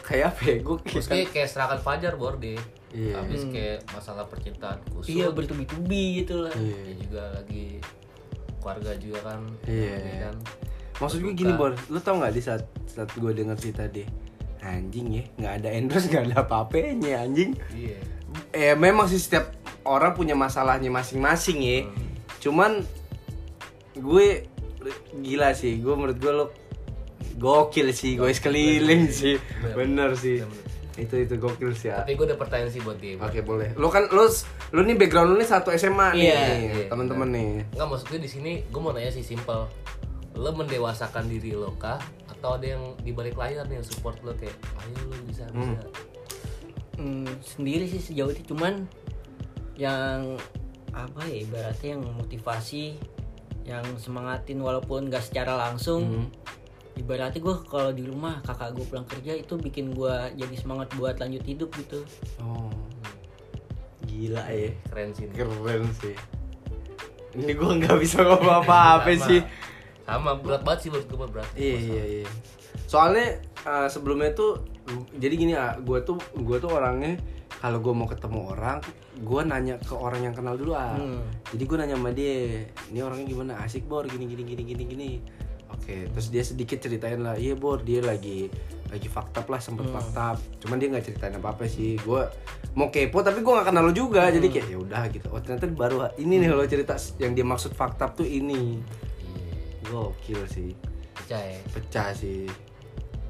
kayak 0.03 0.27
apa 0.33 0.43
ya? 0.43 0.57
Gua 0.59 0.77
terus 0.81 1.07
kayak 1.07 1.29
kayak 1.31 1.47
serangan 1.47 1.79
fajar 1.79 2.17
bor 2.17 2.35
deh 2.37 2.57
Iya. 2.91 3.19
habis 3.19 3.43
kayak 3.47 3.83
masalah 3.91 4.23
percintaan 4.25 4.79
kusut 4.87 5.11
iya 5.11 5.27
bertubi-tubi 5.29 6.23
gitu 6.23 6.41
lah 6.41 6.53
Iya. 6.53 6.79
dia 6.81 6.95
juga 6.97 7.23
lagi 7.33 7.67
keluarga 8.57 8.91
juga 8.97 9.19
kan 9.25 9.41
Iya. 9.65 9.95
ini 9.99 10.15
kan 10.21 10.37
Maksud 10.95 11.19
gue 11.21 11.35
gini 11.35 11.53
Bor, 11.53 11.75
lu 11.85 11.99
tau 11.99 12.17
gak 12.17 12.31
di 12.31 12.39
saat 12.39 12.63
saat 12.87 13.11
gue 13.11 13.31
denger 13.31 13.59
cerita 13.59 13.85
deh 13.85 14.07
Anjing 14.63 15.11
ya, 15.11 15.25
nggak 15.37 15.55
ada 15.59 15.69
endorse, 15.71 16.07
nggak 16.11 16.25
ada 16.25 16.37
apa-apanya 16.41 17.21
anjing 17.21 17.51
iya 17.71 17.99
Eh 18.51 18.75
memang 18.75 19.05
sih 19.05 19.19
setiap 19.19 19.51
orang 19.83 20.11
punya 20.13 20.33
masalahnya 20.33 20.87
masing-masing 20.89 21.59
ya 21.61 21.79
Cuman 22.45 22.85
gue 23.97 24.45
gila 25.25 25.57
sih, 25.57 25.81
gue 25.81 25.95
menurut 25.97 26.19
gue 26.21 26.33
lo 26.33 26.47
gokil 27.41 27.89
sih, 27.97 28.21
gue 28.21 28.29
sekeliling 28.29 29.09
sih. 29.09 29.41
Bener. 29.73 30.13
Sih. 30.13 30.45
Itu 30.95 31.19
itu 31.19 31.35
gokil 31.41 31.73
sih 31.75 31.91
ya. 31.91 32.05
Tapi 32.05 32.15
gue 32.15 32.27
ada 32.29 32.37
pertanyaan 32.39 32.71
sih 32.71 32.85
buat 32.85 33.01
dia 33.01 33.19
Oke 33.19 33.41
boleh. 33.43 33.73
Lo 33.75 33.89
kan 33.91 34.07
lo 34.13 34.29
lo 34.77 34.81
nih 34.85 34.95
background 34.95 35.35
lo 35.35 35.37
nih 35.41 35.49
satu 35.49 35.75
SMA 35.75 36.09
nih, 36.15 36.23
Iya, 36.23 36.43
iya, 36.55 36.85
teman-teman 36.87 37.29
nih. 37.33 37.51
Enggak 37.75 37.89
maksud 37.91 38.07
gue 38.13 38.21
di 38.21 38.31
sini 38.31 38.53
gue 38.69 38.81
mau 38.81 38.93
nanya 38.95 39.11
sih 39.11 39.25
simple 39.25 39.67
lo 40.35 40.51
mendewasakan 40.55 41.27
diri 41.27 41.57
lo 41.57 41.75
kah? 41.81 41.99
Atau 42.31 42.61
ada 42.61 42.77
yang 42.77 42.95
di 43.03 43.11
balik 43.11 43.35
layar 43.35 43.67
nih 43.67 43.83
yang 43.83 43.87
support 43.87 44.21
lo 44.23 44.37
kayak 44.37 44.55
ayo 44.85 45.01
lo 45.09 45.17
bisa 45.27 45.45
bisa. 45.51 45.83
Hmm, 46.95 47.27
sendiri 47.43 47.91
sih 47.91 47.99
sejauh 47.99 48.31
itu. 48.31 48.55
Cuman 48.55 48.87
yang 49.75 50.39
apa 50.95 51.27
ya 51.27 51.43
ibaratnya 51.43 51.89
yang 51.93 52.03
motivasi 52.15 52.95
yang 53.65 53.83
semangatin 53.97 54.59
walaupun 54.59 55.09
gak 55.09 55.25
secara 55.25 55.59
langsung 55.59 56.03
Hmm. 56.05 56.29
ibaratnya 56.95 57.41
gue 57.41 57.57
kalau 57.67 57.91
di 57.91 58.07
rumah 58.07 58.39
kakak 58.41 58.71
gue 58.73 58.87
pulang 58.87 59.03
kerja 59.05 59.35
itu 59.35 59.55
bikin 59.57 59.91
gue 59.91 60.15
jadi 60.37 60.55
semangat 60.55 60.95
buat 60.95 61.19
lanjut 61.19 61.43
hidup 61.43 61.75
gitu 61.75 62.07
Oh. 62.39 62.71
Gila 64.05 64.47
ya. 64.47 64.71
keren 64.87 65.11
sih 65.11 65.27
ini. 65.27 65.35
Keren 65.35 65.83
sih. 65.93 66.15
Ini 67.35 67.51
gue 67.51 67.71
nggak 67.83 67.99
bisa 67.99 68.23
ngomong 68.23 68.63
apa-apa 68.63 69.11
sih. 69.19 69.43
sama 70.05 70.37
berat 70.37 70.61
banget 70.61 70.81
sih 70.81 70.89
menurut 70.93 71.09
gue 71.09 71.29
berat 71.33 71.49
Iya 71.57 71.77
iya 71.81 72.05
iya. 72.21 72.29
Soalnya 72.85 73.41
uh, 73.65 73.89
sebelumnya 73.89 74.31
tuh 74.31 74.61
jadi 75.17 75.35
gini 75.35 75.53
ah, 75.57 75.75
gue 75.75 75.99
tuh 76.05 76.15
gue 76.37 76.57
tuh 76.61 76.69
orangnya 76.69 77.17
kalau 77.57 77.81
gue 77.81 77.91
mau 77.91 78.05
ketemu 78.05 78.53
orang, 78.53 78.79
gue 79.15 79.41
nanya 79.47 79.79
ke 79.79 79.95
orang 79.95 80.27
yang 80.27 80.35
kenal 80.35 80.59
dulu 80.59 80.75
ah. 80.75 80.99
Hmm. 80.99 81.23
Jadi 81.55 81.63
gue 81.63 81.77
nanya 81.79 81.97
sama 81.99 82.11
dia, 82.11 82.67
ini 82.91 82.99
orangnya 82.99 83.27
gimana? 83.31 83.53
Asik 83.63 83.87
bor, 83.87 84.09
gini 84.09 84.27
gini 84.27 84.43
gini 84.43 84.63
gini 84.67 84.83
gini. 84.85 85.11
Oke, 85.75 86.07
terus 86.11 86.31
dia 86.31 86.43
sedikit 86.47 86.79
ceritain 86.79 87.19
lah, 87.19 87.35
iya 87.35 87.59
bor, 87.59 87.83
dia 87.83 87.99
lagi 88.03 88.47
lagi 88.91 89.09
fakta 89.11 89.43
lah 89.51 89.59
sempet 89.59 89.91
fakta. 89.91 90.39
Cuman 90.63 90.79
dia 90.79 90.87
nggak 90.91 91.05
ceritain 91.05 91.35
apa 91.35 91.55
apa 91.55 91.67
sih. 91.67 91.99
Gue 91.99 92.23
mau 92.79 92.91
kepo 92.91 93.23
tapi 93.23 93.43
gue 93.43 93.53
nggak 93.53 93.67
kenal 93.71 93.83
lo 93.87 93.93
juga, 93.95 94.31
jadi 94.31 94.47
kayak 94.47 94.67
ya 94.71 94.79
udah 94.79 95.03
gitu. 95.11 95.27
Oh 95.35 95.43
ternyata 95.43 95.67
baru 95.71 96.11
ini 96.19 96.43
nih 96.43 96.49
lo 96.51 96.63
cerita 96.67 96.95
yang 97.19 97.35
dia 97.35 97.47
maksud 97.47 97.75
fakta 97.75 98.11
tuh 98.15 98.27
ini. 98.27 98.79
iya 99.23 99.55
Gokil 99.85 100.43
sih 100.49 100.73
percaya 101.15 101.57
pecah 101.73 102.11
sih 102.13 102.45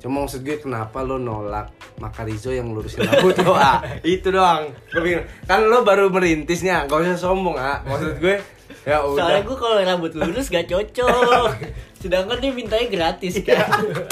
cuma 0.04 0.28
maksud 0.28 0.44
gue 0.44 0.60
kenapa 0.60 1.00
lo 1.00 1.16
nolak 1.16 1.72
Makarizo 1.96 2.52
yang 2.52 2.76
lurusin 2.76 3.08
rambut? 3.08 3.40
Lo 3.46 3.56
ah 3.56 3.80
itu 4.04 4.28
doang. 4.28 4.68
Gue 4.92 5.24
kan 5.48 5.64
lo 5.64 5.80
baru 5.80 6.12
merintis 6.12 6.60
nih 6.60 6.76
ah. 6.76 6.82
gak 6.84 7.08
usah 7.08 7.16
sombong 7.16 7.56
ah. 7.56 7.80
Maksud 7.88 8.20
gue 8.20 8.36
ya 8.84 9.00
soalnya 9.00 9.40
udah 9.40 9.42
gue 9.48 9.56
kalau 9.56 9.76
rambut 9.80 10.12
lurus 10.12 10.52
gak 10.52 10.68
cocok. 10.68 11.56
Sedangkan 12.04 12.36
dia 12.36 12.52
mintanya 12.52 12.84
gratis 12.92 13.40
kan. 13.40 13.64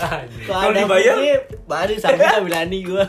Kalau 0.49 0.73
dibayar? 0.73 1.13
dia, 1.21 1.45
baru 1.69 1.93
sampai 2.01 2.25
gak 2.25 2.41
berani 2.49 2.79
gue 2.81 3.05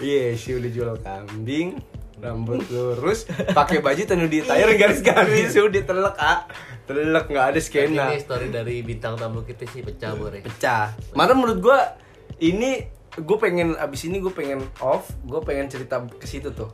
iya 0.00 0.34
sih 0.38 0.56
udah 0.56 0.70
jual 0.70 0.94
kambing 1.02 1.78
rambut 2.20 2.60
lurus 2.68 3.24
pakai 3.56 3.80
baju 3.80 4.02
tanu 4.04 4.28
di 4.28 4.44
tayar 4.44 4.68
garis-garis 4.76 5.56
udah 5.56 5.82
telek 5.82 6.16
ah 6.20 6.44
telek 6.92 7.26
nggak 7.28 7.46
ada 7.54 7.60
skena 7.60 8.04
ini 8.10 8.18
story 8.18 8.48
dari 8.48 8.82
bintang 8.82 9.14
tamu 9.14 9.42
kita 9.42 9.64
sih 9.68 9.80
pecah 9.80 10.14
bore 10.14 10.42
pecah. 10.42 10.92
Mana 11.14 11.32
menurut 11.32 11.58
gua 11.62 11.78
ini 12.40 12.86
gue 13.10 13.38
pengen 13.42 13.74
abis 13.74 14.06
ini 14.06 14.22
gue 14.22 14.30
pengen 14.30 14.62
off, 14.78 15.10
gue 15.26 15.42
pengen 15.42 15.66
cerita 15.66 15.98
ke 16.06 16.30
situ 16.30 16.54
tuh. 16.54 16.70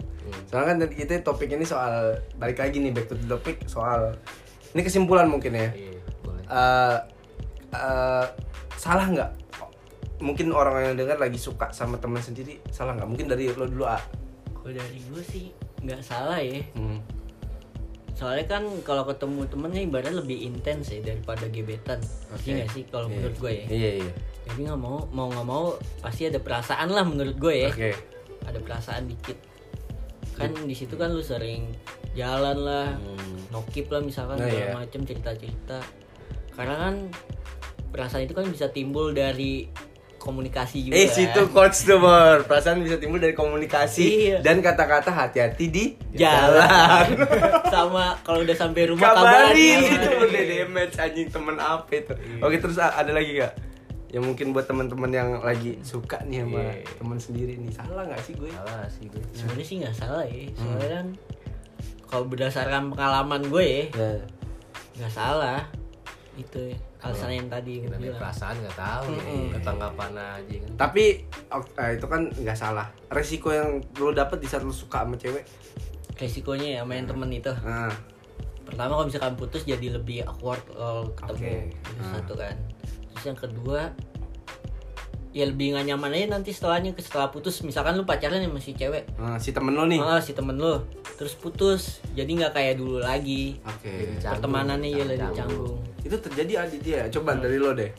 Soalnya 0.46 0.66
kan 0.68 0.76
tadi 0.84 0.94
kita 1.00 1.24
topik 1.24 1.48
ini 1.48 1.64
soal 1.64 2.12
balik 2.36 2.60
lagi 2.60 2.76
nih 2.76 2.92
back 2.92 3.08
to 3.08 3.16
the 3.16 3.24
topic 3.24 3.64
soal 3.64 4.12
ini 4.76 4.84
kesimpulan 4.84 5.24
mungkin 5.26 5.56
ya. 5.56 5.72
iya 5.72 5.96
boleh 6.20 6.44
Eh, 6.44 6.98
eh, 7.72 8.26
salah 8.76 9.08
nggak? 9.08 9.30
Mungkin 10.20 10.52
orang 10.52 10.92
yang 10.92 10.94
dengar 11.00 11.16
lagi 11.16 11.40
suka 11.40 11.72
sama 11.72 11.96
teman 11.96 12.20
sendiri 12.20 12.60
salah 12.68 12.92
nggak? 12.94 13.08
Mungkin 13.08 13.26
dari 13.32 13.48
lo 13.50 13.64
dulu 13.64 13.88
ah. 13.88 14.00
kalau 14.52 14.76
dari 14.76 14.98
gue 15.08 15.22
sih 15.24 15.50
nggak 15.82 16.02
salah 16.04 16.36
ya 16.42 16.60
Hmm. 16.76 17.00
Soalnya 18.16 18.48
kan 18.48 18.64
kalau 18.80 19.04
ketemu 19.04 19.44
temennya 19.44 19.82
ibaratnya 19.82 20.16
lebih 20.16 20.38
intens 20.42 20.88
ya 20.88 21.04
daripada 21.04 21.44
gebetan 21.46 22.00
Oke. 22.32 22.48
Iya 22.48 22.52
nggak 22.58 22.70
sih 22.72 22.82
kalau 22.86 23.06
Iya. 23.06 23.14
menurut 23.14 23.36
gue 23.36 23.52
ya 23.52 23.66
Iya 23.68 23.90
iya. 24.00 24.12
jadi 24.42 24.60
nggak 24.64 24.80
mau 24.80 24.98
mau 25.10 25.26
nggak 25.28 25.46
mau 25.46 25.64
pasti 26.00 26.22
ada 26.24 26.38
perasaan 26.38 26.88
lah 26.88 27.04
menurut 27.04 27.36
gue 27.36 27.54
ya 27.58 27.70
Oke. 27.70 27.92
ada 28.42 28.58
perasaan 28.58 29.04
dikit 29.04 29.36
kan 30.32 30.48
di 30.52 30.72
situ 30.72 30.94
kan 30.94 31.12
lu 31.12 31.20
sering 31.20 31.76
jalan 32.12 32.56
lah 32.58 32.96
Hmm. 32.96 33.36
nokip 33.50 33.88
lah 33.88 34.00
misalkan 34.00 34.36
Nah, 34.36 34.48
segala 34.48 34.64
iya. 34.64 34.72
macem 34.74 35.00
cerita 35.04 35.30
cerita 35.32 35.78
karena 36.52 36.74
kan 36.78 36.94
perasaan 37.86 38.24
itu 38.24 38.32
kan 38.32 38.44
bisa 38.46 38.68
timbul 38.68 39.12
dari 39.12 39.68
komunikasi 40.26 40.82
juga 40.82 40.94
Eh 40.94 41.06
situ 41.06 41.40
coach 41.48 41.78
tuh 41.80 41.96
Bor. 41.96 42.42
Perasaan 42.42 42.82
bisa 42.82 42.98
timbul 42.98 43.16
dari 43.16 43.30
komunikasi 43.32 44.04
Iya. 44.26 44.38
dan 44.40 44.58
kata-kata 44.58 45.08
hati-hati 45.08 45.64
di 45.66 45.84
jalan 46.12 47.06
sama 47.72 48.18
kalau 48.20 48.42
udah 48.42 48.56
sampai 48.56 48.82
rumah 48.86 49.06
Kabarin 49.08 49.78
kabarin 49.78 49.78
itu 49.94 50.08
udah 50.20 50.42
damage 50.44 50.94
anjing 50.96 51.28
temen 51.28 51.56
apa 51.56 51.92
itu. 51.92 52.14
Oke 52.38 52.56
terus 52.58 52.76
ada 52.76 53.08
lagi 53.08 53.30
gak? 53.36 53.54
Yang 54.08 54.24
mungkin 54.24 54.46
buat 54.50 54.64
teman-teman 54.64 55.10
yang 55.10 55.28
lagi 55.40 55.78
suka 55.80 56.18
nih 56.22 56.42
sama 56.42 56.58
Iya. 56.60 56.74
teman 56.96 57.18
sendiri 57.20 57.54
nih. 57.56 57.70
Salah 57.70 58.02
nggak 58.04 58.20
sih 58.20 58.34
gue? 58.34 58.50
salah 58.50 58.86
sih 58.88 59.04
gue 59.06 59.22
sebenarnya 59.32 59.64
sih 59.64 59.76
nggak 59.78 59.94
salah 59.94 60.24
ya 60.24 60.42
Hmm. 60.42 60.56
soalnya 60.56 60.88
kan 60.90 61.06
kalau 62.06 62.24
berdasarkan 62.24 62.82
pengalaman 62.90 63.42
gue 63.46 63.64
ya 63.64 63.84
Ya. 63.92 64.10
nggak 64.96 65.12
salah 65.12 65.60
itu 66.34 66.58
ya, 66.66 66.76
alasan 67.06 67.30
yang 67.32 67.48
tadi 67.48 67.72
namanya 67.86 68.00
bilang. 68.00 68.20
perasaan 68.20 68.54
nggak 68.58 68.76
tahu 68.76 69.06
ya 69.14 69.22
ketanggapan 69.54 70.10
aja 70.14 70.54
kan. 70.58 70.70
Tapi 70.76 71.04
eh, 71.54 71.90
itu 71.94 72.06
kan 72.06 72.22
nggak 72.34 72.58
salah. 72.58 72.86
Resiko 73.08 73.48
yang 73.54 73.80
lo 73.98 74.10
dapet 74.10 74.38
di 74.42 74.48
saat 74.50 74.62
lo 74.66 74.74
suka 74.74 75.06
sama 75.06 75.14
cewek. 75.14 75.44
resikonya 76.16 76.68
ya 76.76 76.78
sama 76.80 76.96
yang 76.96 77.06
temen 77.12 77.28
itu. 77.28 77.52
Nah, 77.60 77.92
pertama 78.64 78.96
kalau 78.96 79.06
misalkan 79.06 79.36
putus 79.36 79.68
jadi 79.68 80.00
lebih 80.00 80.24
awkward 80.24 80.64
kalau 80.72 81.12
ketemu. 81.12 81.36
Oke. 81.36 81.52
itu 81.76 82.00
Hmm. 82.00 82.12
satu 82.16 82.34
kan. 82.40 82.56
Terus 83.12 83.24
yang 83.28 83.38
kedua 83.38 83.80
ya 85.36 85.44
lebih 85.44 85.76
gak 85.76 85.84
nyaman 85.84 86.10
aja 86.10 86.26
nanti 86.32 86.48
setelahnya 86.48 86.96
setelah 86.96 87.28
putus 87.28 87.60
misalkan 87.60 87.92
lu 87.92 88.02
pacaran 88.02 88.40
sama 88.40 88.56
si 88.56 88.72
cewek 88.72 89.04
nah, 89.14 89.36
si 89.36 89.52
temen 89.52 89.76
lo 89.76 89.84
nih. 89.84 90.00
ah 90.00 90.16
si 90.16 90.32
temen 90.32 90.56
lu 90.56 90.80
terus 91.14 91.36
putus 91.36 92.00
jadi 92.10 92.24
nggak 92.26 92.52
kayak 92.52 92.74
dulu 92.74 92.98
lagi 92.98 93.60
canggung. 93.60 94.16
pertemanannya 94.32 94.88
ya 94.90 95.04
lebih 95.04 95.28
Canggung. 95.30 95.36
canggung 95.76 95.76
Itu 96.00 96.16
terjadi 96.16 96.52
Aditya. 96.62 97.10
Coba 97.10 97.34
dari 97.34 97.58
lo 97.58 97.74
deh. 97.74 97.90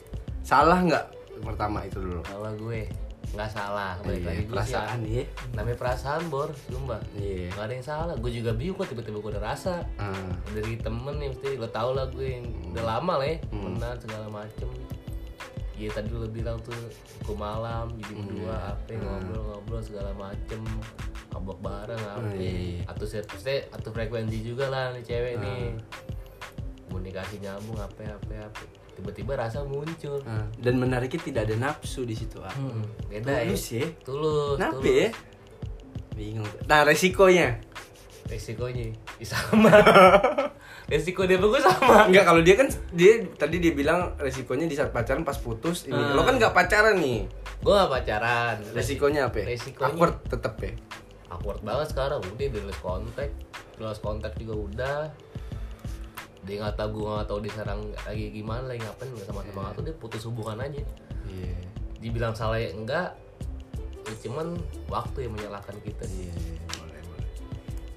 Salah 0.41 0.79
nggak 0.79 1.05
pertama 1.37 1.83
itu 1.83 1.99
dulu? 1.99 2.23
kalau 2.23 2.49
gue 2.57 2.89
nggak 3.27 3.51
salah 3.51 3.99
balik 3.99 4.17
Iya, 4.17 4.25
lagi 4.25 4.39
gue 4.39 4.47
sih 4.47 4.51
perasaan 4.71 4.99
ya. 5.03 5.23
namanya 5.51 5.77
perasaan 5.77 6.21
bor 6.27 6.49
sumpah 6.65 6.97
Iya. 7.13 7.51
nggak 7.51 7.65
ada 7.67 7.73
yang 7.75 7.85
salah 7.85 8.15
gue 8.15 8.31
juga 8.31 8.51
bingung 8.55 8.73
kok 8.73 8.87
tiba-tiba 8.87 9.19
gue 9.19 9.31
udah 9.35 9.43
rasa 9.45 9.83
Ah. 9.99 10.31
dari 10.49 10.79
temen 10.79 11.13
nih 11.13 11.29
mesti 11.29 11.47
lo 11.53 11.67
tau 11.67 11.91
lah 11.91 12.07
gue 12.07 12.23
yang 12.33 12.45
udah 12.71 12.83
lama 12.87 13.13
lah 13.19 13.27
ya 13.27 13.37
temenan 13.45 13.95
segala 13.99 14.25
macem 14.31 14.69
Iya 15.77 15.93
tadi 15.93 16.09
lo 16.09 16.25
bilang 16.25 16.57
tuh 16.59 16.73
hukum 17.21 17.37
malam 17.37 17.93
jadi 17.95 18.13
berdua 18.17 18.55
apa 18.67 18.91
ngobrol-ngobrol 18.91 19.77
segala 19.79 20.09
macem 20.11 20.57
mabok 21.29 21.61
bareng 21.61 22.01
apa 22.01 22.33
iya. 22.33 22.81
atau 22.83 23.05
se- 23.05 23.21
se- 23.37 23.69
atau 23.69 23.89
frekuensi 23.91 24.41
juga 24.41 24.67
lah 24.67 24.89
nih 24.91 25.05
cewek 25.05 25.35
nih 25.37 25.77
komunikasi 26.83 27.37
nyambung 27.37 27.77
apa 27.77 28.09
apa 28.09 28.33
apa 28.43 28.63
tiba-tiba 28.91 29.37
rasa 29.37 29.61
muncul 29.61 30.17
Ah. 30.25 30.49
Dan 30.57 30.81
menariknya 30.81 31.21
tidak 31.21 31.41
ada 31.45 31.55
nafsu 31.61 32.01
di 32.01 32.17
situ. 32.17 32.41
Ah. 32.41 32.49
beda 33.05 33.29
ya 33.37 33.45
Tulus 33.45 33.65
ya. 33.69 33.85
tulus 34.01 34.57
tulus. 34.57 34.81
ya? 34.81 35.09
Bingung. 36.11 36.49
Nah 36.65 36.81
resikonya? 36.81 37.61
resikonya 38.25 38.89
ya 39.21 39.25
sama 39.29 39.71
resiko 40.87 41.23
dia 41.23 41.35
bagus 41.35 41.61
sama 41.61 42.07
Enggak 42.07 42.23
kalau 42.23 42.39
dia 42.39 42.55
kan 42.55 42.67
dia 42.91 43.19
tadi 43.29 43.59
dia 43.59 43.71
bilang 43.71 44.15
resikonya 44.15 44.65
di 44.65 44.73
saat 44.73 44.89
pacaran 44.89 45.21
pas 45.21 45.35
putus 45.35 45.83
ini. 45.83 45.99
Lo 46.15 46.23
kan 46.23 46.35
nggak 46.35 46.51
pacaran 46.51 46.95
nih. 46.97 47.27
gue 47.57 47.73
gak 47.73 47.89
pacaran 47.91 48.55
Resikonya 48.69 49.27
apa? 49.27 49.41
ya? 49.41 49.45
Resikonya- 49.49 49.89
Awkward 49.91 50.15
tetep 50.25 50.55
ya. 50.57 50.71
awkward 51.27 51.59
banget 51.59 51.87
sekarang 51.89 52.19
udah 52.21 52.45
udah 52.47 52.63
lost 52.63 52.79
kontak 52.79 53.29
lost 53.77 53.99
kontak 53.99 54.31
juga 54.35 54.53
udah 54.55 54.97
dia 56.41 56.55
nggak 56.57 56.77
tahu 56.77 56.89
gue 56.95 57.09
nggak 57.11 57.27
tahu 57.27 57.39
dia 57.41 57.51
sekarang 57.51 57.79
lagi 57.99 58.25
gimana 58.31 58.63
lagi 58.63 58.79
ngapain 58.79 59.09
nggak 59.11 59.27
sama 59.27 59.41
sama 59.43 59.69
tuh 59.73 59.83
dia 59.83 59.91
putus 59.93 60.23
hubungan 60.23 60.55
aja 60.57 60.79
Iya. 61.27 61.55
dibilang 61.99 62.31
salah 62.31 62.55
ya 62.55 62.71
enggak 62.71 63.11
ya 64.05 64.15
cuman 64.23 64.55
waktu 64.87 65.27
yang 65.27 65.33
menyalahkan 65.33 65.75
kita 65.81 66.03
Iya, 66.05 66.31
boleh. 66.31 66.76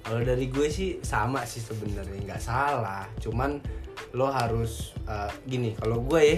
Kalau 0.01 0.21
dari 0.25 0.49
gue 0.49 0.67
sih 0.67 0.99
sama 1.05 1.45
sih 1.45 1.61
sebenarnya 1.61 2.17
nggak 2.25 2.41
salah. 2.41 3.05
Cuman 3.21 3.61
lo 4.17 4.27
harus 4.29 4.97
uh, 5.05 5.29
gini. 5.45 5.77
Kalau 5.77 6.01
gue 6.03 6.21
ya 6.21 6.37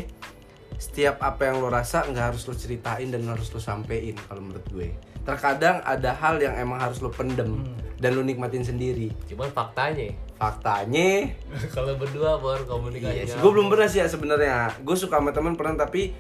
setiap 0.84 1.22
apa 1.24 1.48
yang 1.48 1.64
lo 1.64 1.72
rasa 1.72 2.04
nggak 2.04 2.36
harus 2.36 2.44
lo 2.50 2.54
ceritain 2.58 3.08
dan 3.08 3.24
harus 3.30 3.48
lo 3.56 3.62
sampein 3.64 4.18
kalau 4.28 4.44
menurut 4.44 4.68
gue. 4.68 4.90
Terkadang 5.24 5.80
ada 5.88 6.12
hal 6.12 6.42
yang 6.44 6.60
emang 6.60 6.84
harus 6.84 7.00
lo 7.00 7.08
pendem 7.08 7.64
dan 8.04 8.20
lo 8.20 8.22
nikmatin 8.26 8.68
sendiri. 8.68 9.16
cuman 9.32 9.48
faktanya 9.56 10.12
Faktanya, 10.36 11.32
kalau 11.78 11.96
berdua 11.96 12.36
bor 12.36 12.60
komunikasi 12.68 13.32
yes, 13.32 13.40
gue 13.40 13.48
belum 13.48 13.72
pernah 13.72 13.88
sih 13.88 14.04
ya 14.04 14.12
sebenarnya. 14.12 14.76
Gue 14.84 15.00
suka 15.00 15.24
sama 15.24 15.32
teman 15.32 15.56
pernah 15.56 15.88
tapi 15.88 16.12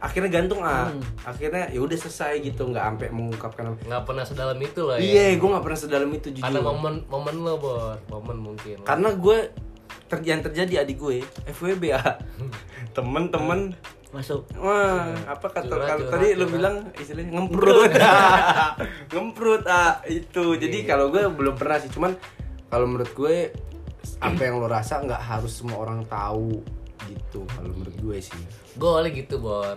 akhirnya 0.00 0.30
gantung 0.32 0.64
ah. 0.64 0.88
Akhirnya 1.22 1.68
ya 1.68 1.80
udah 1.84 1.96
selesai 2.00 2.40
gitu, 2.40 2.72
nggak 2.72 2.84
sampai 2.84 3.08
mengungkapkan 3.12 3.76
nggak 3.84 4.02
pernah 4.08 4.24
sedalam 4.24 4.56
itu 4.58 4.80
lah 4.88 4.96
ya. 4.96 5.04
Iya, 5.04 5.24
gue 5.36 5.48
nggak 5.52 5.64
pernah 5.64 5.80
sedalam 5.80 6.10
itu 6.10 6.28
jujur. 6.32 6.44
karena 6.44 6.60
momen 6.64 6.94
momen 7.06 7.34
lo 7.44 7.54
bor 7.60 8.00
momen 8.08 8.36
mungkin. 8.40 8.80
Karena 8.82 9.12
gue 9.12 9.38
ter 10.10 10.18
yang 10.26 10.42
terjadi 10.42 10.82
adik 10.82 10.96
gue 10.98 11.22
FWB 11.46 11.82
ya 11.92 12.00
temen-temen. 12.96 13.76
Masuk. 14.10 14.42
Wah 14.58 15.14
apa 15.22 15.46
kata 15.54 15.70
Curhat, 15.70 15.86
kalau 15.86 16.02
curhat, 16.02 16.14
tadi 16.18 16.28
lu 16.34 16.42
curhat. 16.42 16.50
bilang 16.50 16.76
istilahnya 16.98 17.30
ngemprut 17.30 17.92
ngemprut 19.14 19.62
ah 19.70 20.02
itu. 20.10 20.58
Jadi 20.58 20.82
kalau 20.82 21.14
gue 21.14 21.22
belum 21.30 21.54
pernah 21.54 21.78
sih 21.78 21.92
cuman 21.94 22.18
kalau 22.66 22.90
menurut 22.90 23.12
gue 23.14 23.54
apa 24.18 24.40
yang 24.42 24.58
lo 24.58 24.66
rasa 24.66 24.98
nggak 25.04 25.22
harus 25.22 25.62
semua 25.62 25.78
orang 25.78 26.02
tahu 26.08 26.58
gitu 27.08 27.40
kalau 27.48 27.70
menurut 27.72 27.96
gue 27.96 28.16
sih. 28.20 28.42
Gue 28.76 28.88
awalnya 28.88 29.12
gitu 29.16 29.34
bor. 29.40 29.76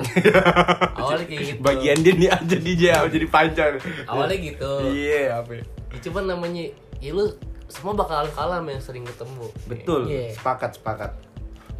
Awalnya 0.99 1.25
kayak 1.27 1.43
gitu. 1.55 1.59
Bagian 1.63 1.97
dia 2.03 2.13
nih 2.13 2.29
aja 2.29 2.55
DJ 2.57 2.83
jadi 3.09 3.27
panjang 3.27 3.73
awalnya 4.07 4.37
gitu. 4.39 4.71
Iya 4.91 5.39
apa 5.43 5.51
ya? 5.59 5.63
ya, 5.65 5.97
cuman 6.09 6.23
namanya 6.35 6.63
ya 6.99 7.11
lu 7.13 7.25
semua 7.71 7.93
bakalan 7.97 8.29
kalah 8.33 8.59
sama 8.61 8.69
yang 8.75 8.83
sering 8.83 9.05
ketemu. 9.07 9.45
Betul. 9.65 10.01
Iya. 10.09 10.37
sepakat 10.37 10.77
sepakat. 10.77 11.11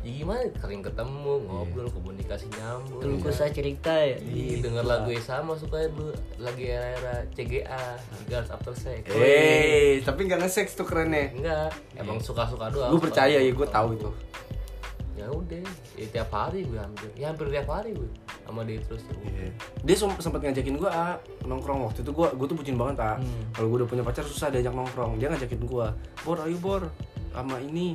Ya 0.03 0.11
gimana? 0.19 0.43
Sering 0.59 0.83
ketemu 0.83 1.33
ngobrol 1.47 1.87
komunikasi 1.87 2.51
nyambung. 2.59 2.99
Terus 2.99 3.23
ya. 3.23 3.31
saya 3.31 3.51
cerita 3.55 3.93
ya? 3.95 4.19
Iya, 4.19 4.59
denger 4.59 4.83
lagu 4.83 5.09
yang 5.15 5.23
sama 5.23 5.55
suka 5.55 5.87
dulu 5.87 6.11
lagi 6.43 6.67
era-era 6.67 7.23
CGA 7.31 7.95
Girls 8.27 8.51
After 8.51 8.75
Sex. 8.75 9.07
Eh 9.15 10.03
tapi 10.03 10.27
nggak 10.27 10.43
nge-sex 10.43 10.75
tuh 10.75 10.83
kerennya. 10.83 11.31
Enggak 11.31 11.71
emang 11.95 12.19
suka-suka 12.19 12.67
doang. 12.67 12.91
Gue 12.91 12.99
percaya 12.99 13.39
ya 13.39 13.51
gue 13.53 13.67
tahu 13.71 13.95
itu 13.95 14.11
ya 15.13 15.29
udah 15.29 15.61
ya 15.93 16.05
tiap 16.09 16.29
hari 16.29 16.65
gue 16.65 16.75
hampir 16.75 17.05
ya 17.13 17.29
hampir 17.29 17.45
tiap 17.49 17.69
hari 17.69 17.93
gue 17.93 18.09
sama 18.43 18.65
dia 18.65 18.81
terus. 18.81 19.05
Iya. 19.21 19.53
Dia 19.85 19.95
sem- 19.95 20.19
sempat 20.19 20.41
ngajakin 20.41 20.75
gue 20.75 20.89
ah, 20.89 21.15
nongkrong 21.43 21.85
waktu 21.85 22.01
itu 22.01 22.11
gue 22.11 22.27
gue 22.33 22.47
tuh 22.47 22.57
bucin 22.57 22.75
banget 22.75 22.97
ah. 22.99 23.17
Kalau 23.53 23.67
gue 23.69 23.77
udah 23.81 23.89
punya 23.89 24.01
pacar 24.01 24.25
susah 24.25 24.49
diajak 24.49 24.73
nongkrong. 24.73 25.15
Dia 25.17 25.29
ngajakin 25.29 25.61
gue, 25.61 25.87
bor 26.21 26.37
ayo 26.41 26.57
bor 26.57 26.81
sama 27.29 27.61
ini. 27.61 27.93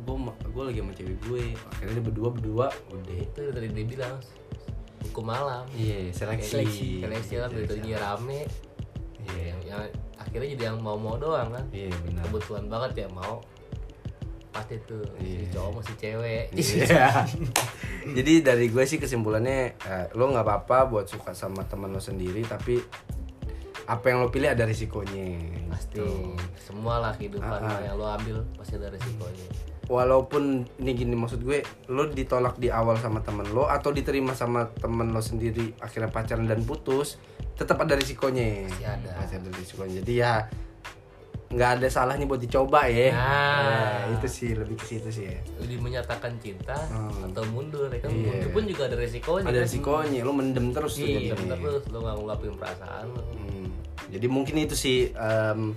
Gue 0.00 0.16
gue 0.26 0.62
lagi 0.64 0.78
sama 0.80 0.92
cewek 0.96 1.18
gue. 1.22 1.42
Akhirnya 1.70 1.92
dia 1.96 2.04
berdua 2.04 2.28
berdua 2.32 2.66
udah. 2.88 3.14
itu 3.14 3.40
tadi 3.52 3.68
dia 3.68 3.86
bilang 3.86 4.14
hukum 5.00 5.24
malam 5.24 5.64
Iya 5.72 6.12
seleksi. 6.12 6.50
seleksi 6.60 6.88
seleksi 7.00 7.34
lah 7.36 7.48
dari 7.48 7.64
tadinya 7.64 7.98
rame 8.04 8.44
Iya 9.24 9.42
yang, 9.48 9.60
yang 9.64 9.80
akhirnya 10.14 10.48
jadi 10.52 10.62
yang 10.68 10.78
mau 10.78 11.00
mau 11.00 11.16
doang 11.16 11.48
kan 11.48 11.64
iya 11.72 11.88
benar. 12.04 12.20
kebetulan 12.28 12.64
banget 12.68 12.92
ya 12.94 13.08
mau 13.08 13.40
pasti 14.50 14.76
tuh 14.82 15.02
si 15.14 15.26
Iya. 15.40 15.46
cowok 15.52 15.70
masih 15.76 15.94
cewek 15.96 16.44
Iya. 16.52 17.06
Jadi 18.16 18.32
dari 18.40 18.66
gue 18.66 18.84
sih 18.84 18.96
kesimpulannya 18.96 19.58
eh, 19.76 20.06
lo 20.12 20.26
nggak 20.26 20.42
apa-apa 20.42 20.78
buat 20.86 21.06
suka 21.06 21.30
sama 21.32 21.62
teman 21.64 21.88
lo 21.88 21.98
sendiri 21.98 22.42
tapi 22.42 22.82
apa 23.86 24.06
yang 24.06 24.20
lo 24.20 24.28
pilih 24.28 24.46
ada 24.46 24.62
risikonya. 24.62 25.38
pasti 25.68 25.98
Gitu. 25.98 26.06
semua 26.56 26.98
lah 27.00 27.12
kehidupan 27.12 27.58
Ah, 27.58 27.66
ah. 27.68 27.80
yang 27.80 27.94
lo 27.94 28.06
ambil 28.06 28.42
pasti 28.54 28.74
ada 28.74 28.86
resikonya 28.88 29.46
walaupun 29.86 30.42
ini 30.76 30.90
gini 30.94 31.14
maksud 31.14 31.40
gue 31.40 31.62
lo 31.88 32.06
ditolak 32.06 32.54
di 32.56 32.70
awal 32.70 32.94
sama 32.96 33.18
temen 33.20 33.42
lo 33.48 33.66
atau 33.66 33.90
diterima 33.90 34.30
sama 34.32 34.70
temen 34.72 35.10
lo 35.10 35.18
sendiri 35.18 35.74
akhirnya 35.76 36.06
pacaran 36.06 36.46
dan 36.46 36.62
putus 36.62 37.18
tetap 37.54 37.74
ada 37.76 37.92
risikonya 37.92 38.66
Pasti 38.66 38.84
ada. 38.84 39.10
Pasti 39.16 39.34
ada 39.36 39.50
risikonya 39.50 39.94
jadi 40.00 40.12
ya 40.16 40.32
nggak 41.50 41.70
ada 41.76 41.88
salahnya 41.88 42.24
buat 42.24 42.38
dicoba 42.38 42.86
ya 42.86 43.10
Nah. 43.10 44.06
Ya, 44.06 44.14
itu 44.14 44.26
sih 44.26 44.50
lebih 44.54 44.74
ke 44.74 44.86
situ 44.86 45.08
sih 45.10 45.24
ya 45.26 45.38
lebih 45.58 45.78
menyatakan 45.80 46.30
cinta 46.38 46.78
Hmm. 46.86 47.26
atau 47.26 47.42
mundur 47.48 47.86
ya 47.86 47.98
kan 47.98 48.08
Iya. 48.08 48.22
mundur 48.24 48.50
pun 48.52 48.62
juga 48.64 48.82
ada 48.86 48.96
resikonya 48.96 49.44
ada 49.44 49.52
kan? 49.52 49.64
risikonya 49.64 50.20
lo 50.20 50.32
mendem 50.32 50.66
terus 50.70 50.94
tuh 50.94 51.04
iya 51.04 51.18
jadinya. 51.28 51.58
terus 51.58 51.82
lo 51.86 51.98
nggak 52.00 52.16
ngulapin 52.16 52.54
perasaan 52.54 53.04
lo 53.08 53.22
Hmm, 53.34 53.66
jadi 54.08 54.26
mungkin 54.26 54.54
itu 54.60 54.74
sih 54.74 54.98
em, 55.10 55.74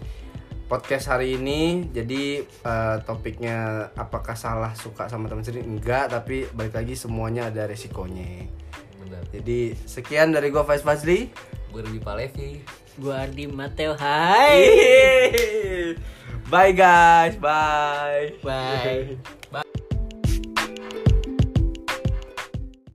podcast 0.64 1.06
hari 1.08 1.36
ini. 1.36 1.86
Jadi 1.88 2.22
eh, 2.42 2.98
topiknya 3.04 3.58
apakah 3.94 4.34
salah 4.34 4.74
suka 4.74 5.06
sama 5.06 5.28
teman 5.28 5.42
sendiri? 5.42 5.62
Enggak, 5.64 6.10
tapi 6.10 6.50
balik 6.50 6.74
lagi 6.74 6.96
semuanya 6.96 7.48
ada 7.48 7.66
resikonya. 7.66 8.48
benar 8.98 9.22
Jadi 9.30 9.74
sekian 9.80 10.30
dari 10.30 10.50
gua 10.50 10.64
Faiz 10.64 10.82
Fazli. 10.82 11.30
gue 11.68 11.82
lebih 11.84 12.02
Palevi 12.02 12.62
gua 12.98 13.26
Ardi 13.26 13.48
Mateo 13.48 13.96
hai. 13.98 14.64
Bye 16.50 16.74
guys, 16.74 17.36
bye. 17.40 18.38
bye 18.44 19.34